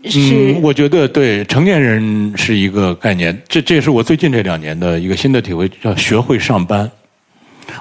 [0.05, 6.91] 是，我觉得对成年人是一个概念，这这也是我最近这两年的一个新的体会，叫学会上班。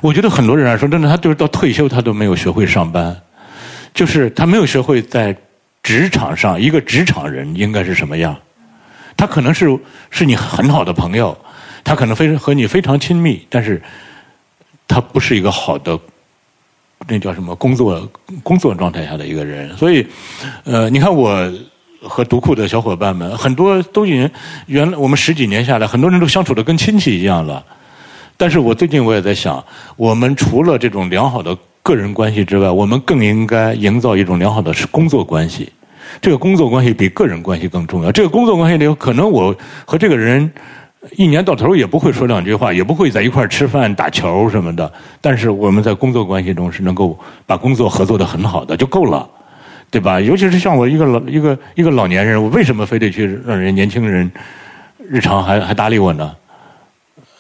[0.02, 3.16] 我觉得很多人来说，真的，他就是到退休，他都没有学会上班，
[3.94, 5.36] 就是他没有学会在
[5.84, 8.36] 职场上，一个职场人应该是什么样。
[9.16, 9.78] 他可能是
[10.10, 11.38] 是你很好的朋友，
[11.84, 13.82] 他可能非和你非常亲密，但是
[14.88, 16.00] 他不是一个好的。
[17.08, 18.12] 那叫什么工作
[18.42, 20.06] 工作状态下的一个人，所以，
[20.64, 21.50] 呃，你看我
[22.02, 24.30] 和读库的小伙伴们，很多都已经
[24.66, 27.64] 原来我们十几年下来，很多人都相处的跟亲戚一样了。
[28.38, 29.62] 但是我最近我也在想，
[29.96, 35.70] 我们除了这种良好的个人关系之外，我们更应该营造一种良好的工作关系。
[36.22, 38.12] 这个工作关系比个人关系更重要。
[38.12, 39.54] 这个工作关系里，可能我
[39.86, 40.50] 和这个人。
[41.16, 44.92] 一年到头也不会说两句话，也不会在一块儿吃饭、打球什么的。
[45.22, 49.26] 但是我们在工作关系中是能够把工作合作的很好的，就够了，
[49.90, 50.20] 对吧？
[50.20, 54.30] 尤其是像我一个老一个一个老年人，我为什么非得去让人年轻人
[55.10, 56.36] 日常还还搭理我呢？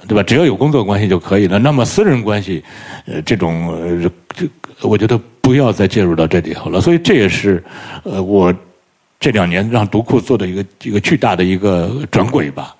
[0.08, 0.24] 对吧？
[0.24, 1.60] 只要有工作关系就可以了。
[1.60, 2.64] 那么私人关系，
[3.05, 4.47] 呃，这种呃，这
[4.88, 6.80] 我觉得不要再介入到这里头了。
[6.80, 7.64] 所以这也是
[8.03, 8.53] 呃，我
[9.20, 12.74] 这两年让读库做的一个一个巨大的一个转轨吧。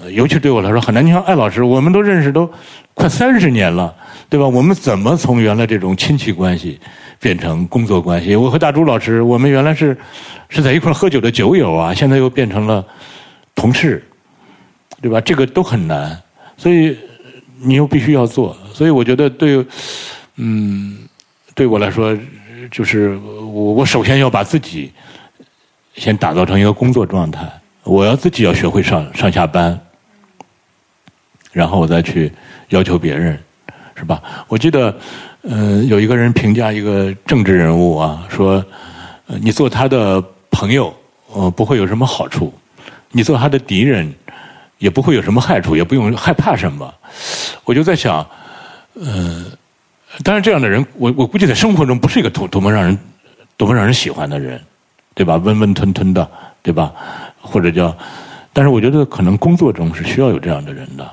[0.00, 1.04] 呃尤其对我来说很难。
[1.04, 2.48] 你像艾老师，我们都认识都
[2.94, 3.92] 快三十年了，
[4.28, 4.46] 对吧？
[4.46, 6.78] 我们怎么从原来这种亲戚关系
[7.18, 8.36] 变成工作关系？
[8.36, 9.98] 我和大朱老师，我们原来是
[10.48, 12.84] 是在一块喝酒的酒友啊，现在又变成了
[13.56, 14.04] 同事，
[15.02, 15.20] 对吧？
[15.20, 16.16] 这个都很难，
[16.58, 16.94] 所以
[17.58, 18.54] 你又必须要做。
[18.74, 19.64] 所以我觉得，对，
[20.36, 20.98] 嗯，
[21.54, 22.14] 对我来说，
[22.70, 24.92] 就是我我首先要把自己
[25.94, 27.50] 先打造成一个工作状态，
[27.84, 29.80] 我要自己要学会上上下班。
[31.50, 32.30] 然后我再去
[32.68, 33.36] 要求别人，
[33.96, 34.22] 是吧？
[34.46, 34.94] 我记得，
[35.42, 38.64] 呃，有一个人评价一个政治人物啊，说，
[39.26, 40.94] 你做他的朋友，
[41.32, 42.52] 呃，不会有什么好处；
[43.10, 44.12] 你做他的敌人，
[44.78, 46.92] 也不会有什么害处，也不用害怕什么。
[47.64, 48.26] 我就在想，
[48.94, 49.44] 呃，
[50.24, 52.98] 当然这样的人，我我估计在生活中不是一个多多么让人
[53.56, 54.60] 多么让人喜欢的人，
[55.14, 55.36] 对吧？
[55.36, 56.28] 温温吞吞的，
[56.62, 56.92] 对吧？
[57.40, 57.96] 或者叫，
[58.52, 61.10] 但是我觉得可能工作中是需要有这样的人的。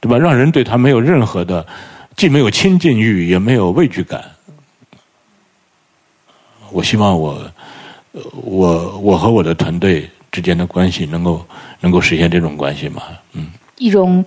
[0.00, 0.18] 对吧？
[0.18, 1.64] 让人对他没有任何的，
[2.16, 4.20] 既没有亲近欲，也没有畏惧感。
[6.72, 7.40] 我希望我，
[8.32, 11.46] 我我和我的团队之间的关系能够
[11.80, 13.02] 能够实现这种关系吗？
[13.34, 14.24] 嗯，一种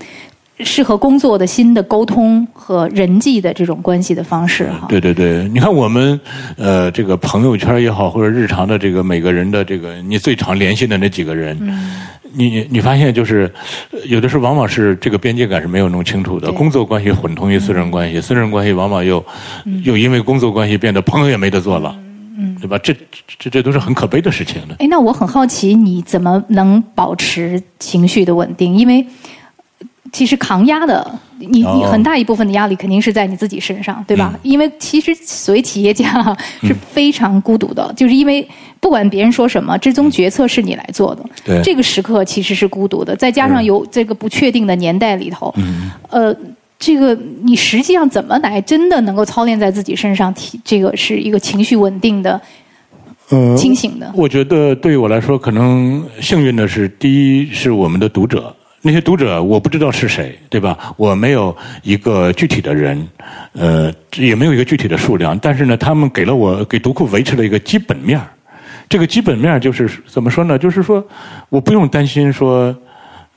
[0.59, 4.85] 适合工作的新的沟通和人际的这种关系的方式哈。
[4.87, 6.17] 对对对，你看我们
[6.57, 11.57] 呃，这个朋友圈也好，或者日常的这个每个人的这个你最常联系的那几个人。
[12.37, 13.49] 你你发现就是，
[14.07, 19.25] 有的时候往往是这个边界感是没有弄清楚的，工作关系混同于私人关系，私人关系往往又
[19.85, 21.97] 又因为工作关系变得朋友也没得做了，
[22.59, 22.77] 对吧？
[22.79, 22.93] 这
[23.39, 24.75] 这这都是很可悲的事情的。
[24.79, 28.75] 哎，那我很好奇，你怎么能保持情绪的稳定？
[28.75, 29.05] 因为。
[30.11, 34.33] 其实扛压的，你你很大一部分的压力肯定是在你自己身上，对吧？
[34.43, 38.47] 因为其实所谓企业家是非常孤独的，就是因为
[38.79, 41.25] 不管别人说什么，最终决策是你来做的。
[41.43, 45.53] 对，这个时刻其实是孤独的，再加上有这个不确定的年代里头，
[46.09, 46.33] 呃，
[46.85, 50.31] 这个你实际上怎么来真的能够操练在自己身上？
[50.35, 52.39] 提这个是一个情绪稳定的、
[53.57, 54.11] 清醒的。
[54.13, 58.55] 我觉得对于我来说，可能幸运的是，第一是我们的读者。
[58.83, 60.93] 那些读者我不知道是谁，对吧？
[60.95, 63.07] 我没有一个具体的人，
[63.53, 65.35] 呃，也没有一个具体的数量。
[65.39, 68.21] 但是呢，他们给了我给读库维持了一个基本面
[68.87, 70.59] 这个基本面就是怎么说呢？
[70.59, 71.03] 就是说，
[71.49, 72.75] 我不用担心说，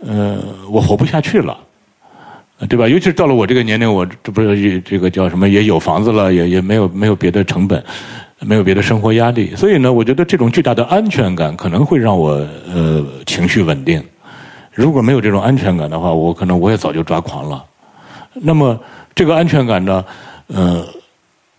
[0.00, 0.38] 呃，
[0.70, 1.56] 我活不下去了，
[2.66, 2.88] 对吧？
[2.88, 5.48] 尤其是到了我这个年龄，我这不是也这个叫什么？
[5.48, 7.82] 也有房子了，也也没有没有别的成本，
[8.40, 9.54] 没有别的生活压力。
[9.54, 12.30] 所以呢，我觉得这种巨大的安全感可能会让我
[12.66, 14.02] 呃情绪稳定。
[14.72, 17.64] 如果没有这种安全感的话，我可能我也早就抓狂了。
[18.34, 18.80] 那么
[19.14, 20.04] 这个安全感呢，
[20.48, 20.84] 呃，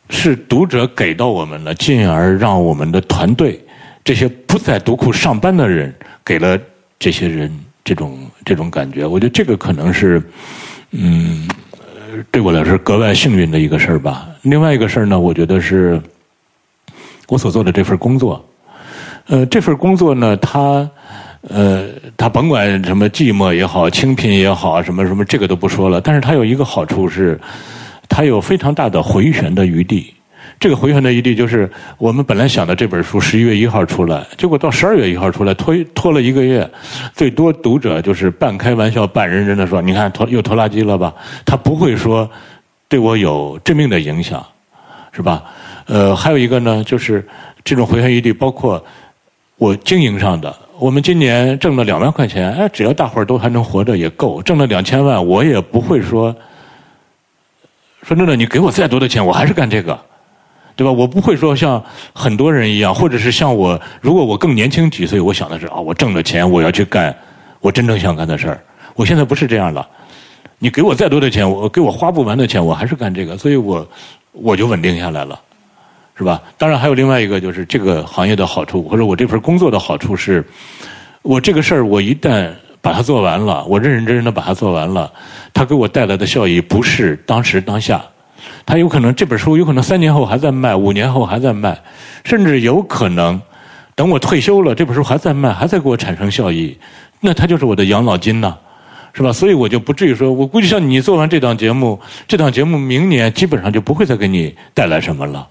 [0.10, 3.60] 是读者给到我们的，进而让我们的团队
[4.04, 5.94] 这些不在读库上班的人
[6.26, 6.58] 给了
[6.98, 7.52] 这些人
[7.84, 9.06] 这种这种感觉。
[9.06, 10.22] 我觉得这个可能是，
[10.92, 11.48] 嗯，
[12.32, 14.28] 对我来说格外幸运的一个事儿吧。
[14.42, 16.02] 另外一个事儿呢，我觉得是
[17.28, 18.44] 我所做的这份工作，
[19.28, 20.90] 呃，这份工作呢，它。
[21.48, 21.88] 呃，
[22.18, 26.02] 他甭管什么寂寞也好，清贫也好，什么什么，这个都不说了。
[26.02, 27.40] 但是他有一个好处是，
[28.10, 30.14] 他有非常大的回旋的余地。
[30.60, 36.70] 这个回旋的余地就是，我们本来想的这本书十一月一号出来，结果到十二月一号出来，拖拖了一个月。
[37.14, 41.14] 最多读者就是半开玩笑半认真的说：“你看拖又拖拉机了吧？”
[41.46, 42.30] 他不会说
[42.88, 44.46] 对我有致命的影响，
[45.12, 45.44] 是吧？
[45.86, 47.26] 呃，还有一个呢，就是
[47.64, 48.84] 这种回旋余地包括。
[49.58, 50.56] 我经营上的。
[50.78, 54.42] 我们今年挣了两万块钱，哎，只要大伙儿都还能活着也够。
[54.42, 56.34] 挣了两千万，我也不会说
[58.04, 60.00] 说真的，你给我再多的钱，我还是干这个，
[60.80, 60.92] 对吧？
[60.92, 67.14] 我不会说像很多人一样，或者是像我，如果我更年轻几岁，我想的是啊，我挣了钱，我要去干
[67.60, 68.64] 我真正想干的事儿。
[68.96, 69.86] 我现在不是这样了，
[70.58, 73.86] 你给我再多的钱，我给我花不完的钱，我还是干这个，所以我
[74.32, 75.38] 我就稳定下来了。
[76.16, 76.42] 是吧？
[76.58, 80.46] 当然还有另外一个，就是这个行业的好处，或者我这份工作的好处是，
[81.22, 82.50] 我这个事儿我一旦
[82.82, 85.10] 把它做完了，我认认真真的把它做完了，
[85.54, 88.04] 它给我带来的效益不是当时当下，
[88.66, 91.80] 他有可能这本书有可能三年后还在卖，五年后还在卖，
[92.24, 93.42] 甚至有可能
[93.96, 96.78] 等我退休了，这本书还在卖，还在给我产生效益，
[97.20, 98.56] 那它就是我的养老金呐，
[99.14, 99.32] 是吧？
[99.32, 105.48] 所以我就不至于说，我估计像你做完这档节目，这档节目明年基本上就不会再给你带来什么了。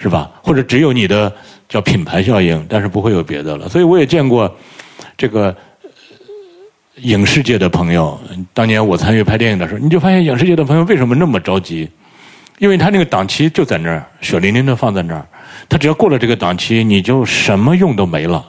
[0.00, 0.30] 是吧？
[0.44, 1.34] 或者只有你的
[1.68, 3.68] 叫品牌效应，但是不会有别的了。
[3.68, 4.48] 所以我也见过
[5.16, 5.52] 这个
[6.98, 8.16] 影视界的朋友。
[8.54, 11.90] 当年我参与拍电影的时候，你就发现影视界的朋友为什么那么着急？
[12.58, 15.26] 因为他那个档期就在那儿，血淋淋的放在那儿。
[15.68, 18.44] 他只要过了这个档期，你就什么用都没了。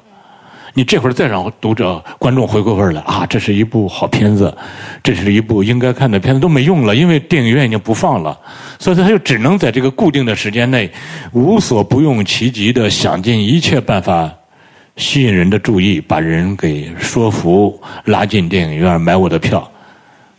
[0.76, 4.56] 你这会儿再让读者、观众回过味儿来啊，这是一部好片子，
[5.04, 8.38] 这是一部应该看的片子，都没用了，因为电影院已经不放了，
[8.78, 10.90] 所以他就只能在这个固定的时间内，
[11.34, 14.32] 无所不用其极的想尽一切办法
[14.96, 19.70] 吸引人的注意，把人给说服，拉进电影院买我的票。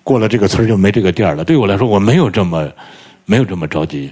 [0.05, 1.45] 过了这个村就没这个店了。
[1.45, 2.69] 对我来说，我没有这么
[3.31, 4.11] 没有这么着急。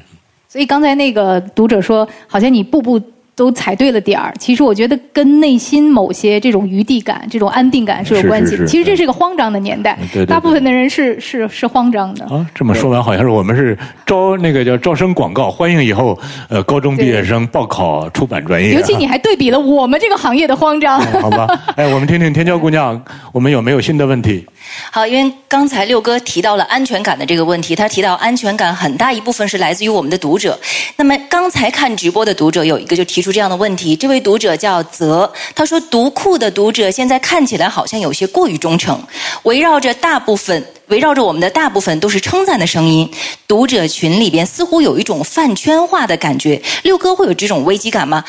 [0.48, 3.00] 所以刚才那个读者说，好像你步步。
[3.38, 8.56] 都踩对了点儿，其实我觉得跟内心某些这种余地感、这种安定感是有关系。
[8.66, 9.96] 其实这是个慌张的年代，
[10.26, 12.24] 大部分的人是是是慌张的。
[12.24, 18.74] 啊，这么说完，好像是我们是招那个叫招生广告，欢迎以后呃高中毕业生报考出版专业。
[18.74, 21.00] 尤其你还对比了我们这个行业的慌张。
[21.22, 21.46] 好吧，
[21.76, 23.00] 哎，我们听听天骄姑娘，
[23.30, 24.44] 我们有没有新的问题？
[24.90, 30.58] 好，因为刚才六哥提到了安全感的这个问题，他提到安全感很大一部分是来自于我们的读者。
[30.96, 39.00] 那么刚才看直播的读者有一个就提出这样的问题，这位读者叫泽，他说读库的读者现在看起来好像有些过于忠诚，
[39.44, 43.10] 围绕着大部分围绕着我们的大部分都是称赞的声音，
[43.46, 46.60] 读者群里边似乎有一种饭圈化的感觉。
[46.82, 48.24] 六哥会有这种危机感吗？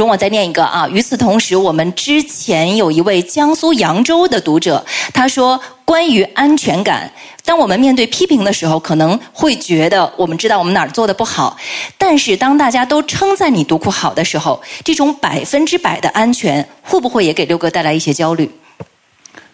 [0.00, 0.88] 容我再念一个啊！
[0.88, 7.08] 与此同时，我们之前有一位江苏扬州的读者，他说：“关于安全感，
[7.44, 11.56] 当我们面对批评的时候，可能会觉得我们知道我们哪儿做的不好，
[11.96, 18.50] 但是当大家都称赞你读库好的时候，这种百分之百的安全，会不会也给六哥带来一些焦虑？”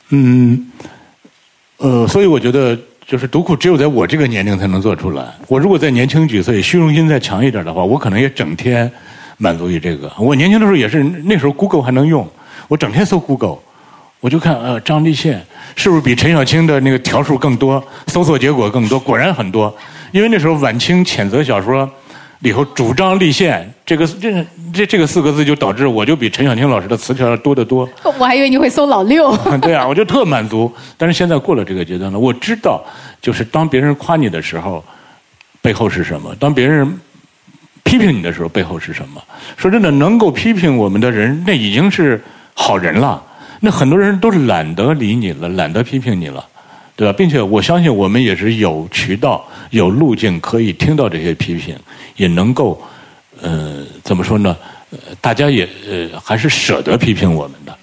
[0.09, 0.73] 嗯，
[1.77, 5.23] 呃，所以我觉得，就是读库只有在我这个年龄才能做出来。
[5.49, 8.91] 我如果再年轻几岁，虚荣心再强一点的话，我可能也整天。
[9.43, 12.29] 满足于这个，我年轻的时候也是，那时候 Google 还能用，
[12.69, 13.57] 我整天搜 Google，
[14.21, 15.43] 我就看呃张立宪
[15.75, 19.75] 是不是比陈小青的那个条数更多，搜索结果更多，果然很多，
[20.13, 21.91] 因为那时候晚清谴责小说
[22.41, 27.89] 里头主张立宪这个这这这个四个字就导致我就比陈小青老师的词条要多得多。
[28.05, 29.35] 我还以为你会搜老六。
[29.63, 32.85] 对啊，我就特满足，但是现在过了这个阶段了，我知道
[33.23, 34.85] 就是当别人夸你的时候，
[35.63, 37.01] 背后是什么，当别人。
[37.83, 39.23] 批评你的时候，背后是什么？
[39.57, 42.23] 说真的，能够批评我们的人，那已经是
[42.55, 43.23] 好人了。
[43.61, 46.45] 那很多人都是懒得理你了，懒得批评你了，
[46.97, 47.13] 对吧？
[47.13, 51.77] 并且我相信，我们也是有渠道、有路径可以听到这些批评，
[52.17, 52.81] 也能够，
[53.43, 54.57] 呃，怎么说呢？
[55.21, 57.77] 大家也呃，还是舍得批评我们的。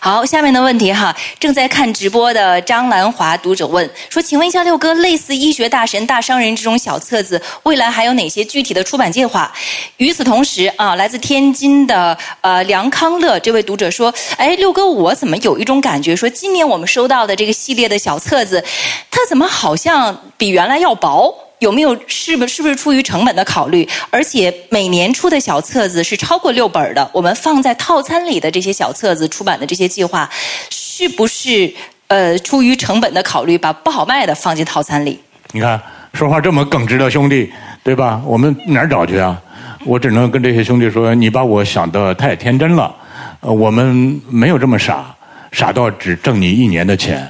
[0.00, 9.52] 好，下面的问题哈，正在看直播的张兰华读者问说：“请问一下六哥，类似医学大神、大商人这种小册子，未来还有哪些具体的出版计划？”
[9.98, 18.62] 与此同时啊，来自天津的呃梁康乐这位读者说：“哎，六哥，我怎么有一种感觉，说今年我们收到的这个系列的小册子，
[19.10, 23.88] 它怎么好像比原来要薄？”有没有是不是不是出于成本的考虑？
[24.10, 30.28] 而且每年出的小册子是超过六本的，我们放在套餐里的这些小册子出版的这些计划，
[30.70, 31.72] 是不是
[32.08, 35.18] 呃出于成本的考虑，把不好卖的放进套餐里？
[35.52, 35.80] 你看
[36.12, 37.50] 说话这么耿直的兄弟，
[37.82, 38.20] 对吧？
[38.24, 39.40] 我们哪儿找去啊？
[39.84, 42.94] 我只能跟这些兄弟说，你把我想的太天真了，
[43.40, 45.14] 呃，我们没有这么傻，
[45.52, 47.26] 傻到只挣你一年的钱，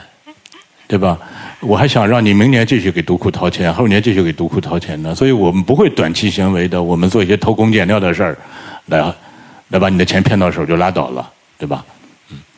[0.89, 1.19] 对吧？
[1.67, 8.39] 我还想让你明年继续给读库掏钱，后年继续给读库掏钱呢，所以我们不会短期行为的，我们做一些偷工减料的事儿，
[8.87, 9.13] 来，
[9.71, 11.85] 来把你的钱骗到手就拉倒了，对吧？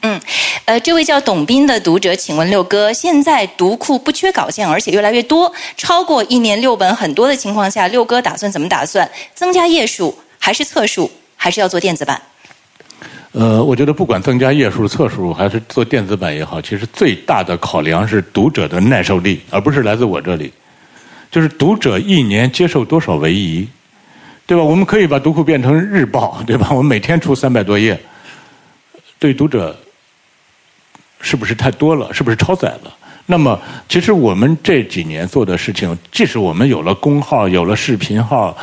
[0.03, 0.21] 嗯，
[0.67, 9.11] 呃，这位叫董斌的读者，请问六哥，现在读库不缺稿件，而且越来越多，超过一年六本很多的情况下，六哥打算怎么打算？
[9.35, 12.21] 增加页数，还是册数，还是要做电子版？
[13.33, 20.53] 呃，我觉得不管增加页数、册数，还是做电子版也好，其实最大的考量是读者的耐受力，而不是来自我这里。
[21.31, 23.69] 就是读者一年接受多少为宜，
[24.47, 24.63] 对吧？
[24.63, 26.69] 我们可以把读库变成日报，对吧？
[26.71, 28.01] 我们每天出三百多页，
[29.19, 29.79] 对读者
[31.21, 32.11] 是不是太多了？
[32.15, 32.95] 是不是超载了？
[33.27, 33.61] 那么，
[33.91, 38.57] 其实我们这几年做的事情，即使我们有了公号、有了视频号，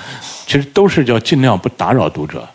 [0.48, 2.50] 其实都是叫尽量不打扰读者。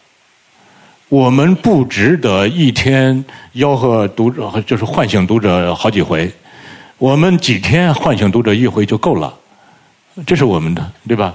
[1.10, 3.24] 我们不值得一天
[3.56, 6.30] 吆喝读者，就是唤醒读者好几回。
[6.98, 9.34] 我们几天唤醒读者一回就够了，
[10.24, 11.34] 这是我们的，对吧？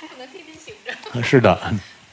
[0.00, 0.72] 不能天天醒
[1.12, 1.22] 着。
[1.22, 1.60] 是的。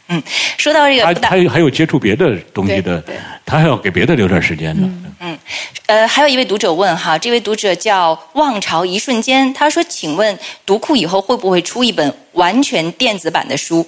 [0.09, 0.21] 嗯，
[0.57, 3.01] 说到这个，他还有接触别的东西的，
[3.45, 4.91] 他还要给别的留点时间呢。
[5.21, 5.39] 嗯，
[5.85, 13.87] 呃，还有一位读者问哈，这位读者叫望潮一瞬间，他说：“请问读库以后会不会出一本完全电子版的书？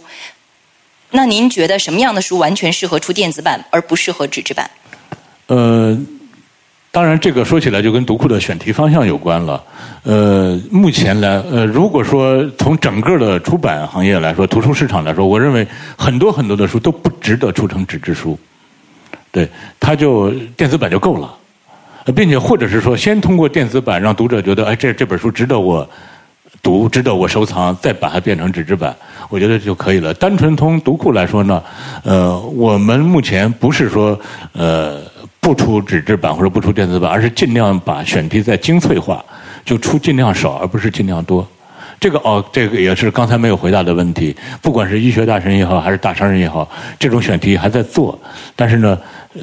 [1.16, 4.70] 那您觉得什么样的书完全适合出电子版，而不适合纸质版？”
[5.48, 5.98] 呃。
[6.92, 9.62] 当然，这个说起来就跟读库的选题方向有关了。
[10.04, 18.40] 呃，目前来，呃，如果说从整个的出版行业来说，图书市场来说，我认为很多很多的书都不值得出成纸质书，
[19.30, 19.46] 对，
[19.78, 21.36] 它就电子版就够了，
[22.16, 25.86] 并且或者是说，先通过电子版让读者觉得，哎，这这本书值得我
[26.66, 28.96] 读，值得我收藏，再把它变成纸质版，
[29.30, 30.12] 我觉得就可以了。
[30.16, 31.62] 单纯从读库来说呢，
[32.04, 34.20] 呃，我们目前不是说，
[34.54, 35.00] 呃。
[35.46, 39.24] 不出纸质版或者不出电子版，而是尽量把选题再精粹化，
[39.64, 41.48] 就出尽量少，而不是尽量多。
[42.00, 44.36] 这个哦，这个也是刚才没有回答的问题。
[44.60, 48.18] 不管是医学大神也好，还是大商人也好，这种选题还在做，
[48.56, 48.98] 但是呢，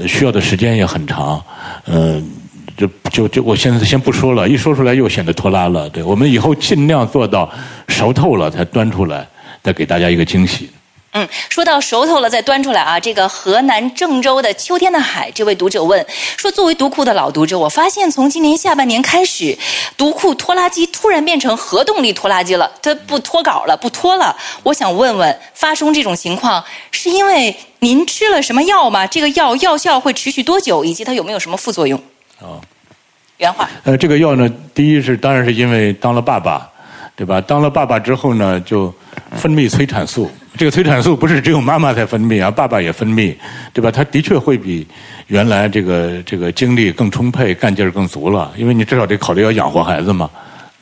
[0.08, 1.40] 需要的时间也很长。
[1.86, 2.28] 嗯，
[2.76, 5.88] 就就就我现在先不说了，一说出来又显得拖拉了。
[5.90, 7.50] 对我们以后尽量做到
[7.88, 9.26] 熟透了才端出来，
[9.62, 10.70] 再给大家一个惊喜。
[11.14, 12.98] 嗯，说到熟透了再端出来啊！
[12.98, 16.02] 这个河南郑州的秋天的海，这位读者问
[16.38, 19.54] 说：“作为读库的老读者，我发现从今年下半年开始，
[19.98, 24.34] 读库拖拉机突然变成核动力拖拉机了，它不拖稿了，不拖了。
[24.62, 29.06] 我想问问，发生这种情况是因为您吃了什么药吗？
[29.06, 30.82] 这个药药效会持续多久？
[30.82, 32.02] 以及它有没有什么副作用？”
[32.42, 32.60] 哦，
[33.38, 33.68] 原话。
[33.84, 36.68] 呃，这个药呢，第一是当然是因为当了爸爸，
[37.16, 37.40] 对吧？
[37.40, 38.92] 当了爸爸之后呢，就
[39.30, 40.30] 分泌催产素。
[40.54, 43.34] 这个催产素不是只有妈妈在分泌啊，爸爸也分泌，
[43.72, 43.90] 对吧？
[43.90, 44.86] 他的确会比
[45.28, 48.52] 原来这个这个精力更充沛，干劲儿更足了。
[48.56, 50.28] 因为你至少得考虑要养活孩子嘛，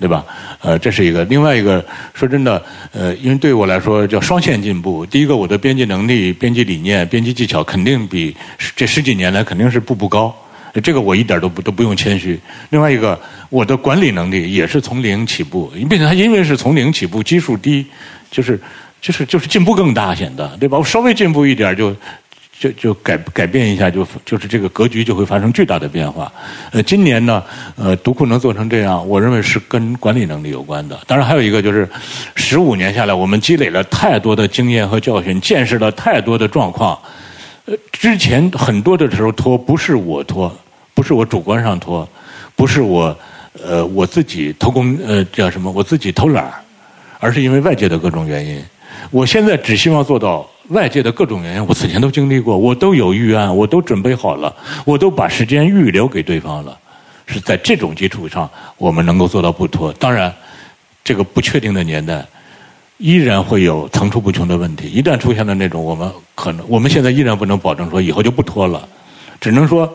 [0.00, 0.24] 对吧？
[0.60, 1.24] 呃，这是一个。
[1.26, 1.84] 另外一个，
[2.14, 2.60] 说真的，
[2.92, 5.06] 呃，因为对我来说叫双线进步。
[5.06, 8.36] 第一个，我的编辑能力、编辑理念、编辑技巧肯定比
[8.74, 10.34] 这十几年来肯定是步步高，
[10.82, 12.38] 这个我一点都不都不用谦虚。
[12.70, 13.18] 另外一个，
[13.48, 17.86] 我的管理能力也是从零起步，并且他因为是从零起步，基数低，
[18.30, 18.60] 就是。
[19.02, 20.76] 就是就是进步更大显得，对吧？
[20.76, 21.96] 我稍微进步一点就
[22.58, 26.30] 就就改改变一下，就就是这个格局就会发生巨大的变化。
[26.70, 27.42] 呃，今年呢，
[27.76, 31.00] 呃，读库能做成这样，我认为是跟管理能力有关的。
[31.06, 31.88] 当然还有一个就是，
[32.34, 36.98] 十五年下来，我们积累了太多的经验和教训，见识了太多的状况。
[37.92, 40.50] 之前很多的时候拖不是我拖，
[40.94, 42.08] 不是我主观上拖，
[42.56, 43.16] 不是我
[43.64, 46.52] 呃我自己偷工呃叫什么，我自己偷懒
[47.18, 48.62] 而是因为外界的各种原因。
[49.10, 54.54] 我现在只希望做到外界的各种原因，我此前都经历过，我都有预案，我都准备好了，
[54.84, 56.76] 我都把时间预留给对方了。
[57.26, 59.92] 是在这种基础上，我们能够做到不拖。
[59.92, 60.34] 当然，
[61.04, 62.26] 这个不确定的年代，
[63.00, 64.88] 依然会有层出不穷的问题。
[64.88, 68.88] 一旦出现了那种，我们可能我们现在依然不能保证说以后就不拖了，
[69.40, 69.92] 只能说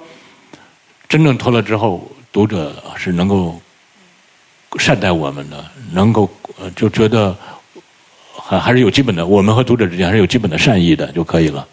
[1.08, 3.62] 真正拖了之后，读者是能够
[4.78, 6.30] 善待我们的，能够
[6.76, 7.34] 就觉得。
[8.47, 11.66] 还还是有基本的，我们和读者之间还是有基本的善意的就可以了。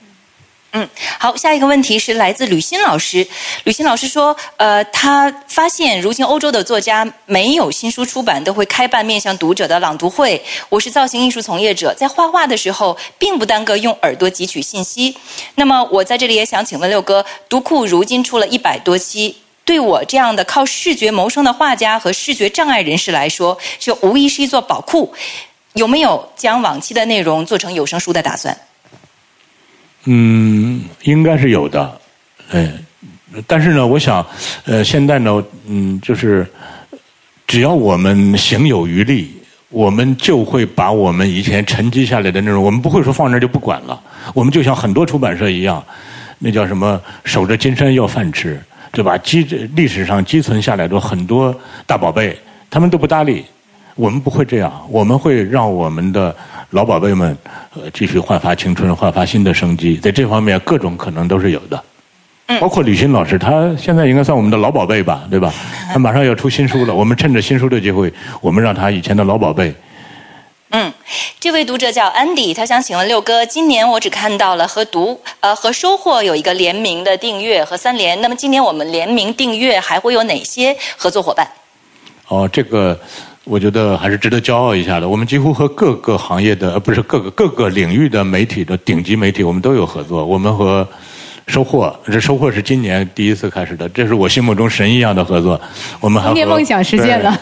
[0.75, 3.27] 嗯，好，下一个问题是来自吕欣老师。
[3.65, 10.43] 吕欣老师说，呃，他发现如今欧洲的作家没有新书出版，都会开办面向读者的朗读会。
[10.71, 15.15] 我是造型艺术从业者，在画画的时候并不耽搁用耳朵汲取信息。
[15.57, 25.13] 那么我在这里也想请问六哥，读库如今出了一百多期，对我这样的靠视觉谋生的画家和视觉障碍人士来说，这无疑是一座宝库。
[25.75, 28.57] 有没有将往期的内容做成有声书的打算？
[30.05, 32.01] 嗯，应该是有的，
[32.51, 32.73] 哎，
[33.47, 34.25] 但是呢，我想，
[34.65, 36.47] 呃，现在呢，嗯，就是
[37.47, 39.33] 只要我们行有余力，
[39.69, 44.01] 我们就会把我们以前沉积下来的内容，我们不会说放那就不管了。
[44.35, 45.83] 我们就像很多出版社一样，
[46.39, 49.17] 那叫什么“守着金山要饭吃”，对吧？
[49.19, 49.45] 积
[49.77, 51.55] 历史上积存下来的很多
[51.87, 52.37] 大宝贝，
[52.69, 53.45] 他们都不搭理。
[53.95, 56.35] 我们不会这样，我们会让我们的
[56.73, 57.37] 老宝贝们
[57.75, 59.97] 呃继续焕发青春，焕发新的生机。
[59.99, 61.83] 在这方面，各种可能都是有的。
[62.47, 65.53] 嗯包括李欣老师，他现在应该算我们的老宝贝吧，对吧？
[65.93, 69.73] 他马上要出新书了，我们趁着新书的机会，我们让他以前的老宝贝。
[70.71, 70.93] 嗯，
[71.39, 81.47] 这位读者叫 Andy，他想请问六哥，今年我只看到了和读呃和收获有一个联名的订阅和三联，那么今年我们联名订阅还会有哪些合作伙伴？
[82.29, 82.99] 哦，这个
[83.45, 85.09] 我觉得还是值得骄傲一下的。
[85.09, 90.25] 我们几乎和各个行业的，呃，不是各个各个领域的媒体的顶级媒体，我们都有合作。
[90.25, 90.87] 我们和
[91.49, 95.61] 收获，这收获是今年第一次开始的，这是我心目中神一样的合作。
[96.01, 97.37] 我们还今年梦想实现了。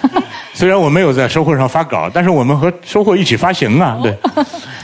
[0.54, 4.16] 虽然我没有在收获上发稿，但是我们和收获一起发行啊，对。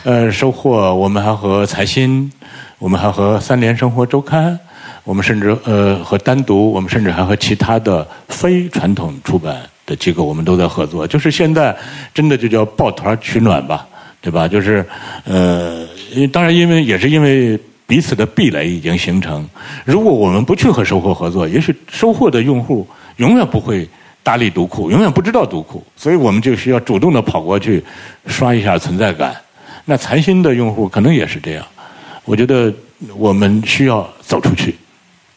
[0.04, 2.30] 呃，收获我们还和财新，
[2.78, 4.56] 我们还和三联生活周刊，
[5.02, 9.56] 我们甚至呃和单独，我们甚至还和其他的非传统出版
[9.87, 11.07] 的机构，我们都在合作。
[11.07, 11.74] 就是现在
[12.12, 13.87] 真的就叫抱团取暖吧，
[14.20, 14.47] 对吧？
[14.47, 14.84] 就是
[15.24, 15.87] 呃，
[16.30, 17.59] 当然因为也是因为。
[17.89, 19.49] 彼此的壁垒已经形成。
[19.84, 22.84] 如果我们不去和收获合作，也许收获的用户
[23.18, 23.89] 永远不会
[24.24, 25.80] 搭理读库，永远不知道读库。
[25.95, 27.80] 所以我们就需要主动的跑过去
[28.26, 29.37] 刷一下存在感。
[29.84, 31.64] 那财新的用户可能也是这样。
[32.24, 32.74] 我觉得
[33.16, 34.74] 我们需要走出去。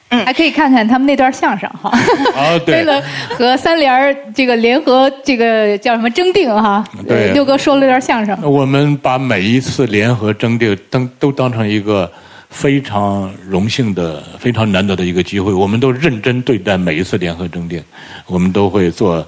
[0.10, 1.90] 嗯，还可以看看他们那段相声哈。
[2.36, 2.76] 啊，对。
[2.80, 3.02] 为了
[3.38, 6.84] 和三联这个联合这个叫什么征订哈？
[7.08, 7.32] 对。
[7.34, 8.38] 六哥说了段相声。
[8.42, 12.12] 我们把每一次联合征订当都当成一个。
[12.52, 17.80] 非常荣幸的、非常难得的一个机会，我们都认真对待每一次联合征订，
[18.26, 19.24] 我们都会做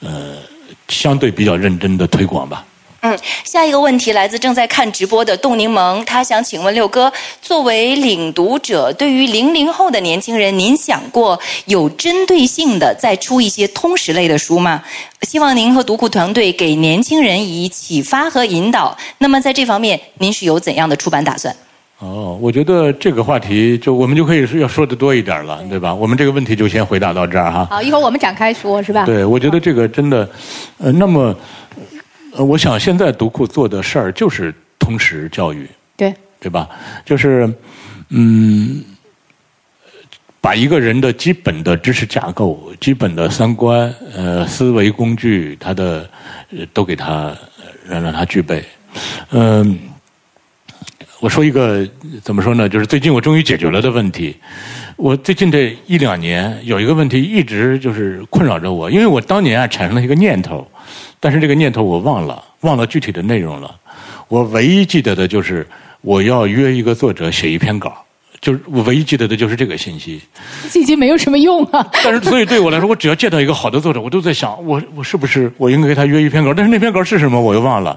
[0.00, 0.36] 呃
[0.88, 2.64] 相对比较认真的推广吧。
[3.04, 14.80] 嗯，下一个问题来自正在看直播的冻柠檬，他想请问六哥，作为领读者，对于零零后的年轻人，您想过有针对性的再出一些通识类的书吗？
[15.22, 18.96] 希望您和读库团队给年轻人以启发和引导。
[19.18, 21.52] 那么在这方面，您是有怎样的出版打算？
[21.98, 25.92] 哦，我觉得这个话题就我们就可以要说的多一点了，对吧？
[25.92, 27.66] 我们这个问题就先回答到这儿哈。
[27.68, 29.04] 好，一会儿我们展开说，是吧？
[29.04, 30.28] 对，我觉得这个真的，
[30.78, 31.34] 呃，那么，
[32.34, 36.68] 呃，我想现在读库做的事儿就是通识教育，对，对吧？
[37.04, 37.52] 就是，
[38.08, 38.82] 嗯，
[40.40, 46.08] 把一个人的基本的知识架构、基本的三观、呃，思维工具，他的
[46.72, 47.36] 都给他
[47.86, 48.64] 让让他具备，
[49.30, 49.78] 嗯。
[51.20, 51.88] 我说一个
[52.20, 52.68] 怎么说呢？
[52.68, 54.36] 就是最近我终于解决了的问题。
[54.96, 60.68] 我最近这一两年有一个问题一直就是困扰着我，因为我当年啊产生了一个念头，
[61.22, 63.72] 但是这个念头我忘了，忘了具体的内容了。
[64.26, 65.64] 我唯一记得的就是
[66.00, 68.04] 我要约一个作者写一篇稿，
[68.40, 70.20] 就是我唯一记得的就是这个信息。
[70.68, 71.88] 信息没有什么用啊。
[72.02, 76.52] 但是所以对我来说，我只要见到一个好的作者，我都在想，我我是不是我应该给他约一篇稿？
[76.52, 77.96] 但是那篇稿是什么，我又忘了。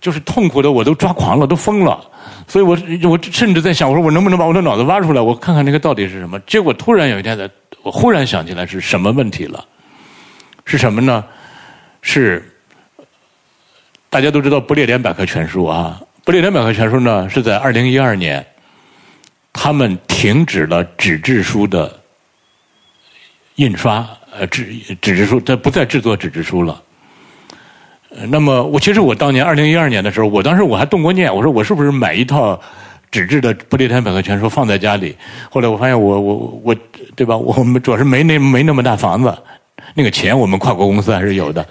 [0.00, 2.02] 就是痛苦的，我都抓狂了，都疯了。
[2.48, 2.78] 所以我
[3.10, 6.40] 我甚至在想，我说我能不能把我的脑子挖出来，我看看那个到底是什么？
[6.46, 7.38] 结果突然有一天，
[7.82, 9.62] 我忽然想起来是什么问题了？
[10.64, 11.22] 是什么呢？
[12.08, 12.40] 是
[14.08, 18.46] 大家都知道《不列颠百科全书》啊，《不列颠百科全书》呢是在二零一二年，
[19.52, 22.00] 他们停止了纸质书的
[23.56, 26.80] 印刷，呃，纸纸质书，它不再制作纸质书了。
[28.28, 32.58] 那么，我其实我当年二零一二年的时候，我当时我还动过念，我说我是不是买一套
[33.10, 35.14] 纸质的《不列颠百科全书》放在家里？
[35.50, 36.76] 后来我发现，我我我，
[37.16, 37.36] 对吧？
[37.36, 39.36] 我们主要是没那没那么大房子，
[39.94, 41.66] 那个钱我们跨国公司还是有的。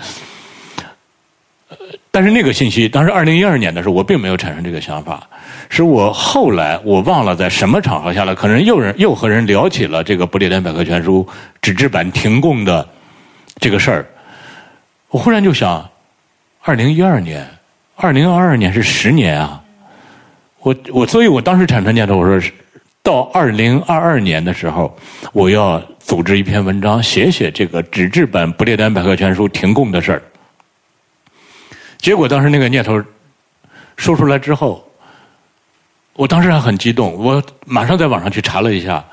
[2.12, 5.28] 但是那个信息，当时二零一二年的时候，我并没有产生这个想法，
[5.70, 11.28] 是我后来我忘了在什么场合下来，可能又人又和人聊起了这个《不列颠百科全书》
[11.62, 12.88] 纸质版停供的
[13.60, 14.06] 这个事儿，
[15.10, 15.90] 我忽然就想。
[16.68, 17.48] 二零一二年，
[17.96, 19.62] 二零二二年是十年啊！
[20.62, 22.52] 我我，所以我当时产生念头，我说
[23.06, 24.98] 到二零二二年的时候，
[25.32, 30.22] 我要组织一篇文章，写写这个纸质版《不列颠百科全书》停供的事儿。
[32.00, 33.00] 结果当时那个念头
[33.96, 34.84] 说出来之后，
[36.14, 39.06] 我当时还很激动，我马上在网上去查了一下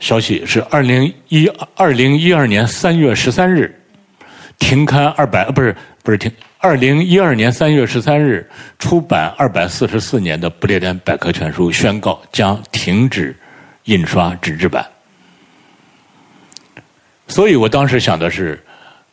[0.00, 3.72] 消息，是二零一二零一二年三月十三日
[4.58, 6.28] 停刊二百，不是不是停。
[6.66, 8.44] 二零一二年三月十三日
[8.76, 13.36] 出版二百四十四年的《不列颠百科全书》宣告将停止
[13.84, 14.84] 印刷纸质版，
[17.28, 18.60] 所以我当时想的是，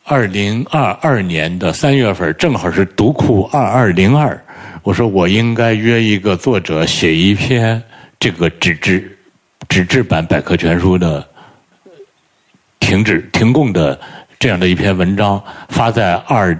[0.02, 4.36] 二零二二年的三月份正好是读库二二零二，
[4.82, 7.80] 我说我应该约一个作者写一篇
[8.18, 9.16] 这个纸质
[9.68, 11.24] 纸质版百科全书的
[12.80, 13.96] 停止停供的
[14.40, 16.58] 这样的一篇文章，发在二。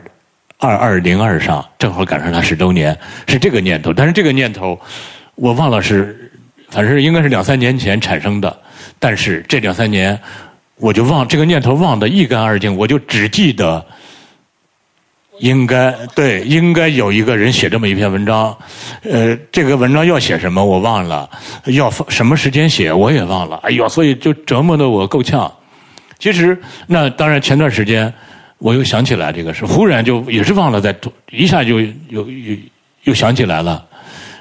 [0.64, 2.96] 二二零二上正好赶上他十周年，
[3.26, 3.92] 是这个念头。
[3.92, 4.80] 但是这个念头，
[5.34, 6.32] 我忘了是
[6.70, 8.56] 反正应该是两三年前产生的。
[8.98, 10.18] 但是这两三年，
[10.76, 13.84] 我就忘这个念头忘得一干二净，我就只记得。
[15.40, 18.56] 应该对，应该有一个人写这么一篇文章，
[19.02, 21.28] 呃，这个文章要写什么我忘了，
[21.66, 25.52] 要什么时间写我也忘了，哎呦，所以就折磨得我够呛。
[26.20, 28.14] 其实那当然前段时间
[28.64, 30.96] 我又想起来这个事，忽然就也是忘了，在
[31.30, 31.78] 一下就
[32.08, 32.56] 又又
[33.02, 33.84] 又想起来了。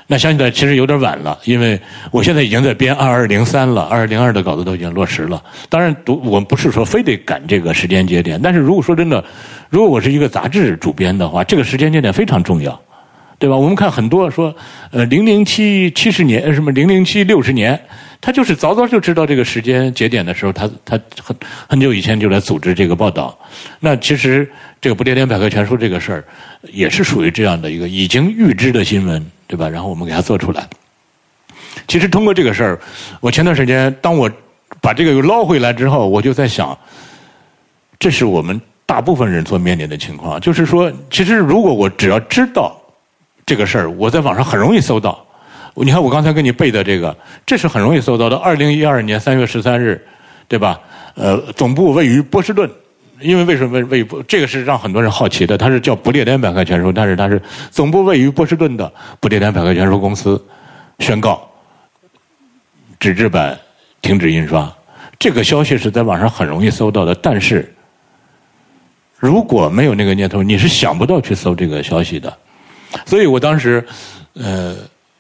[0.08, 1.78] 那想起来其实有点晚了，因为
[2.10, 5.44] 我现在已经在编二二零三了，二二零二的稿子都已经落实了。
[5.68, 9.22] 当然，读我不是说非得赶这个时间节点，但是如果说真的，
[9.70, 12.82] 如果我是一个杂志主编的话，这个时间节点非常重要，
[13.38, 13.58] 对吧？
[13.58, 14.56] 我们看很多说，
[14.92, 17.78] 呃，零零七七十年，什么零零七六十年。
[18.26, 21.36] 他就是早早就知道这个时间节点的时候，他他很
[21.68, 23.38] 很久以前就来组织这个报道。
[23.82, 26.24] 那其实这个不列颠百科全书这个事儿，
[26.72, 29.68] 也是属于这样的一个已经预知的新闻，对吧？
[29.68, 30.66] 然后我们给它做出来。
[31.86, 32.80] 其实通过这个事儿，
[33.20, 34.32] 我前段时间当我
[34.80, 36.78] 把这个又捞回来之后，我就在想，
[38.00, 40.40] 这是我们大部分人所面临的情况。
[40.40, 42.74] 就是说，其实如果我只要知道
[43.46, 45.26] 这个事儿，我在网上很容易搜到。
[45.76, 48.36] 你看，我刚才给你背的这个，这是很容易搜到的。
[48.38, 50.00] 二零一二年三月十三日，
[50.48, 50.80] 对吧？
[51.16, 52.70] 呃，总部位于波士顿，
[53.20, 55.58] 因为为什么位于这个是让很多人好奇的。
[55.58, 57.42] 它是叫不列颠百科全书，但是它是
[57.72, 60.40] 总部位于波士顿的不列颠百科全书公司
[61.00, 61.50] 宣告
[63.00, 63.58] 纸质版
[64.02, 64.72] 停止印刷。
[65.18, 67.74] 这个消息是在网上很容易搜到的，但是
[69.18, 72.32] 如果没有那个念头，你是想不到去搜这个消息的。
[73.06, 73.84] 所以我当时，
[74.34, 74.76] 呃。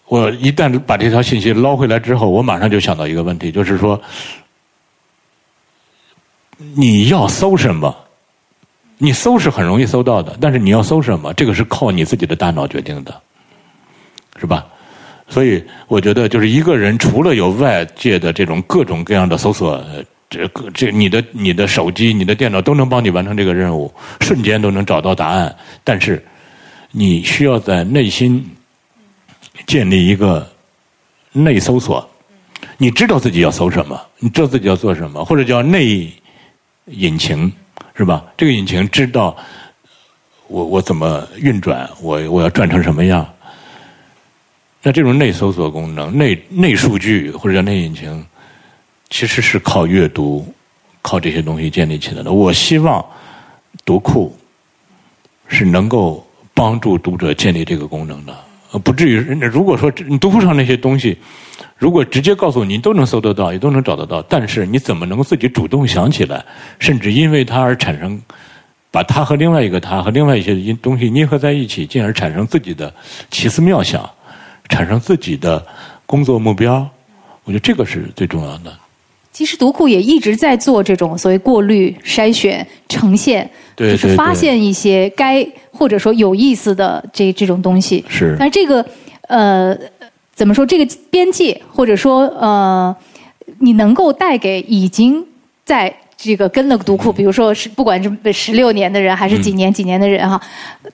[0.08, 4.00] 我一旦把这条信息捞回来之后，我马上就想到一个问题，就是说，
[6.76, 7.96] 你要搜什么？
[9.00, 13.20] 你搜是很容易搜到的，但是你要搜什么，这个是靠你自己的大脑决定的，
[14.40, 14.68] 是吧？
[15.28, 19.84] 所以我觉得，就是一个人除了有外界的这种各种各样的搜索，
[20.30, 26.24] 这个这你的你的手机、你的电脑都能帮你完成这个任务，瞬间都能找到答案，但是
[26.92, 28.46] 你需要在内心。
[29.66, 30.48] 建立一个
[31.32, 32.08] 内搜索，
[32.78, 36.12] 你知道自己要搜什么，你知道自己要做什么，或者叫内
[36.86, 37.52] 引擎，
[37.96, 38.26] 是吧？
[38.36, 39.36] 这个引擎知道
[40.48, 43.28] 我我怎么运转，我我要转成什么样。
[44.82, 48.26] 那这种内搜索功能、内内数据或者叫内引擎，
[49.10, 50.46] 其实是靠阅读、
[51.02, 52.34] 靠这些东西建立起来的。
[52.34, 53.06] 我希望
[53.86, 54.38] 读库
[55.48, 58.38] 是能够帮助读者建立这个功能的。
[58.80, 59.18] 不至于。
[59.48, 61.18] 如果说你读库上那些东西，
[61.78, 64.22] 如果直接告诉你，都能搜得到，也都能找得到。
[64.24, 66.44] 但是你怎么能够自己主动想起来，
[66.80, 68.22] 甚至因为它而产生，
[68.90, 72.94] 把它和另外一个它和另外一些因东西捏合在一起，进而产生自己的
[73.30, 74.10] 奇思妙想，
[74.70, 75.66] 产生自己的
[76.06, 76.88] 工作目标？
[77.44, 78.74] 我觉得这个是最重要的。
[79.34, 88.06] 其实读库也一直在做这种所谓过滤、筛选、呈现，就是发现一些该或者说有意思的这这种东西。
[88.08, 88.36] 是。
[88.38, 88.86] 但是这个
[89.28, 89.76] 呃，
[90.36, 90.64] 怎么说？
[90.64, 92.96] 这个边界或者说呃，
[93.58, 95.26] 你能够带给已经
[95.66, 100.40] 在这个跟了读库，比如说是不管是十六年的人还是几年几年的人哈，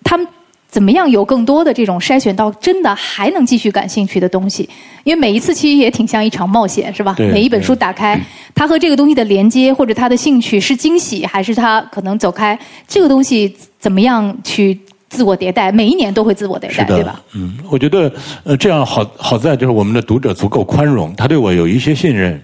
[0.03, 0.25] 他们。
[0.69, 4.69] 怎么样有更多的这种筛选到真的还能继续感兴趣的东西？
[5.03, 7.15] 因为每一次其实也挺像一场冒险，是吧？
[7.17, 8.19] 每一本书打开，
[8.53, 12.57] 它和这个东西的连接或者它的兴趣是惊喜，还是它可能走开？
[12.87, 14.79] 这个东西怎么样去
[15.09, 15.71] 自我迭代？
[15.71, 17.21] 每一年都会自我迭代，对吧？
[17.33, 18.11] 嗯，我觉得
[18.43, 22.41] 呃这样好好在就是我们的读者足够宽容，他对我有一些信任，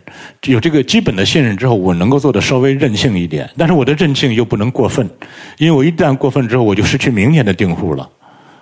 [0.47, 5.09] 有这个基本的信任之后，我能够做的稍微任性一点，但是我的任性又不能过分，
[5.57, 8.09] 因为我一旦过分之后，我就失去明年的订户了。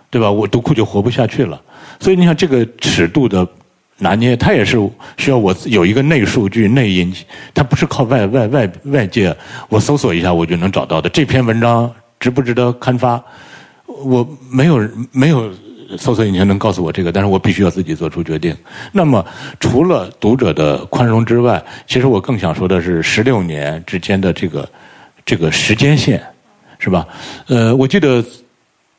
[0.10, 0.30] 对吧？
[0.30, 1.60] 我读库就活不下去了，
[2.00, 3.48] 所以你想这个尺度的
[3.98, 4.78] 拿捏，它也是
[5.18, 7.12] 需要我有一个内数据、内因，
[7.52, 9.36] 它不是靠外外外外界
[9.70, 11.10] 我搜索一下我就能找到的。
[11.10, 13.20] 这篇文章值不值得刊发？
[14.04, 15.52] 我没有没有
[15.98, 18.56] 搜索引擎能告诉我这个，但是我必须要自己做出决定。
[18.92, 19.26] 那么
[19.60, 24.70] 除了读者的宽容之外，其实我更想说的是十六年之间的这个
[25.26, 26.22] 这个时间线，
[26.80, 27.08] 是吧？
[27.48, 28.24] 呃，我记得。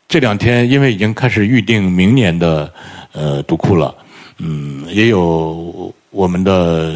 [0.07, 2.71] 这两天，因为已经开始预定明年的
[3.13, 3.93] 呃读库了，
[4.39, 6.95] 嗯，也有我们的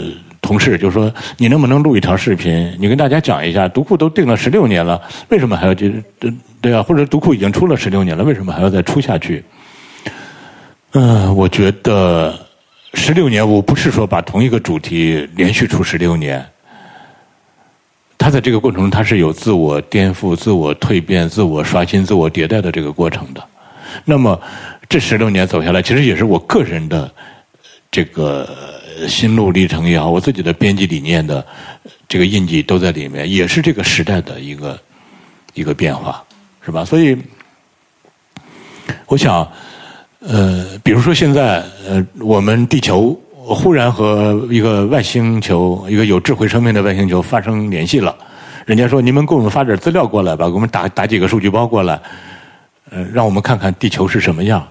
[0.48, 2.74] 同事就说：“你能不能录一条视频？
[2.80, 4.98] 你跟大家讲一下，读库都定了十六年了，
[5.28, 6.82] 为什么还要这这对啊？
[6.82, 9.44] 或者读库已经出了十六年了，为什么还要再出下去？”
[10.96, 12.34] 嗯，我觉得
[12.94, 16.42] 十六年，我不是说把同一个主题连续出十六年。
[18.16, 23.44] 他在这个过程中，他是有自我颠覆、自我蜕变、自我刷新、自我迭代的这个过程的。
[24.06, 24.40] 那么，
[24.88, 27.12] 这十六年走下来，其实也是我个人的
[27.90, 28.48] 这个
[29.06, 31.46] 心路历程也好，我自己的编辑理念的
[32.08, 34.78] 这个印记都在里面，也是这个时代的一个
[35.54, 36.24] 一个变化，
[36.64, 36.84] 是吧？
[36.84, 37.16] 所以，
[39.06, 39.46] 我想，
[40.20, 48.16] 呃，比如说现在，呃，我们地球忽然和一个外星球，一个有智慧生命的外星球发生联系了，
[48.66, 52.00] 人家说你们给我们发点资料过来吧，给我们打打几个数据包过来，
[52.90, 54.66] 呃，让我们看看地球是什么样。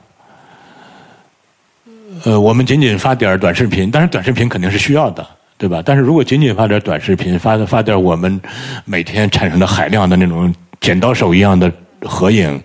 [2.23, 5.25] 呃，我们仅仅发点短视频，但是短视频肯定是需要的，
[5.57, 5.81] 对吧？
[5.85, 8.39] 但是如果仅仅发点短视频，发发点我们
[8.85, 11.71] 每天产生的海量的那种剪刀手一样的
[12.01, 12.61] 合影，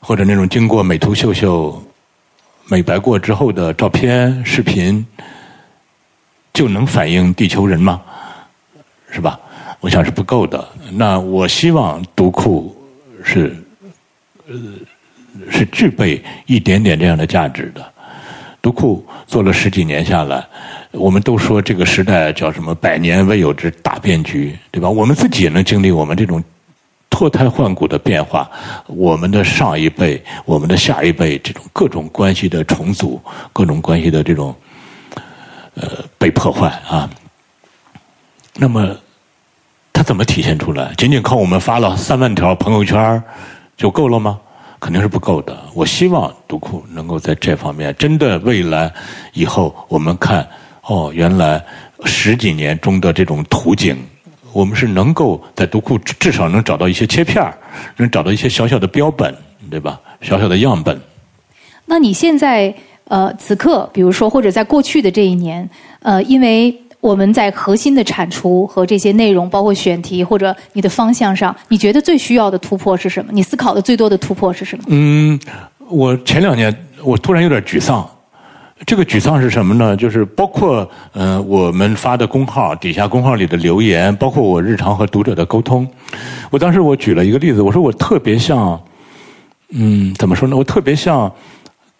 [0.00, 1.82] 或者那种经过美图秀秀
[2.68, 5.04] 美白过之后的照片、视频，
[6.52, 8.00] 就能反映地球人吗？
[9.10, 9.38] 是吧？
[9.80, 10.66] 我想是不够的。
[10.92, 12.74] 那我希望读库
[13.24, 13.54] 是
[14.46, 14.54] 呃
[15.50, 17.91] 是具备一点点这样的价值的。
[18.62, 20.46] 读库做了十几年下来，
[20.92, 24.88] 我们都说这个时代叫什么“百年未有之大变局”，对吧？
[24.88, 26.42] 我们自己也能经历我们这种
[27.10, 28.48] 脱胎换骨的变化，
[28.86, 33.20] 我们的上一辈、我们的下一辈这种各种关系的重组、
[33.52, 34.54] 各种关系的这种
[35.74, 37.10] 呃被破坏啊。
[38.54, 38.96] 那么，
[39.92, 40.94] 它怎么体现出来？
[40.96, 43.20] 仅仅靠我们发了三万条朋友圈
[43.76, 44.38] 就够了吗？
[44.82, 45.56] 肯定是不够的。
[45.74, 48.92] 我希望读库能够在这方面，真的未来
[49.32, 50.44] 以后，我们看
[50.82, 51.64] 哦，原来
[52.04, 53.96] 十几年中的这种图景，
[54.52, 57.40] 我们是能够在读库至少能找到一些切片
[57.96, 59.32] 能找到一些小小的标本，
[59.70, 60.00] 对吧？
[60.20, 61.00] 小小的样本。
[61.86, 66.76] 那你现在呃，此刻，比如说或者在过去的这一年，呃，因为。
[67.02, 73.32] 我们在核心的产出和这些内容，包括选题或者你的方向上，你觉得最需要的突破是什么？
[73.32, 74.84] 你思考的最多的突破是什么？
[74.86, 75.38] 嗯，
[75.88, 76.72] 我前两年
[77.02, 78.08] 我突然有点沮丧。
[78.86, 79.96] 这个沮丧是什么呢？
[79.96, 85.84] 就是包括嗯，我们发的公号底下公号里的留言，包括我日常和读者的沟通。
[86.50, 88.80] 我当时我举了一个例子，我说我特别像，
[89.70, 90.56] 嗯，怎么说呢？
[90.56, 91.30] 我特别像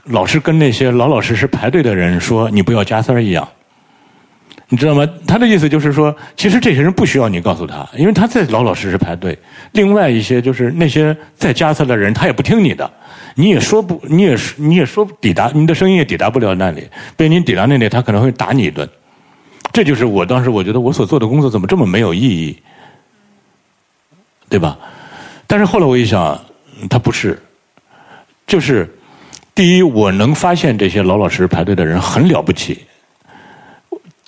[0.05, 3.49] 老是跟那些老老实实排队的人说：“你不要加塞儿”一样。
[4.73, 5.07] 你知道吗？
[5.27, 9.39] 他的意思就是说，其实这些人不需要你告诉他，因为他在老老实实排队。
[9.73, 12.90] 另外一些就是那些在加塞的人，他也不听你的，
[13.35, 16.89] 你也说不，你也你也说抵达，你的声音也抵达不了那里。
[17.19, 18.89] 被你抵达那里，他可能会打你一顿。
[19.74, 22.57] 这就是我当时我觉得我所做的工作怎么这么没有意义，
[24.49, 24.78] 对吧？
[25.47, 26.43] 但是后来我一想，
[26.89, 27.39] 他不是，
[28.47, 28.90] 就是
[29.55, 32.81] 第一，我能发现这些老老实实排队的人很了不起。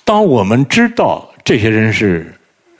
[0.05, 2.31] 当我们知道这些人是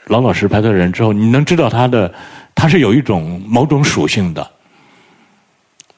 [0.06, 2.14] 老老实排队的人之后，你能知道他的
[2.54, 4.48] 他是有一种某种属性的，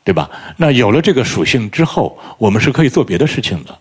[0.03, 0.31] 对吧？
[0.57, 3.79] 那有了这个属性之后，我们是可以做别的事情的。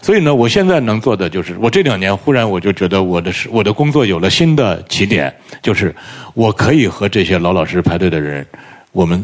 [0.00, 5.30] 所以呢，我现在能做的就是，我这两年忽然我就觉得我的是我的工作有了新的起点，
[5.60, 5.94] 就是
[6.32, 8.46] 我可以和这些老老实实排队的人，
[8.92, 9.22] 我们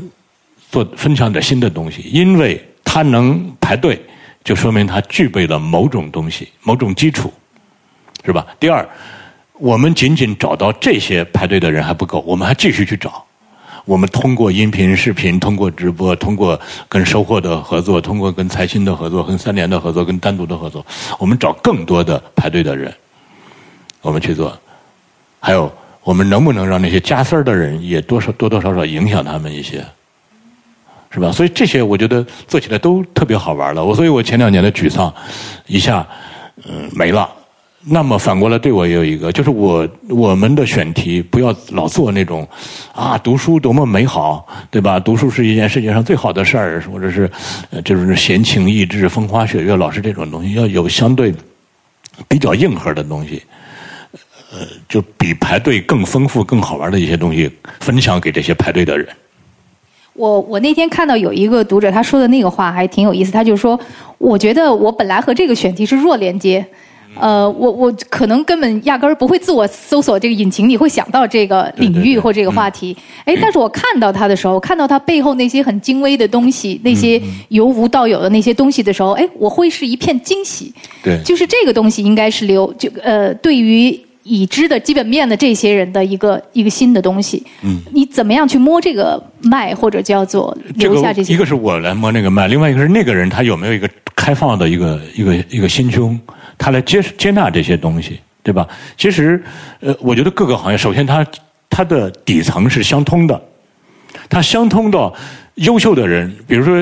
[0.71, 3.99] 做分享点新的东西，因为他能排队，
[4.45, 7.33] 就说明他具备了某种东西，某种基础。
[8.27, 8.45] 是吧？
[8.61, 8.87] 第二，
[9.55, 13.25] 我们仅仅找到这些排队的人还不够，我们还继续去找。
[13.85, 20.85] 我们通过音频、视频，通过直播，通过跟收获的合作，通过跟财新的合作，跟三联的合作，跟单独的合作，
[21.21, 22.93] 我们找更多的排队的人，
[24.03, 24.59] 我们去做。
[25.39, 25.73] 还有，
[26.03, 29.85] 我们能不能让那些加塞儿的人也多少多多少少影响他们一些？
[31.09, 31.31] 是吧？
[31.31, 33.85] 所以这些我觉得做起来都特别好玩了。
[33.85, 35.15] 我所以我前两年的沮丧
[35.69, 36.05] 一下
[36.65, 37.31] 嗯没了。
[37.89, 42.47] 那么反过来对我也有一个，就是我我们的选题不要老做那种，
[42.93, 44.99] 啊，读书多么美好，对吧？
[44.99, 47.31] 读书是一件世界上最好的事儿，或者是，
[47.85, 51.33] 就是闲情逸致、风花雪月，老是这种东西，要有相对
[52.27, 53.41] 比较硬核的东西，
[54.53, 57.49] 呃，就比排队更丰富、更好玩的一些东西
[57.79, 59.07] 分享给这些排队的人。
[60.15, 63.79] 我我那天看到有一个读者他说的那个话还挺有意思，他就说，
[64.19, 66.67] 我觉得我本来和这个选题是弱连接。
[67.21, 72.97] 呃，我我可能根本压根儿不会自我搜索这个引擎，你会想到这个领域或这个话题。
[73.25, 80.73] 哎，但是我看到它的时候，看到它背后那些很精微的东西，那些由无到有的那些东西的时候，哎，我会是一片惊喜。
[81.03, 87.43] 对，就是这个东西应该是留就呃，对于已知的基本面的这些人的一个一个新的东西。
[87.63, 91.33] 嗯，你怎么样去摸这个脉，或者叫做留下这些？
[91.33, 93.89] 一个是我来摸那个脉，另外一个是那个人他有没有一个
[94.27, 96.19] 开放的一个一个一个心胸。
[96.59, 98.67] 他来接接纳这些东西，对吧？
[98.97, 99.41] 其实，
[99.79, 101.25] 呃，我觉得各个行业，首先它
[101.71, 103.41] 它的底层是相通的，
[104.29, 105.15] 它相通到
[105.57, 106.75] 优秀的人，比如说，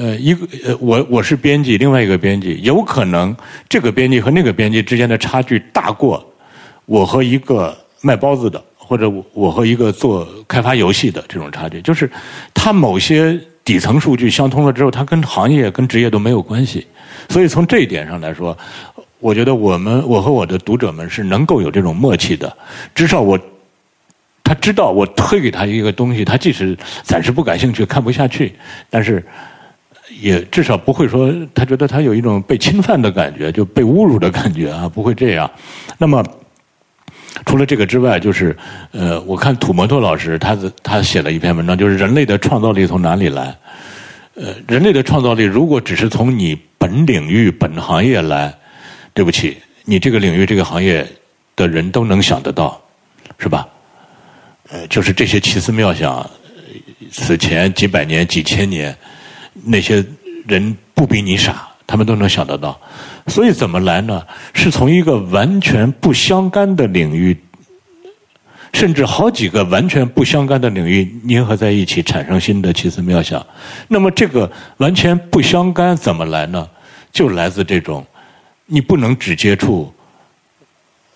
[0.00, 3.36] 呃，一个呃，我我是编辑，另外一个编辑，有可能
[3.68, 6.26] 这个编辑和那个编辑之间的差距大过
[6.86, 12.10] 我和一个卖包子的，或者我我和一个做开发游戏的这种差距，就是
[12.52, 16.86] 他某些底层数据相通了之后，它跟行业跟职业都没有关系。
[17.28, 18.56] 所以从这一点上来说，
[19.20, 22.54] 我觉得我们我和我的读者们是能够有这种默契的，
[22.94, 23.38] 至少我。
[24.46, 28.54] 他知道我推给他一个东西，他即使暂时不感兴趣、看不下去，
[28.90, 29.24] 但是
[30.20, 35.50] 也至少不会说他觉得他有一种被侵犯的感觉，就被侮辱的感觉啊，不会这样。
[35.96, 36.22] 那么
[37.46, 38.56] 除了这个之外，就是
[38.92, 43.56] 呃，我看土摩托老师他的他写了一篇文章，就是人类的创造力从哪里来？
[44.34, 48.52] 呃，人类的创造力如果只是从你本领域、本行业来，
[49.12, 51.06] 对不起，你这个领域、这个行业
[51.56, 52.80] 的人都能想得到，
[53.38, 53.66] 是吧？
[54.70, 56.28] 呃，就是这些奇思妙想，
[57.12, 58.96] 此前几百年、几千年，
[59.64, 60.04] 那些
[60.46, 62.80] 人不比你傻，他们都能想得到。
[63.26, 64.22] 所以怎么来呢？
[64.52, 67.36] 是从一个完全不相干的领域，
[68.72, 73.44] 甚至好几个完全不相干的领域粘合在一起，产生新的奇思妙想。
[73.88, 76.68] 那么这个完全不相干怎么来呢？
[77.12, 78.04] 就来自这种，
[78.66, 79.92] 你不能只接触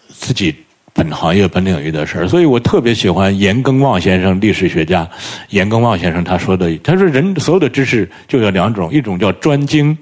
[0.08, 0.54] 自己。
[0.94, 5.08] 本行业、本领域的事儿，所以我特别喜欢严耕望先生，历史学家
[5.50, 9.96] 严耕望先生他说的，他说人所有的知识就有两种，一种叫专精，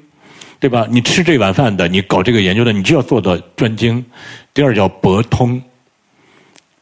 [0.58, 0.86] 对吧？
[0.90, 4.02] 你吃这碗饭的，你搞这个研究的，你就要做到专精；
[4.54, 5.62] 第二叫博通，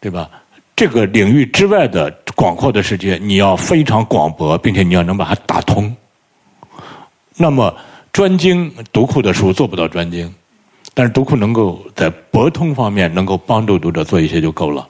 [0.01, 0.31] 对吧？
[0.77, 5.95] 这个领域之外的广阔的世界，你要非常广博，并且你要能把它打通。
[7.37, 7.75] 那么
[8.13, 10.33] 专精读库的书做不到专精。
[10.97, 14.89] 但是读库能够在博通方面能够帮助读者做一些就够了。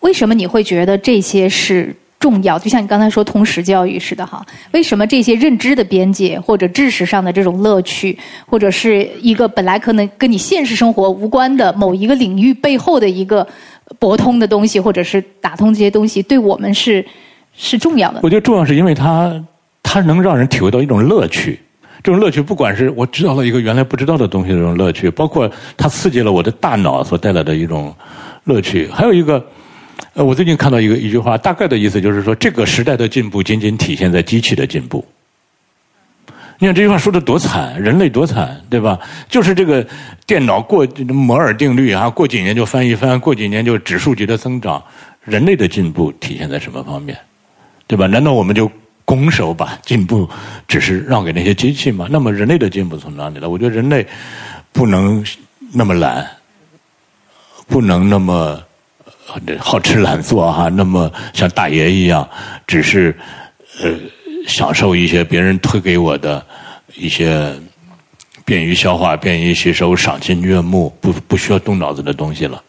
[0.00, 2.58] 为什么你会觉得这些是重要？
[2.58, 13.46] 就像你刚才说通识教育似的哈，为什么这些认知的边界或者知识上的这种乐趣，或者是一个本来可能跟你现实生活无关的某一个领域背后的一个
[13.98, 17.04] 博通的东西，或者是打通这些东西，对我们是
[17.56, 18.20] 是重要的？
[18.22, 19.44] 我觉得重要是因为它
[19.82, 21.60] 它能让人体会到一种乐趣。
[22.00, 27.92] 这种乐趣，不管是我知道了一个原来不知道的东西的这种乐趣，包括它刺激了我的大脑所带来的一种
[28.44, 29.44] 乐趣，还有一个，
[30.14, 35.04] 呃，我最近看到一个一句话，大概的意思就是说，这个时代的进步仅仅体现在机器的进步。
[36.58, 38.98] 你看这句话说的多惨，人类多惨，对吧？
[39.28, 39.86] 就是这个
[40.26, 44.82] 电脑过摩尔定律啊，过几年就翻一番，过几年就指数级的增长，
[45.24, 47.16] 人类的进步体现在什么方面？
[47.86, 48.06] 对吧？
[48.06, 48.70] 难道我们就？
[49.08, 50.28] 拱手把进步
[50.66, 52.06] 只是让给那些机器吗？
[52.10, 53.48] 那么人类的进步从哪里来？
[53.48, 54.06] 我觉得人类
[54.70, 55.24] 不能
[55.72, 56.28] 那么懒，
[57.66, 58.62] 不能那么
[59.58, 62.26] 好吃懒做哈，那么像大爷一样，
[62.66, 63.14] 只是
[63.82, 63.92] 呃
[64.46, 66.44] 享受一些别人推给我的
[66.96, 67.54] 一些
[68.44, 72.62] 便于消化、便于吸收、赏心悦目、不不需要动脑子的东西了。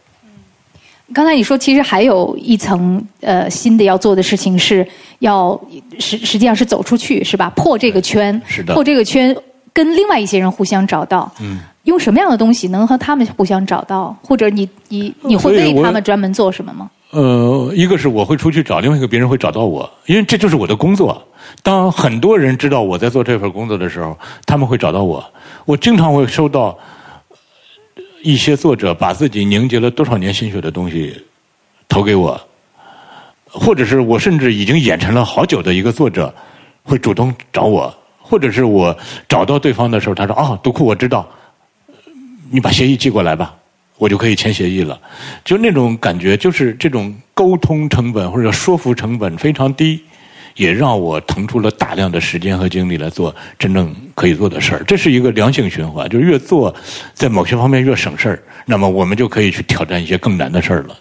[1.14, 4.86] 刚才你说，其实还有一层呃新的要做的事情，是
[5.20, 5.60] 要
[6.00, 7.50] 实实际上是走出去，是吧？
[7.56, 9.36] 破这个圈，是的，破这个圈，
[9.74, 11.32] 跟另外一些人互相找到。
[11.40, 11.60] 嗯。
[11.90, 14.16] 用什么样的东西能和他们互相找到？
[14.24, 16.90] 或者你你你会为他们专门做什么吗？
[17.12, 21.22] 呃，一个是我会出去找，另外一个别人会找到我，因为这就是我的工作。
[21.62, 25.22] 当很多人知道我在做这份工作的时候，他们会找到我。
[25.66, 26.78] 我经常会收到。
[28.22, 31.16] 一些作者把自己凝结了多少年心血的东西
[31.88, 32.38] 投给我，
[33.46, 36.34] 或者是我甚至已经演成了好久的一个作者，
[36.84, 38.94] 会主动找我，或者是我
[39.30, 41.26] 找到对方的时候，他说：“啊，读库我知道，
[42.52, 43.54] 你把协议寄过来吧，
[43.98, 45.00] 我就可以签协议了。”
[45.46, 50.02] 就那种感觉，就是这种沟通成本或者说服成本非常低。
[50.56, 56.74] 也让我腾出了大量的时间和精力来做真正可以做的事儿，这是一个良性循环，就是越做，
[57.14, 60.98] 在某些方面越省事儿，那么我们就可以去挑战一些更难的事儿了。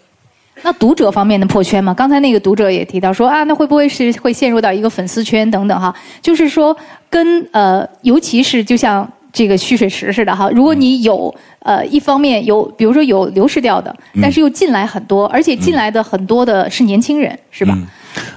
[0.62, 1.92] 那读者方面的破圈吗？
[1.92, 5.92] 刚才那个读者也提到说啊，那会不会是会陷入到一个粉丝圈等等哈？
[6.22, 6.76] 就是说，
[7.10, 17.76] 跟呃，尤其是就像这个蓄水池似的哈，如果你有呃一方面有，比如说有流失掉的，但是又进来很多，而且进来的很多的是年轻人，是吧？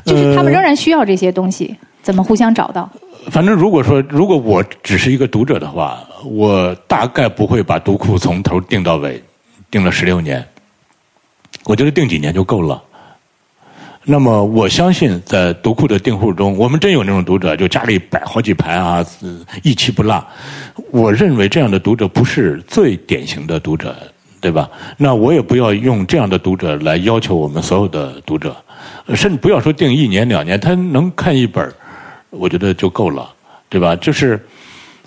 [0.05, 2.89] 就是他们仍然需要这些东西，怎么互相找到？
[3.29, 9.21] 反正如果说，如果我只是一个读者的话，我大概不会把读库从头定到尾，
[9.69, 10.43] 定了十六年。
[11.65, 12.81] 我觉得定几年就够了。
[14.03, 19.05] 那么我相信，在读库的订户中，我们真有那种读者，就家里摆好几排啊，
[19.63, 20.25] 一期不落。
[20.91, 23.95] 我认为这样的读者不是最典型的读者，
[24.39, 24.69] 对吧？
[24.97, 28.55] 那我也不要用这样的读者来要求我们所有的读者。
[29.15, 31.71] 甚至不要说定一年两年，他能看一本
[32.29, 33.31] 我觉得就够了。
[33.69, 33.95] 对吧？
[33.95, 34.37] 就是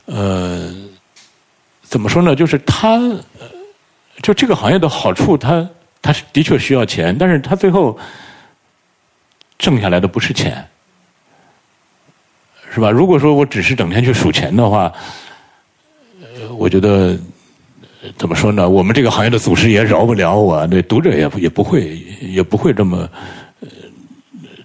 [0.06, 0.74] 呃，
[1.82, 2.34] 怎么说呢？
[2.34, 2.98] 就是他，
[4.22, 5.68] 就这个行业的好处，他
[6.00, 7.98] 他是的确需要钱，但是他最后
[9.58, 10.66] 挣下来的不是钱，
[12.72, 12.90] 是吧？
[12.90, 14.92] 如果说我只是整天去数钱的话，
[16.20, 17.18] 呃，我觉得。
[18.18, 18.68] 怎么说呢？
[18.68, 23.08] 我们这个行业的祖师爷饶不了我，那读者也也不会也不会这么，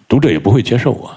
[0.09, 1.09] 读者也不会接受我。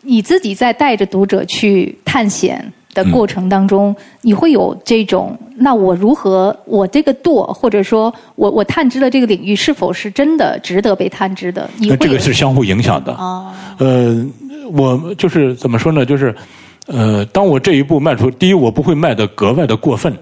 [0.00, 2.72] 你自己在带着读者去探险
[3.02, 5.38] 的过程当中，你会有这种？
[5.56, 6.56] 那我如何？
[6.64, 11.68] 我这个舵，或者说我我探知的这个领域是否是真的值得被探知的？
[11.80, 13.12] 那这个是相互影响的。
[13.12, 14.24] 啊，呃，
[14.72, 16.04] 我就是怎么说呢？
[16.04, 16.34] 就是
[16.86, 20.12] 呃，当我这一步迈出，第一，我不会迈得格外的过分。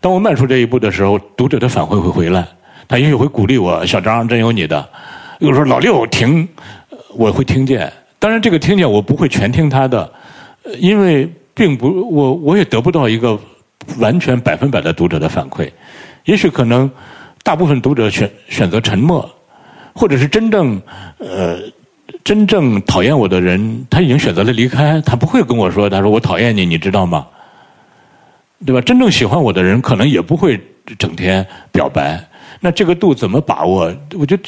[0.00, 2.46] 当我迈出这一步的时候，读者的反馈会回来，
[2.88, 4.86] 他也许会鼓励我：“小张，真有你的。”
[5.40, 6.46] 又说：“老六，停！”
[7.16, 7.92] 我会听见。
[8.18, 10.10] 当然，这个听见我不会全听他的，
[10.78, 11.30] 因为
[11.60, 13.38] 并不，我我也得不到一个
[13.98, 15.70] 完全百分百的读者的反馈。
[16.24, 16.90] 也许可能
[17.42, 19.30] 大部分读者选选择沉默，
[19.92, 20.80] 或者是真正
[21.18, 21.58] 呃
[22.24, 27.26] 真正讨厌我的人，他已经选择了离开，他不会跟我说：“他说我讨厌你，你知道吗？”
[28.64, 28.80] 对吧？
[28.80, 30.58] 真正喜欢我的人，可能也不会
[30.98, 32.26] 整天表白。
[32.58, 33.94] 那这个度怎么把握？
[34.18, 34.42] 我觉得，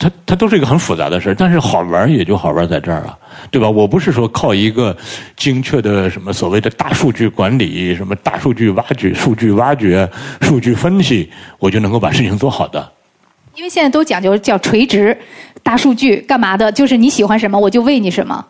[0.00, 1.34] 它它都是一个很复杂的事儿。
[1.34, 3.16] 但是好玩也就好玩在这儿啊，
[3.50, 3.68] 对吧？
[3.68, 4.96] 我不是说靠一个
[5.36, 10.08] 精确的什么所谓的大数据管理、什么大数据挖掘、数据挖掘、
[10.40, 12.90] 数据分析，我就能够把事情做好的。
[13.54, 15.16] 因为现在都讲究叫垂直
[15.62, 16.72] 大数据，干嘛的？
[16.72, 18.44] 就是你喜欢什么，我就喂你什么。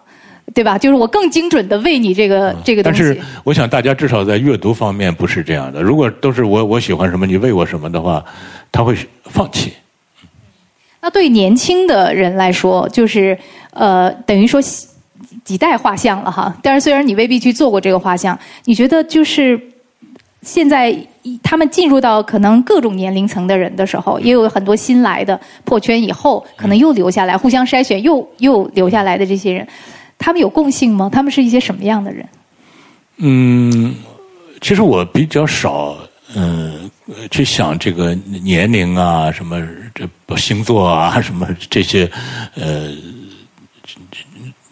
[0.52, 0.76] 对吧？
[0.76, 2.98] 就是我更精准的喂你这个这个东西。
[3.04, 5.80] 但是，我想大家至少在阅读方面不是这样的。
[5.80, 8.24] 如果都是我我喜欢什么，你喂我什么的话，
[8.72, 8.96] 他会
[9.26, 9.72] 放弃。
[11.00, 13.36] 那对年轻的人来说，就是
[13.72, 14.60] 呃，等于说
[15.42, 16.54] 几代画像了哈。
[16.62, 19.60] 但是虽然你未必去做过这个画像，你觉得就是
[20.42, 20.94] 现在
[21.42, 29.66] 他们进入到可能各种年龄层的人的时候，也有很多新来的破圈以后，可能又留下来，互相筛选又又留下来的这些人。
[30.18, 31.08] 他们有共性吗？
[31.10, 32.28] 他们是一些什么样的人？
[33.16, 33.94] 嗯，
[34.60, 35.96] 其实我比较少
[36.34, 36.90] 嗯
[37.30, 39.58] 去想这个年龄啊，什么
[39.94, 42.10] 这星座啊，什么这些
[42.54, 42.92] 呃，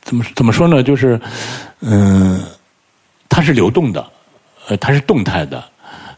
[0.03, 0.83] 怎么怎么说呢？
[0.83, 1.21] 就是
[1.81, 2.43] 嗯，
[3.29, 4.07] 它是流动的，
[4.69, 5.63] 呃，它是动态的。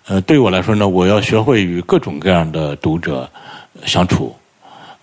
[0.06, 3.28] 呃，对于我来说呢，我要学会与各种各样的读者
[3.84, 4.34] 相处。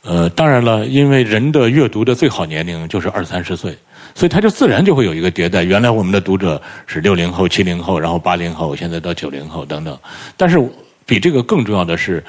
[0.03, 3.77] 呃，当然了，因为人的阅读的最好年龄就是二三十岁。
[4.15, 5.61] 所以它就自然就会有一个迭代。
[5.63, 9.95] 原来我们的读者是六零后、七零后，然后八零后，现在到九零后等等。
[10.35, 10.57] 但是
[11.05, 12.23] 比这个更重要的是，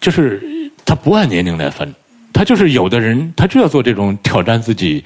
[0.00, 0.42] 就是
[0.84, 1.94] 他不按年龄来分，
[2.32, 5.04] 他就是有的人他就要做这种挑战自己，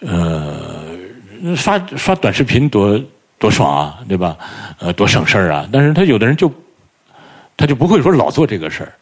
[0.00, 0.96] 呃，
[1.56, 3.00] 刷刷短视频多
[3.38, 4.36] 多爽啊，对吧？
[4.78, 5.68] 呃，多省事儿啊。
[5.72, 6.52] 但是他有的人就
[7.56, 8.92] 他就不会说老做这个事儿。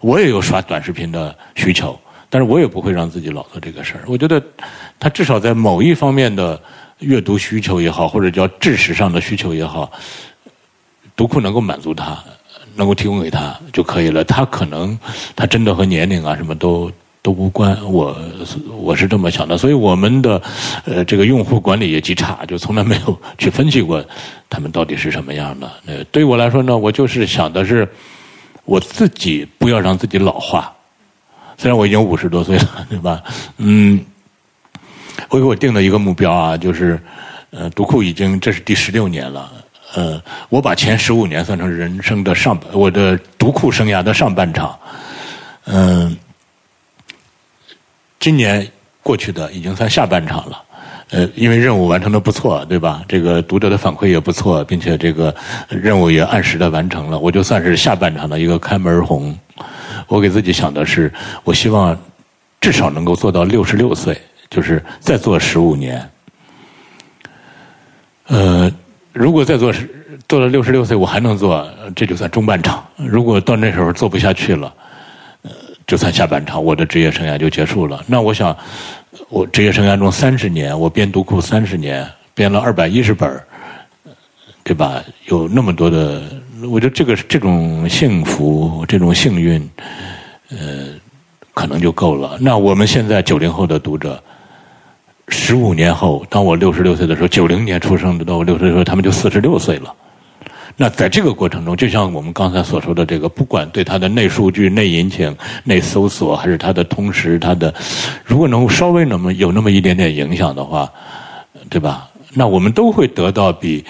[0.00, 1.98] 我也有刷短视频的需求。
[2.34, 4.04] 但是我也不会让自己老做这个事儿。
[4.06, 4.42] 我觉得，
[4.98, 6.58] 他至少在某一方面的
[7.00, 9.92] 阅读需求也好，或者叫知识上的需求也好，
[11.14, 12.24] 读库能够满足他，
[12.74, 14.24] 能够提供给他就可以了。
[14.24, 14.98] 他可能
[15.34, 16.90] 他真的和年龄啊什么都
[17.22, 17.76] 都无关。
[17.84, 18.16] 我
[18.78, 19.56] 我是这么想的。
[19.58, 20.40] 所以我们的
[20.84, 24.04] 呃这个用户管理也极差，就从来没有去分析过
[24.48, 25.70] 他们到底是什么样的。
[25.86, 27.88] 呃，对于我来说呢，我就是想的是
[28.64, 30.72] 我自己不要让自己老化。
[31.58, 33.22] 虽然我已经五十多岁了，对吧？
[33.58, 34.04] 嗯，
[35.28, 37.00] 我给我定的一个目标啊，就是
[37.50, 39.52] 呃，读库已经这是第十六年了。
[39.94, 44.78] 呃，我把前十五年算成人生的上半，我的读库生涯的上半场。
[45.66, 46.16] 嗯，
[48.18, 48.66] 今年
[49.02, 50.62] 过去的已经算下半场了。
[51.10, 53.04] 呃，因为任务完成的不错，对吧？
[53.06, 55.34] 这个读者的反馈也不错，并且这个
[55.68, 59.38] 任务也按时的完成了，我就算是下半场的一个开门红。
[60.08, 61.12] 我给自己想的是，
[61.44, 61.94] 我希望
[62.62, 66.10] 至少能够做到六十六岁，就是再做十五年。
[68.28, 68.72] 呃，
[69.12, 69.72] 如果再做
[70.28, 72.84] 做到六十六岁，我还能做，这就算中半场。
[72.96, 74.72] 如果到那时候做不下去了，
[75.42, 75.50] 呃，
[75.86, 78.02] 就算下半场，我的职业生涯就结束了。
[78.06, 78.56] 那我想，
[79.28, 83.40] 我职业生涯中三十年，我编读库三十年，编了二百一十本
[84.64, 85.02] 对吧？
[85.26, 86.22] 有那么多的。
[86.70, 89.68] 我觉得这个这种幸福，这种幸运，
[90.50, 90.90] 呃，
[91.52, 92.38] 可能就够了。
[92.40, 94.22] 那我们现在九零后的读者，
[95.28, 99.94] 十五年后，当我六十六岁的时候，九零年出生的，到我六十岁，他们就四十六岁了。
[100.76, 105.34] 那在这个过程中，就像我们刚才所说的这个，不管对他的内数据、内引擎、
[105.64, 107.72] 内搜索，还是他的通识，他的
[108.24, 110.90] 如果能够稍微那么有那么一点点影响的话，
[111.68, 112.08] 对吧？
[112.34, 113.84] 那我们都会得到比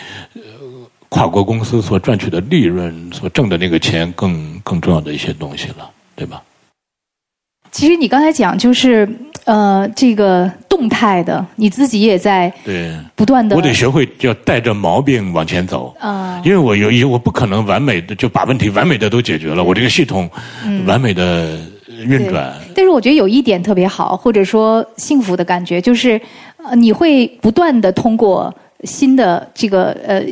[1.08, 6.42] 跨国公司所赚取的利润、所挣的那个钱更更重要的一些东西了，对吧？
[7.72, 9.08] 其实你刚才讲就是
[9.44, 12.92] 呃，这个动态的，你自己也在对。
[13.16, 15.92] 不断的，我得学会要带着毛病往前走。
[15.98, 20.30] 啊，因为我有一我不可能完美的就把问题完美的都解决了，我这个系统
[20.86, 21.58] 完美的
[22.06, 22.52] 运转。
[22.74, 26.20] 但是我觉得有一点特别好，或者说幸福的感觉，就是
[26.62, 28.54] 呃，你会不断的通过
[28.84, 30.22] 新的这个呃。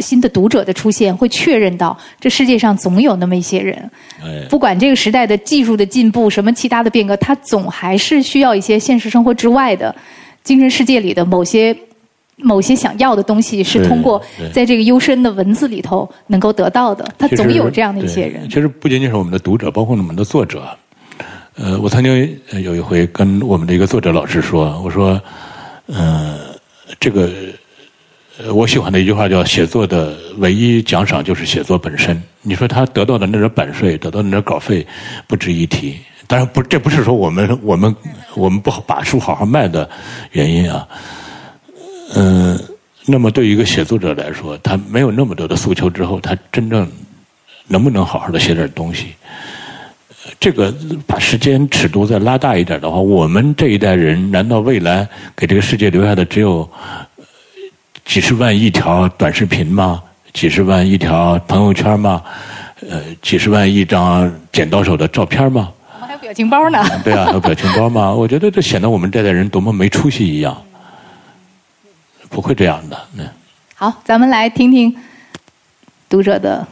[0.00, 3.90] 新的读者的出现，会确认到这世界上总有那么一些人，
[4.48, 9.94] 不管这个时代的技术的进步，什么其他的变革，他总还是需要一些现实生活之外的
[10.42, 11.76] 精神世界里的某些
[12.36, 14.22] 某些想要的东西，是通过
[14.52, 17.06] 在这个幽深的文字里头能够得到的。
[17.18, 18.48] 他总有这样的一些人。
[18.48, 20.66] 其实不仅仅是我们的读者，包括我们的作者。
[21.56, 25.20] 呃，我曾经有一回跟我们的一个作者老师说，我说，
[25.86, 26.38] 呃，
[26.98, 27.28] 这个。
[28.48, 32.20] 我喜欢的一句话叫“写作的唯一奖赏就是写作本身”。
[32.42, 34.86] 你说他得到的那点版税，得到那点稿费，
[35.26, 35.96] 不值一提。
[36.26, 37.94] 当然不，这不是说我们我们
[38.34, 39.88] 我们不好把书好好卖的
[40.32, 40.88] 原因啊。
[42.14, 42.58] 嗯，
[43.04, 46.90] 那么对于一个写作者来说，他没有那么多的诉求之后，他真正
[47.66, 49.08] 能不能好好的写点东西？
[50.38, 50.72] 这个
[51.06, 55.06] 把时间尺度再拉大一点的话，我们这一代人难道未来
[55.36, 56.68] 给这个世界留下的只有？
[58.10, 60.02] 几十万一条短视频吗？
[60.32, 62.20] 几十万一条朋友圈吗？
[62.90, 65.70] 呃，几十万一张剪刀手的照片吗？
[66.00, 66.84] 还有表情包呢？
[67.04, 68.10] 对啊，还有表情包吗？
[68.12, 70.60] 我觉得这显得我们这代人多么没出息一样。
[72.28, 73.00] 不会这样的。
[73.16, 73.28] 嗯。
[73.76, 74.92] 好，咱们来听听
[76.08, 76.66] 读者的。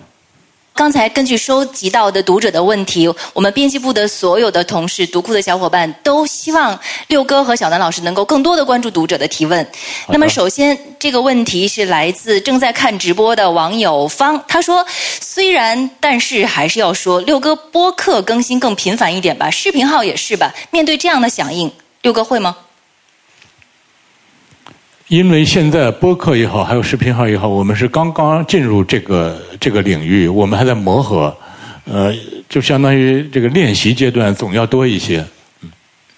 [0.78, 6.78] 刚才根据收集到的读者的问题，我们编辑部的所有的同事、读库的小伙伴都希望
[7.08, 9.68] 六哥和小南老师能够更多的关注读者的提问。
[10.06, 14.86] 那么，首先这个问题是来自正在看直播的网友方，他说
[15.20, 20.54] ：“虽然，但是还是要说，六哥播客更新更频繁一点吧，视频号也是吧。
[20.70, 21.68] 面对这样的响应，
[22.02, 22.56] 六哥会吗？”
[25.08, 31.34] 因为现在播客也好，还有视频号也好，我们是刚刚进入这个这个领域，我们还在磨合，
[31.86, 32.14] 呃，
[32.46, 35.24] 就相当于这个练习阶段总要多一些。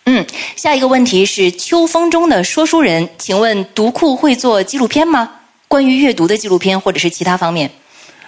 [0.07, 0.27] 嗯，
[0.57, 5.31] 下一个问题是秋风中的说书人，请问读库会做纪录片吗？
[5.69, 7.71] 关于阅读的纪录片，或者是其他方面？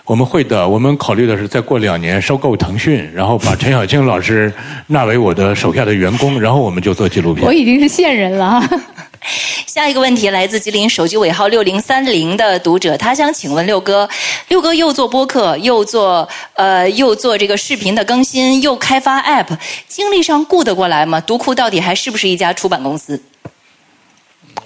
[0.05, 4.53] 我们会的，我们考虑的是再过两年收购腾讯， 然后把陈小青老师
[4.89, 7.47] 纳为我的手下的员工，然后我们就做纪录片。
[7.47, 8.63] 我已经是线人了。
[9.65, 14.07] 下一个问题来自吉林手机尾号六零三零的读者，他想请问六哥，
[14.49, 19.57] 六哥又做播客，又做呃，又做这个视频的更新，又开发 App，
[19.87, 21.21] 精力上顾得过来吗？
[21.21, 23.23] 读库到底还是不是一家出版公司？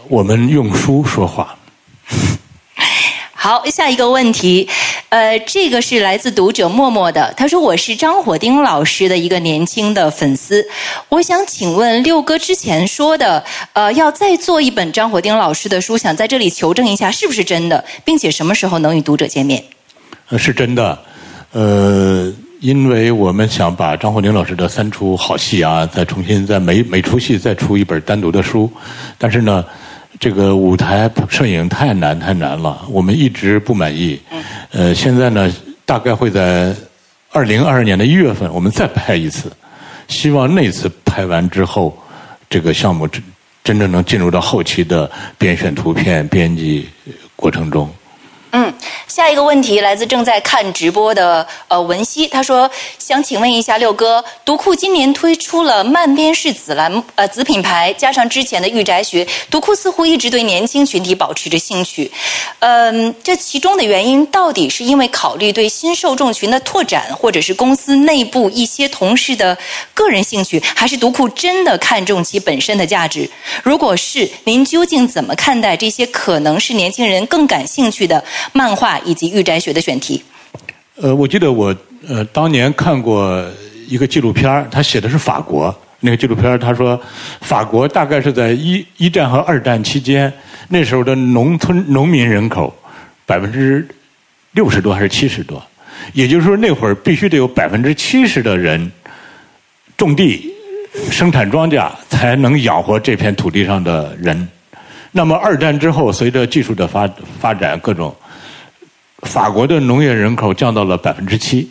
[0.09, 1.55] 我们用书说话。
[3.39, 4.69] 好，下一个问题，
[5.09, 10.67] 呃，这个是来自读者默默的，他说我是张火丁老师的一个年轻的粉丝，
[11.09, 13.43] 我想请问六哥之前说的，
[13.73, 19.63] 呃，要再做一本张火丁老师的书，想在这里求证一下是不是真的，并且什么时候能与读者见面？
[20.29, 20.99] 呃，是真的，
[21.53, 28.69] 呃，因为我们想把张火丁老师的三出好戏啊，再重新再每每出戏再出一本单独的书，
[29.17, 29.65] 但是呢。
[30.19, 34.19] 这个舞台摄影太难太难了，我们一直不满意。
[34.73, 35.53] 呃，现在呢，
[35.85, 36.75] 大概会在
[37.31, 39.53] 二零二二年的一月份，我们再拍一次。
[40.09, 41.97] 希望那次拍完之后，
[42.49, 43.23] 这个项目真
[43.63, 46.89] 真正能进入到后期的编选图片、编辑
[47.35, 47.91] 过程中。
[49.09, 52.69] 下一个问题来自正在看直播的呃文熙，他说
[52.99, 62.11] 想请问一下六哥，独库今年推出了漫编式子蓝呃子品牌，加上之前的御宅学，独库似乎一直对年轻群体保持着兴趣。
[62.59, 69.57] 嗯，这其中的原因到底是因为考虑对新受众群的拓展，或者是公司内部一些同事的
[69.95, 73.31] 个人兴趣，还是独库真的看重其本身的价值？
[73.63, 78.23] 如果是，您究竟怎么看待这些可能是年轻人更感兴趣的？
[78.53, 80.23] 漫画以及御宅学的选题。
[80.97, 81.75] 呃，我记得我
[82.09, 83.45] 呃当年看过
[83.87, 86.99] 一个纪录片他写的是法国那个纪录片他说
[87.41, 90.33] 法国大概是在一一战和二战期间，
[90.69, 92.75] 那时候的农村农民人口
[93.25, 93.87] 百分之
[94.53, 95.63] 六十多还是七十多，
[96.15, 98.91] 也就是说那会儿必须得有百分之七十的人
[99.97, 100.51] 种地
[101.11, 104.49] 生产庄稼，才能养活这片土地上的人。
[105.13, 107.07] 那么二战之后，随着技术的发
[107.39, 108.15] 发展，各种。
[109.27, 111.69] 法国的农业人口降到了百分之七。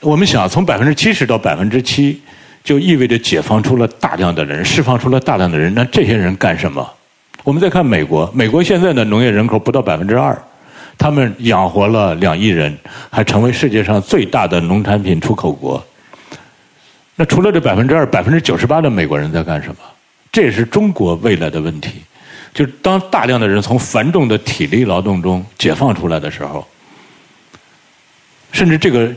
[0.00, 2.20] 我们想从百分之七十到百分之七，
[2.62, 5.72] 就意味着解放出了大量的人，释放出了大量的人。
[5.72, 6.86] 那这些人干什么？
[7.42, 10.36] 我们再看美国，美国现在的农业人口不到百分之二，
[10.98, 12.76] 他们养活了两亿人，
[13.10, 15.82] 还成为世界上最大的农产品出口国。
[17.16, 19.76] 那除了这百分之二，百分之九十八的美国人在干什么？
[20.32, 22.02] 这也是中国未来的问题。
[22.54, 26.66] 就是当大量的人从繁重的体力劳动中解放出来的时候，
[28.52, 29.12] 甚至这个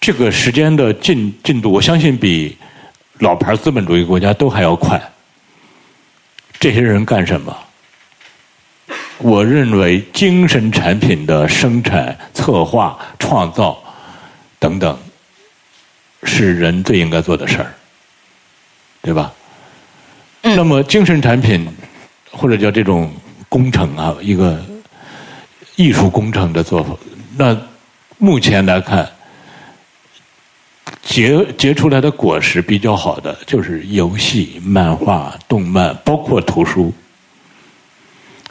[0.00, 2.56] 这个时间的进进度，我相信比
[3.18, 5.00] 老牌资本主义国家都还要快。
[6.58, 7.56] 这些人干什么？
[9.18, 13.78] 我认为精神产品的生产、策划、创造
[14.58, 14.98] 等等。
[16.24, 17.72] 是人最应该做的事儿，
[19.00, 19.32] 对吧？
[20.42, 21.64] 那么精神产品
[22.30, 23.10] 或者叫这种
[23.48, 24.58] 工程啊，一个
[25.76, 26.90] 艺术工程的做法，
[27.36, 27.56] 那
[28.18, 29.08] 目前来看，
[31.02, 36.92] 结结出来的果实比较好的就是游戏、漫画、动漫，包括图书。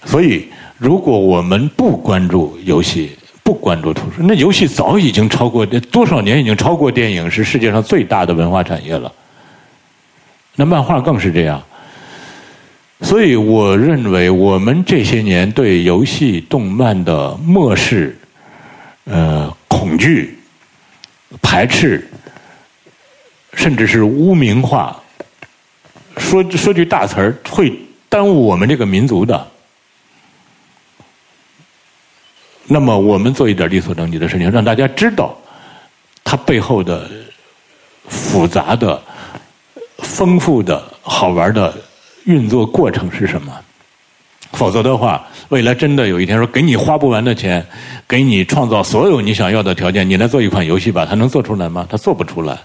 [0.05, 0.47] 所以，
[0.77, 9.11] 如果我们不关注游戏，不关注图书，那游戏早已经超过多少年，已经超过电影，是世界上最大的文化产业了。
[10.55, 11.61] 那漫画更是这样。
[13.01, 18.17] 所以，我认为我们这些年对游戏、动漫的漠视、
[19.05, 20.37] 呃恐惧、
[21.41, 22.09] 排斥，
[23.53, 24.99] 甚至是污名化，
[26.17, 27.71] 说说句大词儿，会
[28.09, 29.47] 耽误我们这个民族的。
[32.65, 35.37] 那么，我们做一点力所能及的事情，让大家知道
[36.23, 37.09] 它背后的
[38.09, 39.01] 复杂的、
[39.99, 41.73] 丰富的、好玩的
[42.27, 43.51] 运作过程是什么。
[44.53, 47.65] 否则的话，未来真的有一天说给你花不完的钱，
[48.07, 51.85] 给你创造所有你想要的条件，你来做一款游戏吧，它能做出来吗？
[51.89, 52.57] 它做不出来。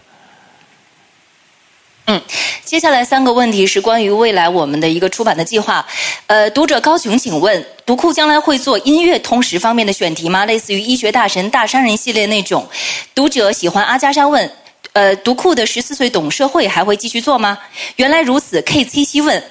[2.06, 2.20] 嗯，
[2.64, 5.84] 接下来三个问题是关于未来我们的一个出版的计划。
[6.26, 10.44] 呃，读者高雄，请问读库将来会做音乐通识方面的选题吗？
[10.44, 12.66] 类似于医学大神、大商人系列那种？
[13.14, 14.50] 读者喜欢阿加莎问，
[14.92, 17.58] 呃，读库的十四岁懂社会还会继续做吗？
[17.96, 19.42] 原来如此，K 七七问，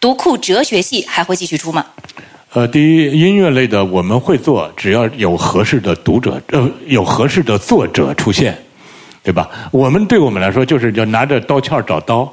[0.00, 1.86] 读库哲学系还会继续出吗？
[2.52, 8.56] 呃，第一，音乐类的我们会做，只要有合适的读者，呃，有合适的作者出现。
[9.22, 9.50] 对吧？
[9.70, 12.26] 我们对我们来说，就是要拿着刀鞘找刀。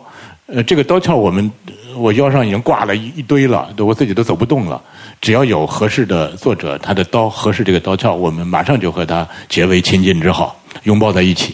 [0.45, 1.51] 呃，这个刀鞘我们
[1.97, 4.81] 我腰上已经挂了一一堆了，我自己都走不动了。
[5.19, 11.53] 只要有合适的作者，他的刀合适这个刀鞘，我们马上就和他结为亲近之好，拥抱在一起。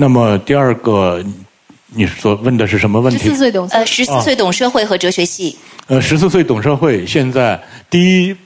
[0.00, 1.20] 那么第二个，
[1.88, 3.18] 你所问的是什么问题？
[3.18, 5.56] 十四岁懂呃，十四岁懂社会和哲学系。
[5.88, 7.60] 呃，十四岁懂社会，现在
[7.90, 8.36] 第一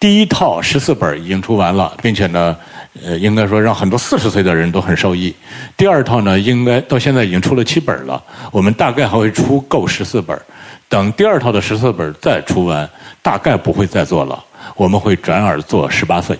[0.00, 2.56] 第一套十四本已经出完了，并且呢。
[3.04, 5.34] 呃，应该说让很多四十岁的人都很受益。
[5.76, 8.22] 第二套呢，应该到现在已经出了七本了，
[8.52, 10.40] 我们大概还会出够十四本。
[10.88, 12.88] 等第二套的十四本再出完，
[13.20, 14.44] 大概不会再做了，
[14.76, 16.38] 我们会转而做十八岁。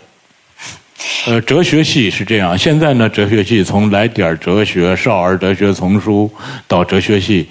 [1.26, 6.30] 呃，哲学系是这样，现在呢，哲学系从来点哲学、少儿哲学丛书
[6.68, 7.48] 到哲学系，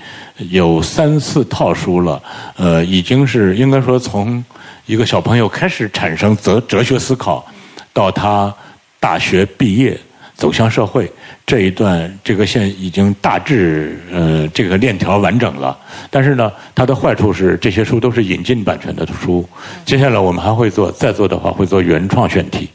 [0.50, 2.22] 有三四套书了。
[2.56, 4.44] 呃，已经是应该说从
[4.86, 7.46] 一个小朋友开始产生哲哲学思考，
[7.94, 8.54] 到他。
[9.00, 10.00] 大学毕业
[10.34, 11.12] 走向社会
[11.46, 15.78] 这一段，这个线已经大致呃这个链条完整了。
[16.10, 19.46] 但是呢，它的坏处是这些书都是引进版权的书。
[19.84, 22.70] 接下来我们还会做，再做的话会做原创选题。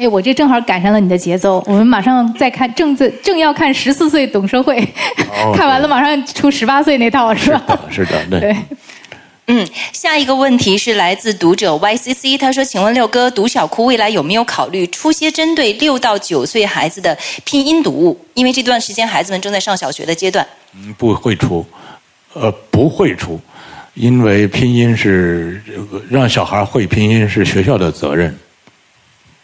[0.00, 4.82] 哎，我这正好赶上了你的节奏，我们马上再看正在正要看十四岁懂社会，
[5.54, 7.78] 看完了马上出十八岁那套是吧？
[7.90, 8.56] 是的，是的，对。
[9.48, 17.14] 嗯，下一个问题是来自读者 YCC，他说：“请问六哥，读小库未来有没有考虑出些针对六到九岁孩子的
[17.44, 18.18] 拼音读物？
[18.32, 21.66] 因为这段时间孩子们正在上小学的阶段。”嗯，不会出，
[22.32, 23.38] 呃，不会出，
[23.92, 25.60] 因为拼音是
[26.08, 28.34] 让小孩会拼音是学校的责任。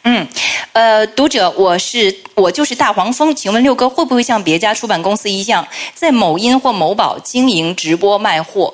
[0.08, 0.24] 嗯，
[0.72, 8.72] 呃，读者，我是我就是大黄蜂，请问六哥会不会像别家出版公司一样，在某音或某宝经营直播卖货？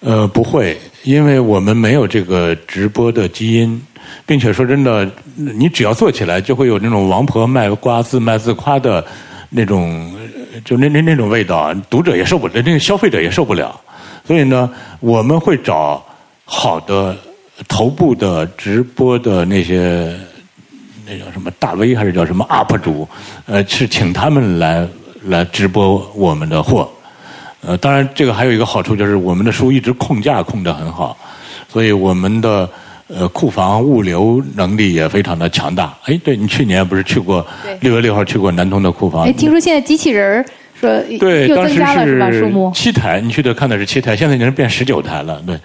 [0.00, 3.82] 呃，不会，因为我们没有这个直播的基因，
[4.26, 9.02] 并且说真的，你只要做起来，就会有那种王婆卖瓜自卖自夸的
[9.48, 10.14] 那种，
[10.62, 13.80] 就那那那种味道，读者也受不了，那个消费者也受不了。
[14.26, 14.70] 所以呢，
[15.00, 16.04] 我们会找
[16.44, 17.16] 好的
[17.68, 20.14] 头部的直播的那些，
[21.06, 23.08] 那叫什么大 V 还是叫什么 UP 主，
[23.46, 24.86] 呃，是请他们来
[25.24, 26.88] 来直播我们的货。
[27.62, 31.16] 呃，当然，这个还有一个好处，就是我们的书一直控价控得很好，
[31.68, 32.68] 所以我们的
[33.08, 35.96] 呃库房物流能力也非常的强大。
[36.04, 37.44] 哎，对你去年不是去过
[37.80, 39.24] 六月六号去过南通的库房？
[39.24, 40.44] 哎，听说现在机器人
[40.78, 40.88] 说
[41.18, 42.30] 对，又增加了是吧？
[42.30, 45.42] 数目七台，你去的看的是七台，现在已经变十九台了。
[45.44, 45.58] 对，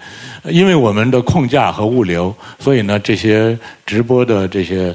[0.44, 3.56] 因为我们的控架和物流，所以呢，这些
[3.86, 4.94] 直播的这些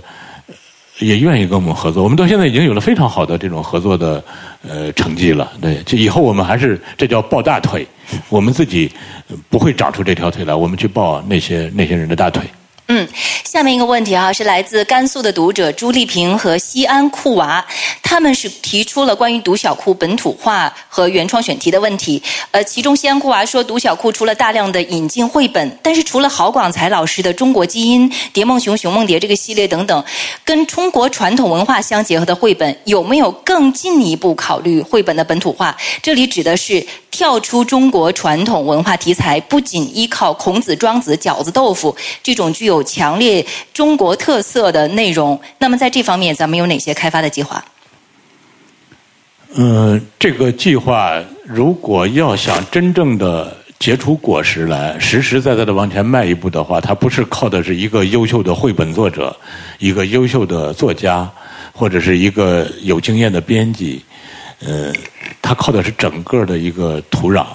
[0.99, 2.03] 也愿意跟我们合作。
[2.03, 4.23] 我们到现在已经有了非常好的这种合作的
[4.67, 5.53] 呃成绩了。
[5.61, 7.87] 对，就以后我们还是这叫抱大腿，
[8.29, 8.91] 我们自己
[9.49, 12.43] 不会长出这条腿来，我们去抱那些那些人的大腿。
[12.89, 13.05] 嗯，
[13.43, 17.65] 下面一个问题啊，是来自甘肃的读者朱丽萍和西安酷娃，
[18.01, 22.21] 他们是提出了关于读小库本土化和原创选题的问题。
[22.51, 30.01] 呃，其中西安酷娃说，读小库除了大量的引进绘本，但是除了郝广才老师的《中国基因》《蝶梦熊》《熊梦蝶》这个系列等等，
[30.45, 35.75] 跟中国传统文化相结合的绘本，有没有更进一步考虑绘本的本土化？
[36.01, 36.85] 这里指的是
[37.17, 47.65] 跳出中国传统文化题材，不仅依靠孔子、庄子、饺子、豆腐这种具有强烈中国特色的内容，那么在这方面，咱们有哪些开发的计划？
[49.55, 59.35] 嗯，这个计划如果要想真正的结出果实来，实实在在的往前迈一步的话，它不是靠的是一个优秀的绘本作者，
[59.79, 61.27] 一个优秀的作家，
[61.73, 64.03] 或者是一个有经验的编辑，
[64.63, 64.93] 呃，
[65.41, 67.45] 它靠的是整个的一个土壤，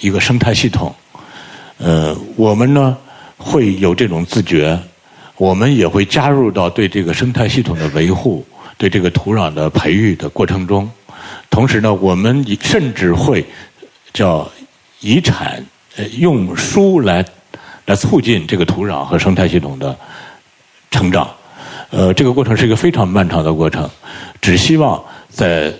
[0.00, 0.94] 一个生态系统。
[1.78, 2.96] 呃，我们呢？
[3.38, 4.80] 会有这种自觉，
[5.36, 8.42] 我们也会加入到对这个生态系统的维护、
[8.78, 10.90] 对这个土壤的培育的过程中。
[11.50, 13.44] 同时呢，我们甚至会
[14.14, 14.50] 叫
[15.00, 15.62] 遗产，
[16.16, 17.22] 用书来
[17.84, 19.94] 来促进这个土壤和生态系统的
[20.90, 21.28] 成长。
[21.90, 23.88] 呃，这个过程是一个非常漫长的过程。
[24.40, 25.70] 只希望在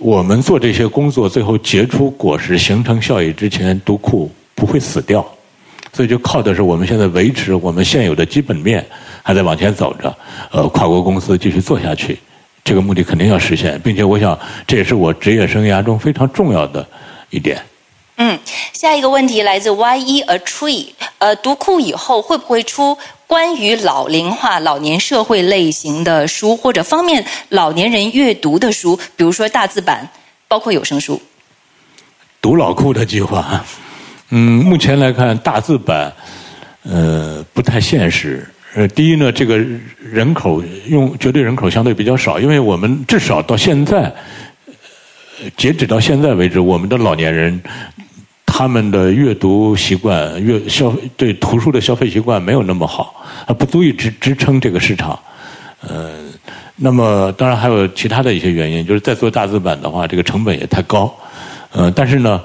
[0.00, 5.24] 我们做这些工作最后结出果实、形成效益之前，读库不会死掉。
[5.92, 8.84] 所以就靠的是我们现在维持我们现有的基本面，
[9.22, 10.16] 还在往前走着。
[10.50, 12.18] 呃，跨国公司继续做下去，
[12.64, 16.86] 这个目的肯定要实现，并且我想这也是我职业生涯中非常重要的
[17.28, 17.60] 一点。
[18.16, 18.38] 嗯，
[18.72, 20.86] 下一个问题来自 Y E A Tree，
[21.18, 22.96] 呃，读库以后会不会出
[23.30, 30.08] 关于老龄化、老年社会类型的书，或者方面老年人阅读的书，比如说大字版，
[30.48, 31.22] 包括有声书？
[32.42, 33.64] 读老库的计划。
[34.30, 36.12] 嗯，目前来看，大字版，
[36.82, 38.44] 呃，不太现实。
[38.74, 39.56] 呃，第一呢，这个
[39.96, 44.12] 人口用绝对人口相对比较少，因为我们至少到现在，
[45.56, 47.62] 截止到现在为止，我们的老年人
[48.60, 55.18] 他们的阅读习惯、阅消对图书的消费习惯没有那么好，还不足以支支撑这个市场。
[55.80, 56.10] 呃，
[56.76, 61.10] 那么当然还有其他的一些原因，就是在做大字版的话，这个成本也太高。
[61.72, 62.38] 呃，但是呢，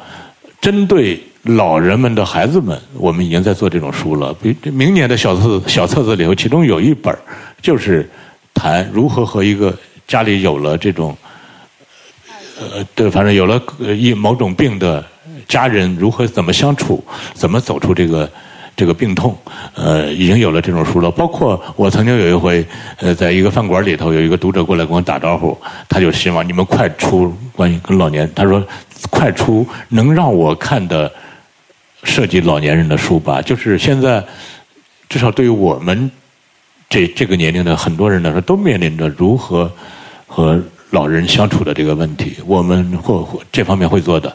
[0.62, 4.34] 针对老人们的孩子们，我们已经在做这种书了。
[4.36, 7.14] 比明年的小册小册子里头，其中有一本
[7.62, 8.10] 就是
[8.54, 9.78] 谈如何和一个
[10.08, 11.14] 家里有了这种
[12.58, 13.62] 呃，对，反正有了
[13.98, 15.06] 一某种病的
[15.48, 17.04] 家人如何怎么相处，
[17.34, 18.30] 怎么走出这个
[18.76, 19.38] 这个病痛。
[19.74, 21.12] 呃，已经有了这种书了。
[21.12, 22.66] 包括我曾经有一回，
[22.98, 25.58] 呃，在一个饭馆里头，有一个读者过来跟我打招呼，
[25.90, 28.66] 他就希望你们快出关于跟老年，他说
[29.10, 31.12] 快出能让我看的。
[32.08, 34.24] 涉及老年人的书吧，就是现在，
[35.10, 36.12] 至少对于我们
[36.88, 39.72] 这这个年龄的很多人来说，都面临着如何
[40.28, 40.62] 和
[40.92, 42.36] 老人相处的这个问题。
[42.46, 44.32] 我们会这方面会做的。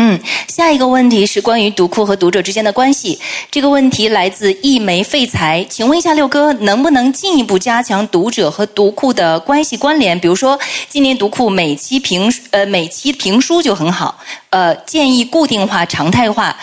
[0.00, 3.18] 嗯，下一个问题是关于读库和读者之间的关系。
[3.50, 10.16] 这个问题来自一枚废材，请问一下六哥，能不能进一步加强读者和读库的关系关联？
[10.20, 10.56] 比如说，
[10.88, 14.16] 今年读库每期评呃每期评书就很好，
[14.50, 16.56] 呃，建议固定化、常态化。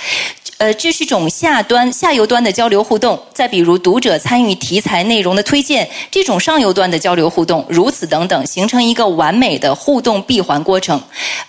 [0.57, 3.19] 呃，这是种下端、下游端的交流互动。
[3.33, 11.01] 再比如，读者参与题材内容的推荐，这种上游端的交流互动，如此等等，形成一个完美的互动闭环过程。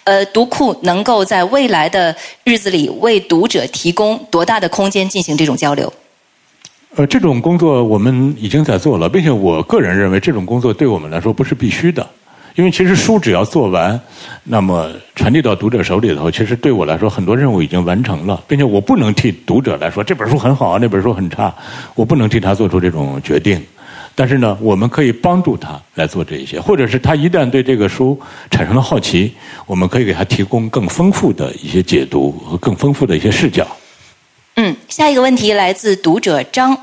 [0.02, 5.92] 呃，读库能够在未来的日子里为读者提供多大的空间进行这种交流？
[6.96, 12.04] 呃，这种工作我们已经在做了，并且我个人认为，这种工作对我们来说不是必须的。
[12.56, 14.00] 因为其实书只要做完，
[14.42, 21.54] 那么传递到读者手里头，其实对我来说很多任务已经完成了，并且我不能替读者来说这本书很好，那本书很差，
[21.94, 23.62] 我不能替他做出这种决定。
[24.14, 28.18] 但是呢，我们可以帮助他来做这一些，或者是他一旦对这个书
[28.50, 29.34] 产生了好奇，
[29.66, 33.66] 我们可以给他提供更丰富的一些解读和更丰富的一些视角。
[34.54, 36.74] 嗯，下一个问题来自读者张。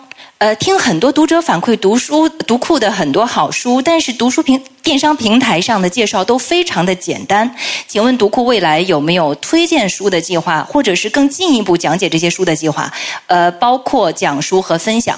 [0.44, 7.50] 呃，听很多读者反馈，读书读库的很多好书，但是读书平电商平台上的介绍都非常的简单。
[7.88, 12.92] 请问读库未来有没有推荐书的计划，或者是更进一步讲解这些书的计划？
[13.28, 15.18] 呃，包括讲书和分享。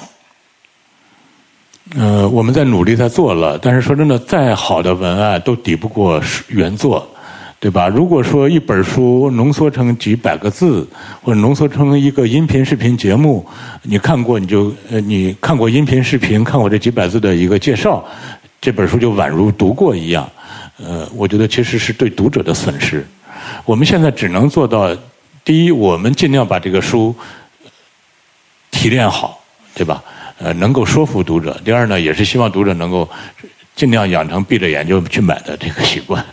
[1.98, 7.10] 呃，我们在努力在做了，但是说真的，再好的文案都抵不过原作。
[7.66, 7.88] 对吧？
[7.88, 10.88] 如果说一本书浓缩成几百个字，
[11.24, 13.44] 或者浓缩成一个音频视频节目，
[13.82, 18.06] 你看过你就呃，你看过音频视频，看过这几百字的一个介绍，
[18.62, 20.30] 这本书就宛如读过一样。
[20.78, 23.04] 呃，我觉得其实是对读者的损失。
[23.66, 24.96] 我们现在只能做到，
[25.44, 27.16] 第一，我们尽量把这个书
[28.70, 29.44] 提炼好，
[29.74, 30.04] 对吧？
[30.38, 31.60] 呃，能够说服读者。
[31.66, 33.10] 第二呢，也是希望读者能够
[33.76, 36.24] 尽量养成闭着眼就去买的这个习惯。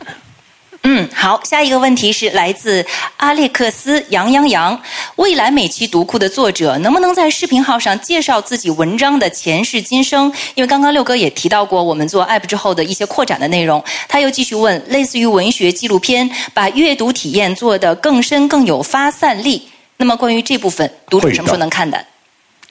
[0.84, 2.84] 嗯，好，下一个问题是来自
[3.16, 4.82] 阿列克斯杨洋洋，
[5.14, 10.26] 未来每期读库的作者能不能在视频号上介绍自己文章的前世今生？
[10.56, 13.82] 因为刚刚六哥也提到过我们做 app 之后的一些扩展的内容。
[14.09, 19.68] 他又继续问，类似于文学纪录片，把阅读体验做得更深更有发散力。
[19.98, 22.04] 那么关于这部分，读者什么时候能看的？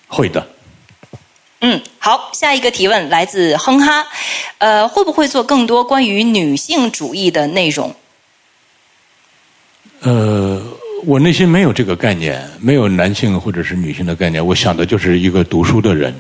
[0.10, 0.46] 会的。
[1.62, 4.06] 嗯，好，下一个提问来自哼哈，
[4.58, 7.96] 呃，会不会做更多关于女性主义的内容？
[10.04, 10.60] 呃，
[11.06, 14.44] 我内心没有这个概念，没有男性或者是女性的概念。
[14.44, 16.14] 我想的就是一个读书的人。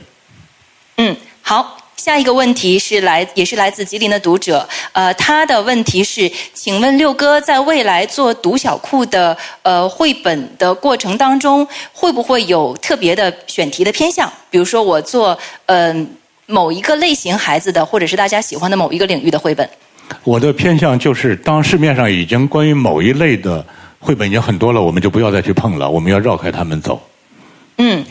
[0.97, 4.69] 嗯，好，下一个问题是来，也是来自吉林的读者。
[4.91, 14.31] 呃，他的问题是，请问六哥在未来做读小库的呃绘本的过程当中，会不会有特别的选题的偏向？
[14.51, 15.35] 比如说，我做
[15.65, 16.07] 嗯
[16.45, 19.67] 某一个类型孩子的，或者是大家喜欢的某一个领域的绘本。
[20.23, 23.65] 我的偏向就是，当市面上已经关于某一类的
[23.99, 27.01] 绘本已经很多了，我们就不要再去碰了，我们要绕开他们走。
[27.77, 28.05] 嗯，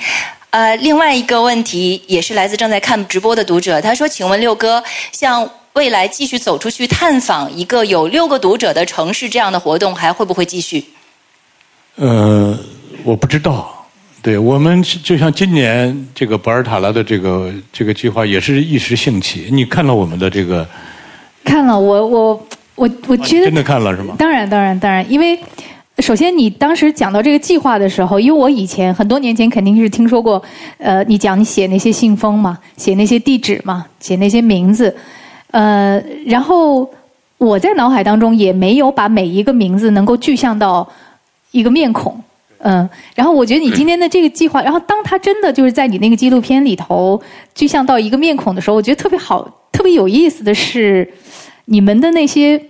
[0.51, 4.83] 呃，另外一个问题也是来自正在看直播的读者，他说：“请问六哥，
[5.13, 10.85] 像未来继续走出去探访一个有六个读者的城市这样的活动，还会不会继续？”
[11.97, 12.59] 呃，
[13.05, 13.77] 我不知道。
[14.23, 19.49] 对我们就像今年这个博尔塔拉的这个这个计划，也是一时兴起。
[19.51, 20.67] 你看到我们的这个？
[21.45, 22.47] 看了，我我
[22.77, 24.15] 我我觉得真的看了是吗？
[24.19, 25.39] 当然当然当然，因为
[25.99, 30.43] 首先你当时讲到这个计划的时候，因为我以前很多年前肯定是听说过，
[30.79, 34.95] 呃，你讲你写那些信封嘛，写那些地址嘛，写那些名字，
[35.51, 36.89] 呃，然后
[37.37, 40.89] 我在脑海当中也没有把每一个名字能够具象到
[41.51, 42.19] 一个面孔，
[42.59, 47.21] 嗯，然后我觉得你今天的这个计划，然后当他真的就是在你那个纪录片里头
[47.55, 51.07] 具象到一个面孔的时候，我觉得特别好，特别有意思的是。
[51.73, 52.61] 你们的那些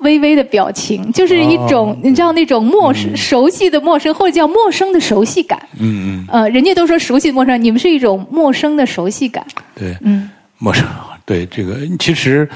[0.00, 5.58] 微微的表情，就是一种你知道那种陌生、熟悉的陌生，或者叫陌生的熟悉感。
[5.78, 6.26] 嗯嗯。
[6.28, 9.42] 呃，人家都说熟悉陌生，你们是一种陌生的熟悉感。
[9.74, 9.96] 对。
[10.02, 10.28] 嗯。
[10.58, 10.86] 陌生，
[11.24, 12.46] 对这个其实，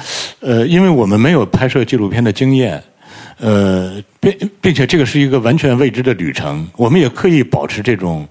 [0.41, 2.81] 呃，因为我们没有拍摄纪录片的经验，
[3.41, 8.29] 呃，并并且这个是一个完全未知的旅程，我们也刻意保持这种，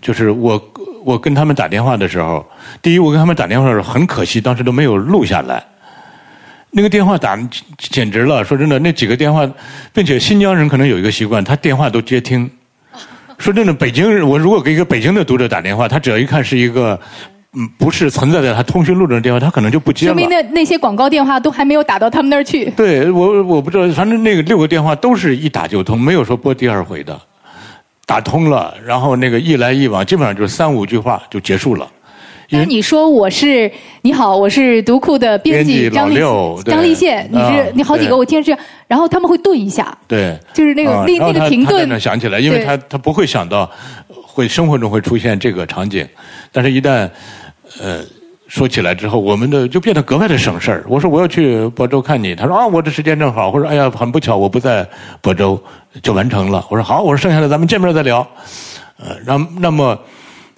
[0.00, 0.62] 就是我
[1.04, 2.46] 我跟他们打电话的时候，
[2.80, 5.62] 第一，我跟他们打电话的时候很可惜，当时都没有录下来。
[6.78, 7.36] 那个电话打
[7.76, 9.44] 简直了，说真的，那几个电话，
[9.92, 12.48] 并且新疆人可能有一个习惯，他电话都接听。
[13.36, 16.96] 说真的，北京人，我如果给一个北京的读者打电话，他只要一看是一个
[17.54, 20.12] 嗯不是存在在他通讯录中的电话，他可能就不接了。
[20.12, 22.70] 说明那那些广告电话都还没有打到他们那儿去。
[22.76, 27.20] 对我我不知道，反正那个六个电话都是一打就通，没有说拨第二回的。
[28.06, 31.88] 打通了，然后那个一来一往，基本上就是三五句话就结束了。
[32.48, 33.70] 因为你说我是
[34.00, 36.18] 你好，我是读库的编辑张立
[36.64, 43.70] 张立宪，你是你好几个，我听着这样，然后他们会顿一下，对，就是那个那那个停顿，想起来，因为他他不会想到
[44.08, 46.08] 会生活中会出现这个场景，
[46.50, 47.10] 但是一旦
[47.82, 48.02] 呃
[48.46, 50.84] 说起来之后，我们的就变得格外的省事儿。
[50.88, 54.88] 我说我要去亳州看你，他说啊我这时间正好，或者哎呀很不巧我不在
[55.22, 55.62] 亳州，
[56.02, 56.64] 就完成了。
[56.70, 58.26] 我说好，我说剩下的咱们见面再聊，
[58.96, 59.98] 呃，那那么。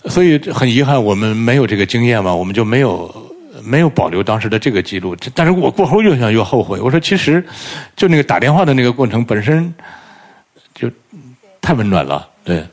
[0.07, 3.15] 所以很遗憾，我们没有这个经验嘛，我们就没有
[3.63, 5.15] 没有保留当时的这个记录。
[5.35, 6.81] 但是我过后越想越后悔。
[6.81, 7.45] 我说，其实
[7.97, 9.73] 就那个打电话的那个过程本身
[10.75, 10.91] 就
[11.61, 12.65] 太温暖了，对，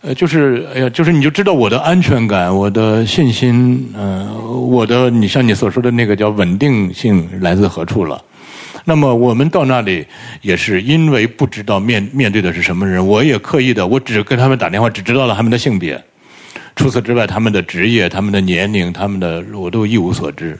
[0.00, 4.34] 呃，就是哎呀，就是你就知道我的安全感、我的信心，嗯，
[4.70, 8.22] 我的你像你所说的那个叫稳定性来自何处了。
[8.84, 10.04] 那么我们到那里
[10.40, 16.02] 也是因为不知道面面对的是什么人，我也刻意的，我只跟他们打电话，只知道了他们的性别。
[16.82, 20.58] 除此之外，他们的职业、他们的年龄、他们的我都一无所知，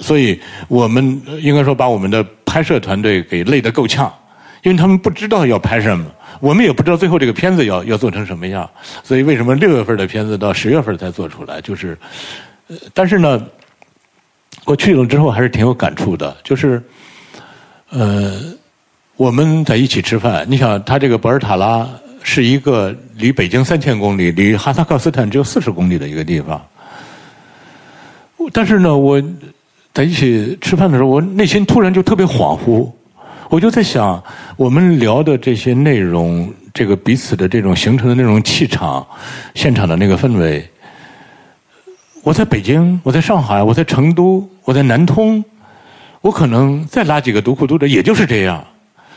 [0.00, 4.14] 所以我们应该说把我们的拍摄团队给累得够呛，
[4.62, 6.06] 因为他们不知道要拍什么，
[6.38, 8.70] 我们也不知道最后这个片子要要做成什么样，
[9.02, 11.60] 所以为什么六月份的片子到十月份才做出来？
[11.62, 11.98] 就是，
[12.94, 13.44] 但是呢，
[14.66, 16.80] 我去了之后还是挺有感触的，就是，
[17.90, 18.40] 呃，
[19.16, 21.88] 我们在一起吃饭，你想他这个博尔塔拉。
[22.30, 26.60] 是一个离北京三千公里、离哈萨克斯坦只有四十公里的一个地方。
[28.52, 29.20] 但是呢，我
[29.94, 32.86] 在一起吃饭的时候，我内心突然就特别恍惚。
[33.48, 34.22] 我就在想，
[34.58, 39.06] 我们聊的这些内容，这个彼此的这种形成的那种气场，
[39.54, 40.62] 现场的那个氛围，
[42.22, 45.42] 我在北京，我在上海，我在成都，我在南通，
[46.20, 48.62] 我可能再拉几个读库读者，也就是这样，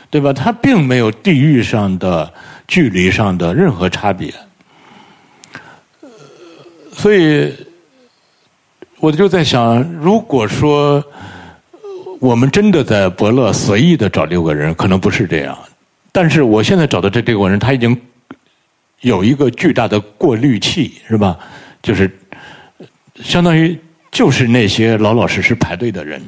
[0.08, 0.32] 对吧？
[0.32, 2.32] 它并没有地域上的、
[2.72, 4.32] 距离上的任何差别，
[6.90, 7.52] 所以
[8.98, 11.04] 我就在想，如果说。
[12.18, 15.58] 我们真的在伯乐随意的找六个人，可能不是这样。
[16.12, 18.00] 但是我现在找的这六个人，他已经
[19.00, 21.36] 有一个巨大的过滤器，是吧？
[21.82, 22.08] 就是
[23.16, 23.76] 相当于
[24.12, 26.22] 就是那些老老实实排队的人，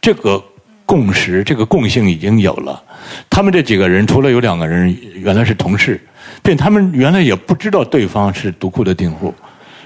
[0.00, 0.42] 这个
[0.86, 2.82] 共识、这个共性已经有了。
[3.28, 6.00] 他们这几个人，除了有两个人原来是同事，
[6.42, 9.34] 并他们原来也不知道对方是独库的订户，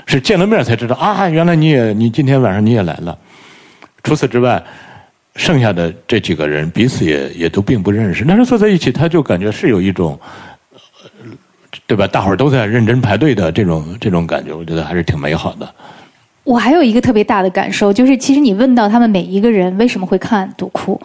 [0.07, 3.19] 是见了面才知道啊，原来你也你今天晚上你也来了。
[4.05, 4.63] 除此之外。
[5.37, 10.19] 剩下的这几个人彼此也也都并不认识，但是坐在一起，他就感觉是有一种，
[11.87, 12.05] 对吧？
[12.05, 15.73] 大伙儿都在认真排队的这种这种感觉，我觉得还是挺美好的。
[16.45, 21.01] 我还有一个特别大的感受，就是其实你问到他们每一个人为什么会看赌库，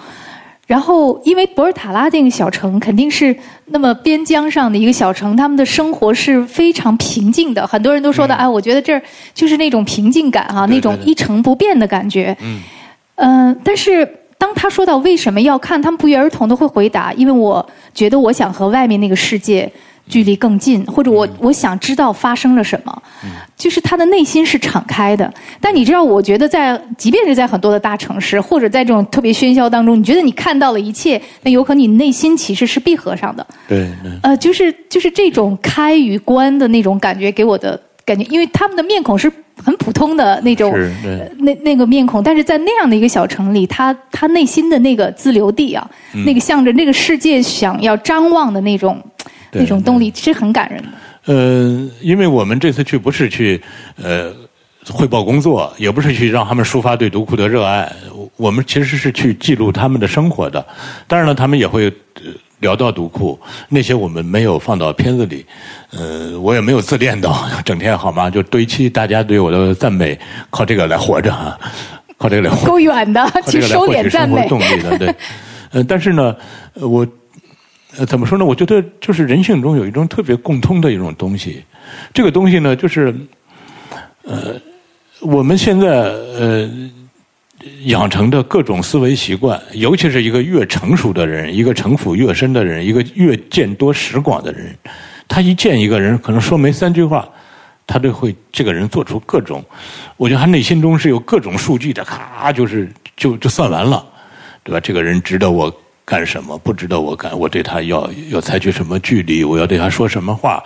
[0.66, 3.36] 然后因为博尔塔拉这个小城肯定是
[3.66, 7.68] 那么边疆上的一个小城，他们的生活是非常平静的。
[7.68, 9.02] 很多人都说的，哎，我觉得这儿
[9.34, 12.36] 就是那种平静感哈，那种一成不变的感觉。
[12.42, 12.62] 嗯。
[13.18, 14.06] 嗯，但是
[14.38, 19.72] 当他说到为什么要看，他们不约而同的会回答：因为我觉得我想和外面那个世界
[20.08, 23.04] 距离更近，或者我我想知道发生了什么。
[23.56, 25.34] 就是他的内心是敞开的。
[25.60, 33.46] 但你知道，我觉得在即便是在很多的大城市，或者在这种特别喧嚣当中，你觉得你看到了一切，那有可能你内心其实是闭合上的。
[33.68, 33.88] 对。
[34.22, 39.32] 呃，就是就是这种开与关的那种感觉，给我的感觉，因为他们的面孔是。
[39.64, 40.72] 很普通的那种，
[41.40, 45.90] 那那个面孔，但是在那样的一个小城里，他他内心的那个自留地啊，
[46.26, 49.02] 那个向着那个世界想要张望的那种
[49.60, 51.34] 那种动力，是很感人的。
[51.34, 53.62] 呃，因为我们这次去不是去
[54.02, 54.32] 呃
[54.90, 57.92] 汇报工作，也不是去让他们抒发对独库的热爱，
[58.38, 60.66] 我们其实是去记录他们的生活的。
[61.08, 61.88] 当然了，他们也会。
[62.16, 63.38] 呃聊到独库，
[63.68, 65.46] 那些我们没有放到片子里，
[65.92, 68.30] 呃，我也没有自恋到 整天好吗？
[68.30, 70.18] 就堆砌大家对我的赞美，
[70.50, 71.60] 靠这个来活着啊，
[72.18, 72.66] 靠这个来活。
[72.66, 74.48] 够远的，去收点赞美。
[74.48, 75.16] 动力的对，
[75.72, 76.34] 呃，但是呢，
[76.76, 77.06] 我
[77.98, 78.46] 呃怎么说呢？
[78.46, 81.64] 我觉得就是人性中有一种特别共通的一种东西，
[82.14, 83.14] 这个东西呢，就是
[84.24, 84.60] 呃，
[85.20, 86.70] 我们现在呃。
[87.86, 94.76] 养成的各种思维习惯，尤其是一个越成熟的人，一个城府越深的人，一个越见多识广的人，
[95.28, 97.28] 他一见一个人，可能说没三句话，
[97.88, 99.66] 他都会这个人做出各种，
[100.18, 104.06] 我觉得他内心中是有各种数据的，咔就是就就算完了，
[104.64, 104.80] 对吧？
[104.80, 105.76] 这个人值得我
[106.06, 106.58] 干什么？
[106.60, 107.38] 不知道我干？
[107.38, 109.44] 我对他要要采取什么距离？
[109.44, 110.64] 我要对他说什么话？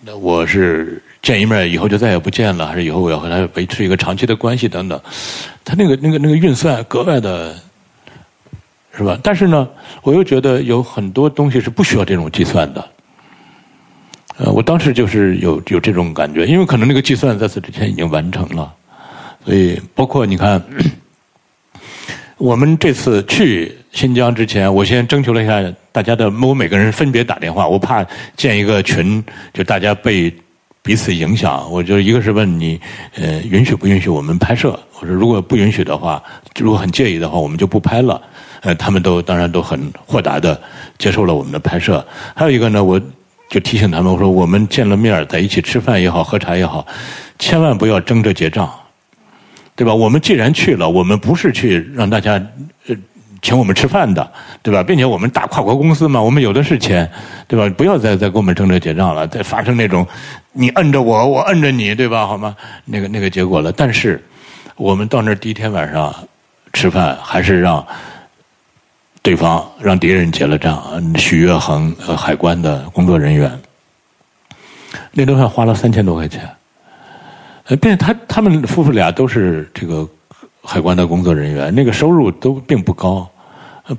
[0.00, 1.02] 那我是。
[1.20, 4.98] 见一面以后就再也不见了，还是以后我要和他维持一个长期的关系等等，
[5.64, 7.56] 他那个那个那个运算格外的，
[8.96, 9.18] 是吧？
[9.20, 9.68] 但是呢，
[10.02, 12.88] 我又觉得有很多东西是不需要这种计算的。
[14.38, 18.72] 呃，我当时就是有有这种感觉，因为可能那个计算在此之前已经完成了，
[19.44, 20.62] 所以包括你看，
[22.38, 25.62] 我们这次去新疆之前，我先征求了一下
[25.92, 28.06] 大家的，我每个人分别打电话，我怕
[28.36, 30.32] 建一个群，就大家被。
[30.80, 32.80] 彼此影响，我就一个是问你，
[33.16, 34.78] 呃，允许不允许我们拍摄？
[34.98, 36.22] 我说如果不允许的话，
[36.58, 38.22] 如果很介意的话，我们就不拍了。
[38.62, 40.58] 呃，他们都当然都很豁达的
[40.96, 42.02] 接受了我们的拍摄。
[42.34, 42.98] 还有一个呢，我
[43.50, 46.86] 就提醒他们，我说我们见了面在一起吃饭也好，喝茶也好，
[47.38, 48.72] 千万不要争着结账，
[49.78, 49.94] 对吧？
[49.94, 52.32] 我们既然去了，我们不是去让大家
[52.88, 52.96] 呃。
[53.40, 54.32] 请我们吃饭的，
[54.64, 54.82] 对吧？
[54.82, 57.08] 并且我们大跨国公司嘛，我们有的是钱，
[57.46, 57.72] 对吧？
[57.78, 60.04] 不要再再跟我们争着结账了，再发生那种
[60.52, 62.26] 你摁着我，我摁着你，对吧？
[62.26, 62.56] 好吗？
[62.84, 63.70] 那个那个结果了。
[63.70, 64.20] 但是
[64.74, 66.12] 我们到那儿第一天晚上
[66.72, 67.86] 吃饭，还是让
[69.22, 71.00] 对方让敌人结了账。
[71.16, 73.56] 许月恒呃海关的工作人员，
[75.12, 76.42] 那顿饭花了三千多块钱，
[77.68, 80.08] 呃，并且他他们夫妇俩都是这个。
[80.60, 83.26] 海关的工作人员，那个收入都并不高，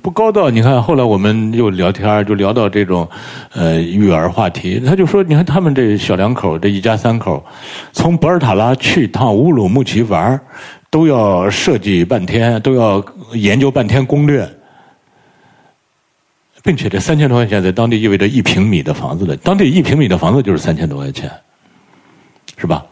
[0.00, 0.80] 不高到你看。
[0.80, 3.08] 后来我们又聊天，就聊到这种
[3.52, 4.78] 呃育儿话题。
[4.78, 7.44] 他就说，你看他们这小两口，这一家三口，
[7.92, 10.40] 从博尔塔拉去趟乌鲁木齐玩，
[10.90, 14.48] 都要设计半天，都要研究半天攻略，
[16.62, 21.28] 并且这三千多块钱在当地意味着一平米的房子的，当地一平米的房子就是三千多块钱，
[22.56, 22.84] 是吧？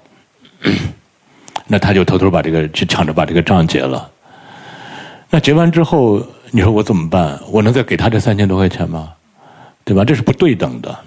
[1.66, 4.10] 那他就偷偷把这个去抢着把这个账结了。
[5.30, 7.38] 那结完之后，你说我怎么办？
[7.50, 9.12] 我能再给他这三千多块钱吗？
[9.84, 10.04] 对吧？
[10.04, 10.98] 这是不对等的。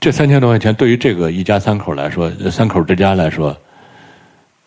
[0.00, 3.56] 这三千多块钱对于这个一家三口来说，三口之家来说，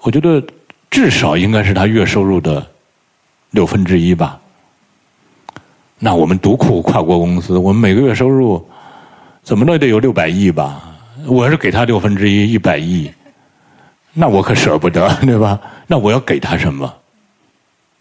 [0.01, 0.41] 我觉得
[0.89, 2.65] 至少应该是他月收入的
[3.51, 4.39] 六分之一吧。
[5.97, 8.65] 那我们独库跨国公司，我们每个月收入
[9.41, 10.83] 怎么着也得有六百亿吧？
[11.27, 13.11] 我要是给他六分之一，一百亿，
[14.17, 15.59] 那我可舍不得，对吧？
[15.87, 16.91] 那我要给他什么？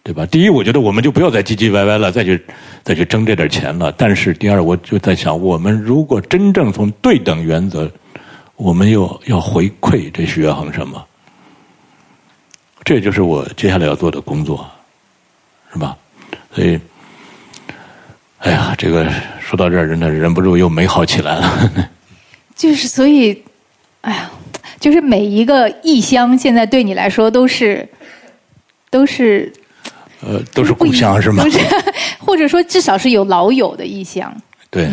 [0.04, 0.24] 对吧？
[0.26, 2.40] 第一，我觉得我们就不要再唧唧歪歪了，再去
[2.82, 3.90] 再去争这点钱了。
[3.92, 7.90] 但是，第二，我就在想，我们如果真正从对等原则，
[8.56, 11.04] 我们又要回馈这徐月恒什么？
[12.84, 14.70] 这就是我接下来要做的工作，
[15.72, 15.96] 是吧？
[16.54, 16.78] 所以，
[18.38, 19.10] 哎呀，这个
[19.40, 21.90] 说到这儿，真的忍不住又美好起来了。
[22.54, 23.42] 就是，所以，
[24.02, 24.30] 哎呀，
[24.84, 27.88] 就是每一个异乡，现在对你来说都是，
[28.90, 29.50] 都是。
[30.20, 31.42] 呃，都是故乡是吗？
[32.20, 34.30] 或者说，至少是有老友的异乡。
[34.68, 34.90] 对，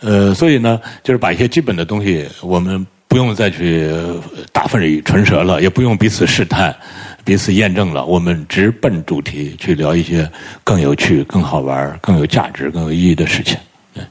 [0.00, 3.90] 呃，所以呢，就是把一些基本的东西，我们不用再去
[4.52, 6.74] 大费唇舌了，也不用彼此试探、
[7.24, 10.30] 彼此验证了，我们直奔主题去聊一些
[10.62, 13.56] 更有趣、更好玩、更有价值、更有意义的事情。
[13.94, 14.04] 对。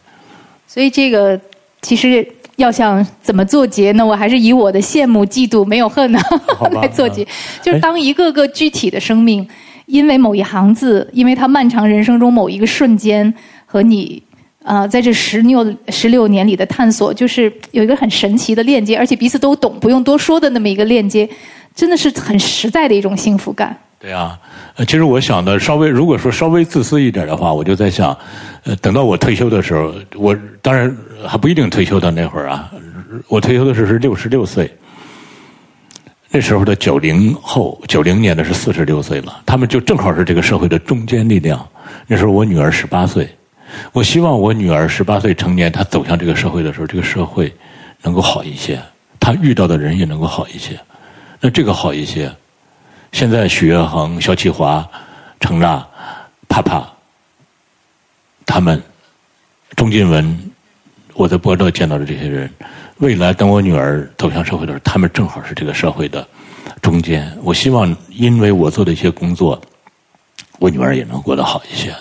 [0.68, 1.40] 所以，这个
[1.84, 2.28] 其实
[2.62, 4.06] 要想怎么做结呢？
[4.06, 6.20] 我还是以我的羡慕、嫉妒、没有恨呢
[6.72, 7.28] 来做结，
[7.62, 9.48] 就是当一个个具体的生命。
[9.88, 13.34] 因为某一行字，因为他漫长人生中某一个瞬间
[13.66, 14.22] 和你，
[14.64, 21.28] 啊，在这十六十六年里的探索，就是有一个很神奇的链接，而且彼此都懂，不用多说的那么一个链接，
[21.76, 23.76] 真的是很实在的一种幸福感。
[24.02, 24.40] 对啊，
[24.88, 28.18] 其实我想的稍微，如果说稍微自私一点的话，我就在想，
[28.64, 30.92] 呃，等到我退休的时候，我当然
[31.28, 32.72] 还不一定退休到那会儿啊，
[33.28, 34.76] 我退休的时候是六十六岁。
[36.32, 41.64] 那时候的九零后，九零年的是四十六岁了，他们就正好是这个社会的中坚力量。
[42.08, 43.30] 那时候我女儿十八岁，
[43.92, 47.54] 我希望我女儿十八岁成年，她走向这个社会的时候，这个社会
[48.02, 48.82] 能够好一些，
[49.20, 50.80] 她遇到的人也能够好一些。
[51.40, 52.32] 那这个好一些，
[53.12, 54.88] 现在许月恒、肖启华、
[55.40, 55.86] 程娜、
[56.48, 56.86] 帕帕，
[58.46, 58.82] 他们，
[59.76, 60.52] 钟金文，
[61.14, 62.50] 我在波德见到的这些人。
[62.98, 66.26] 未来等我女儿走向社会的时候，他们正好是这个社会的
[66.82, 67.32] 中间。
[67.44, 69.60] 我希望，因为我做的一些工作，
[70.58, 71.94] 我女儿也能过得好一些。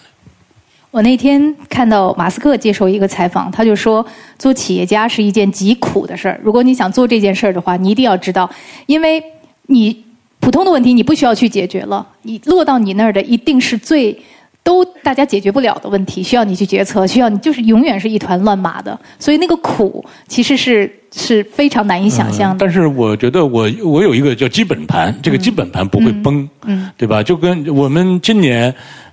[0.91, 4.05] 我那天看到马斯克接受一个采访，他就说，
[4.39, 6.41] 做企业家是一件极苦的事儿。
[6.43, 8.49] 如果你想做这件事儿的话，你一定要知道，
[8.87, 9.23] 因为
[9.67, 10.05] 你
[10.41, 14.19] 普通的问题你不需要去解决了，你落到你那儿的一定是最。
[14.63, 22.59] 都大家解决不了的问题，需要你去决策，需要你就是永远是一团乱麻的，所以那个苦其实是是非常难以想象的。
[22.61, 27.23] 但是我觉得我我有一个叫基本盘，这个基本盘不会崩，嗯，对吧？
[27.23, 28.73] 就跟我们今年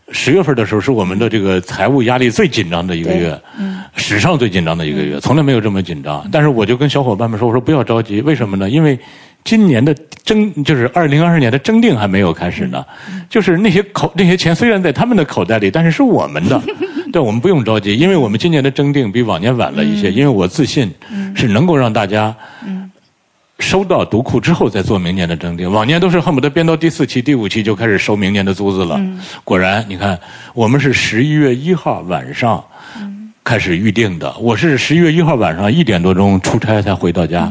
[0.10, 6.28] 十月份的时候是我们的这个财务压力最紧张的一个月，嗯，史上最紧张的一个月，从来没有这么紧张。
[6.30, 8.70] 但是我就跟小伙伴们说，我说不要着急，为什么呢？
[8.70, 9.00] 因为。
[9.48, 9.96] 今年的
[10.26, 12.86] 征就是二零二二年的征订还没有开始呢，
[13.30, 16.62] 就是那些口那些钱虽然在他们的口袋里，但是是我们的，
[17.14, 20.94] 对，我们不用着急，因为我们今年的征订比往年晚了一些，因为我自信
[21.34, 22.36] 是能够让大家
[23.60, 29.00] 收到读库之后再做明年的征订，往年都是恨不得编到第四期、第五期就开始收明年的租子了，
[29.46, 30.20] 果然你看
[30.54, 32.62] 我们是十一月一号晚上。
[33.48, 37.50] 开始预定的，我是十一月一号晚上一点多钟出差才回到家。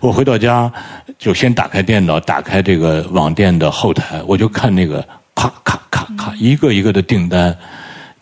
[0.00, 0.72] 我回到家
[1.18, 7.54] 就先打开电脑，打开这个网店的后台，我就看那个咔咔咔咔一个一个的订单，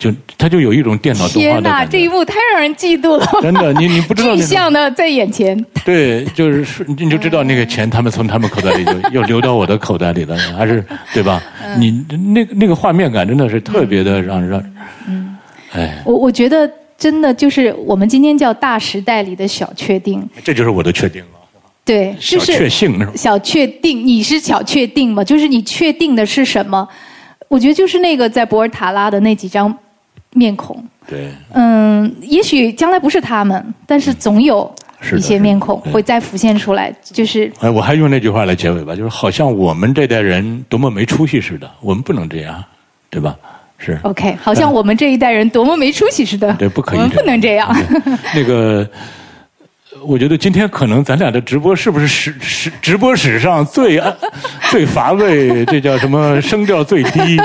[0.00, 3.24] 就他就有一种电脑动画的天哪，这一幕太让人嫉妒了！
[3.40, 5.56] 真的，你你不知道 具象的在眼前。
[5.84, 10.84] 对，就是你就知道那个钱，他们从他们口袋里就 又流到我的口袋里了，还是
[11.14, 11.40] 对吧？
[11.78, 12.04] 你
[12.34, 14.60] 那那个画面感真的是特别的让让，
[15.06, 15.36] 嗯，
[15.72, 16.68] 哎，我我觉得。
[17.02, 21.28] 真的就是我们今天叫大时代里的小确定，这就是我的确定了。
[21.84, 23.12] 对，小确幸是吧？
[23.16, 25.24] 小确定，你是小确定吗？
[25.24, 26.88] 就是你确定的是什么？
[27.48, 29.76] 我觉得就是那个在博尔塔拉的那几张
[30.34, 30.80] 面孔。
[31.08, 31.28] 对。
[31.54, 34.72] 嗯，也许将来不是他们，但是总有
[35.16, 36.94] 一些面孔会再浮现出来。
[37.02, 37.50] 就是。
[37.58, 42.62] 哎，我还用那句话来结尾吧，就是好像我们这代人多么没出息似的，我们不能这样，
[43.10, 43.36] 对吧？
[43.84, 46.52] 是 OK，好像我们这一代人多么没出息似的。
[46.54, 47.74] 对，不可以，我们不能这样。
[48.32, 48.88] 那个，
[50.06, 54.00] 我觉得今天可能咱俩的直播是不是史史直播史上最
[54.70, 55.64] 最乏味？
[55.66, 56.40] 这叫什么？
[56.40, 57.40] 声调最低，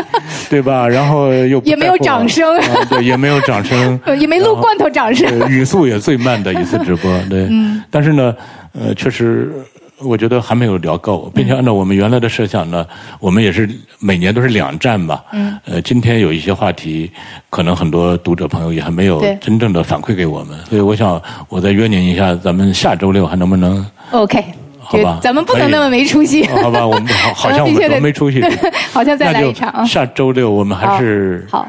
[0.49, 0.87] 对吧？
[0.87, 2.45] 然后又也没有掌声，
[2.89, 7.11] 对，也没有掌声， 也没录罐头掌声，语速也最慢的一次直播。
[7.29, 7.49] 对，
[7.89, 8.35] 但是呢，
[8.73, 9.51] 呃，确实。
[9.99, 12.85] 我觉得还没有聊够，并且按照我们原来的设想呢，
[13.19, 13.67] 我们也是
[13.99, 15.23] 每年都是两站吧。
[15.33, 15.57] 嗯。
[15.65, 17.11] 呃，今天有一些话题，
[17.49, 24.43] 可能很多读者朋友也还没有真正的反馈给我们，所以我想我再约您一下，咱们下周六还能不能？OK。
[24.79, 25.19] 好吧。
[25.21, 26.45] 咱们不能那么没出息。
[26.45, 28.41] 好吧，我们好好像我们 都没出息。
[28.93, 29.85] 好像再来一场。
[29.85, 31.67] 下周六我们还是好。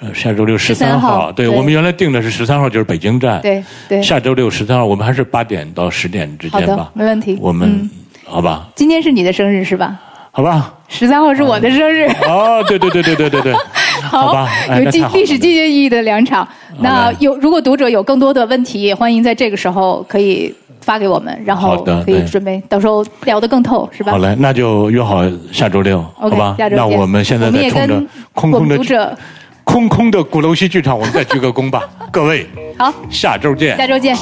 [0.00, 3.40] 呃，下周六十三号，对我们原来定的是十三号，就是北京站。
[3.42, 4.00] 对对。
[4.00, 6.88] 下周六十三号，我们还是八点到十点之间吧。
[6.94, 7.36] 没问题。
[7.40, 7.90] 我们
[8.24, 8.68] 好吧。
[8.76, 9.98] 今天是你的生日是吧？
[10.30, 10.72] 好吧。
[10.86, 12.06] 十三号是我的生日。
[12.28, 13.54] 哦，对对对对对对对。
[14.02, 14.48] 好吧。
[14.80, 16.46] 有纪历史纪念意义的两场。
[16.78, 24.12] 那有如果读者有更多的问题，也欢迎在这个时候可以发给我们，然后可以准备到时候聊得更透，是吧？
[24.12, 26.54] 好嘞，那就约好下周六，好吧？
[26.56, 28.00] 下周那我们现在在冲着
[28.32, 29.12] 空空的读者。
[29.68, 32.48] 空空的鼓楼西剧场，我们再鞠个躬吧， 各位。
[32.78, 33.76] 好，下周见。
[33.76, 34.16] 下周见。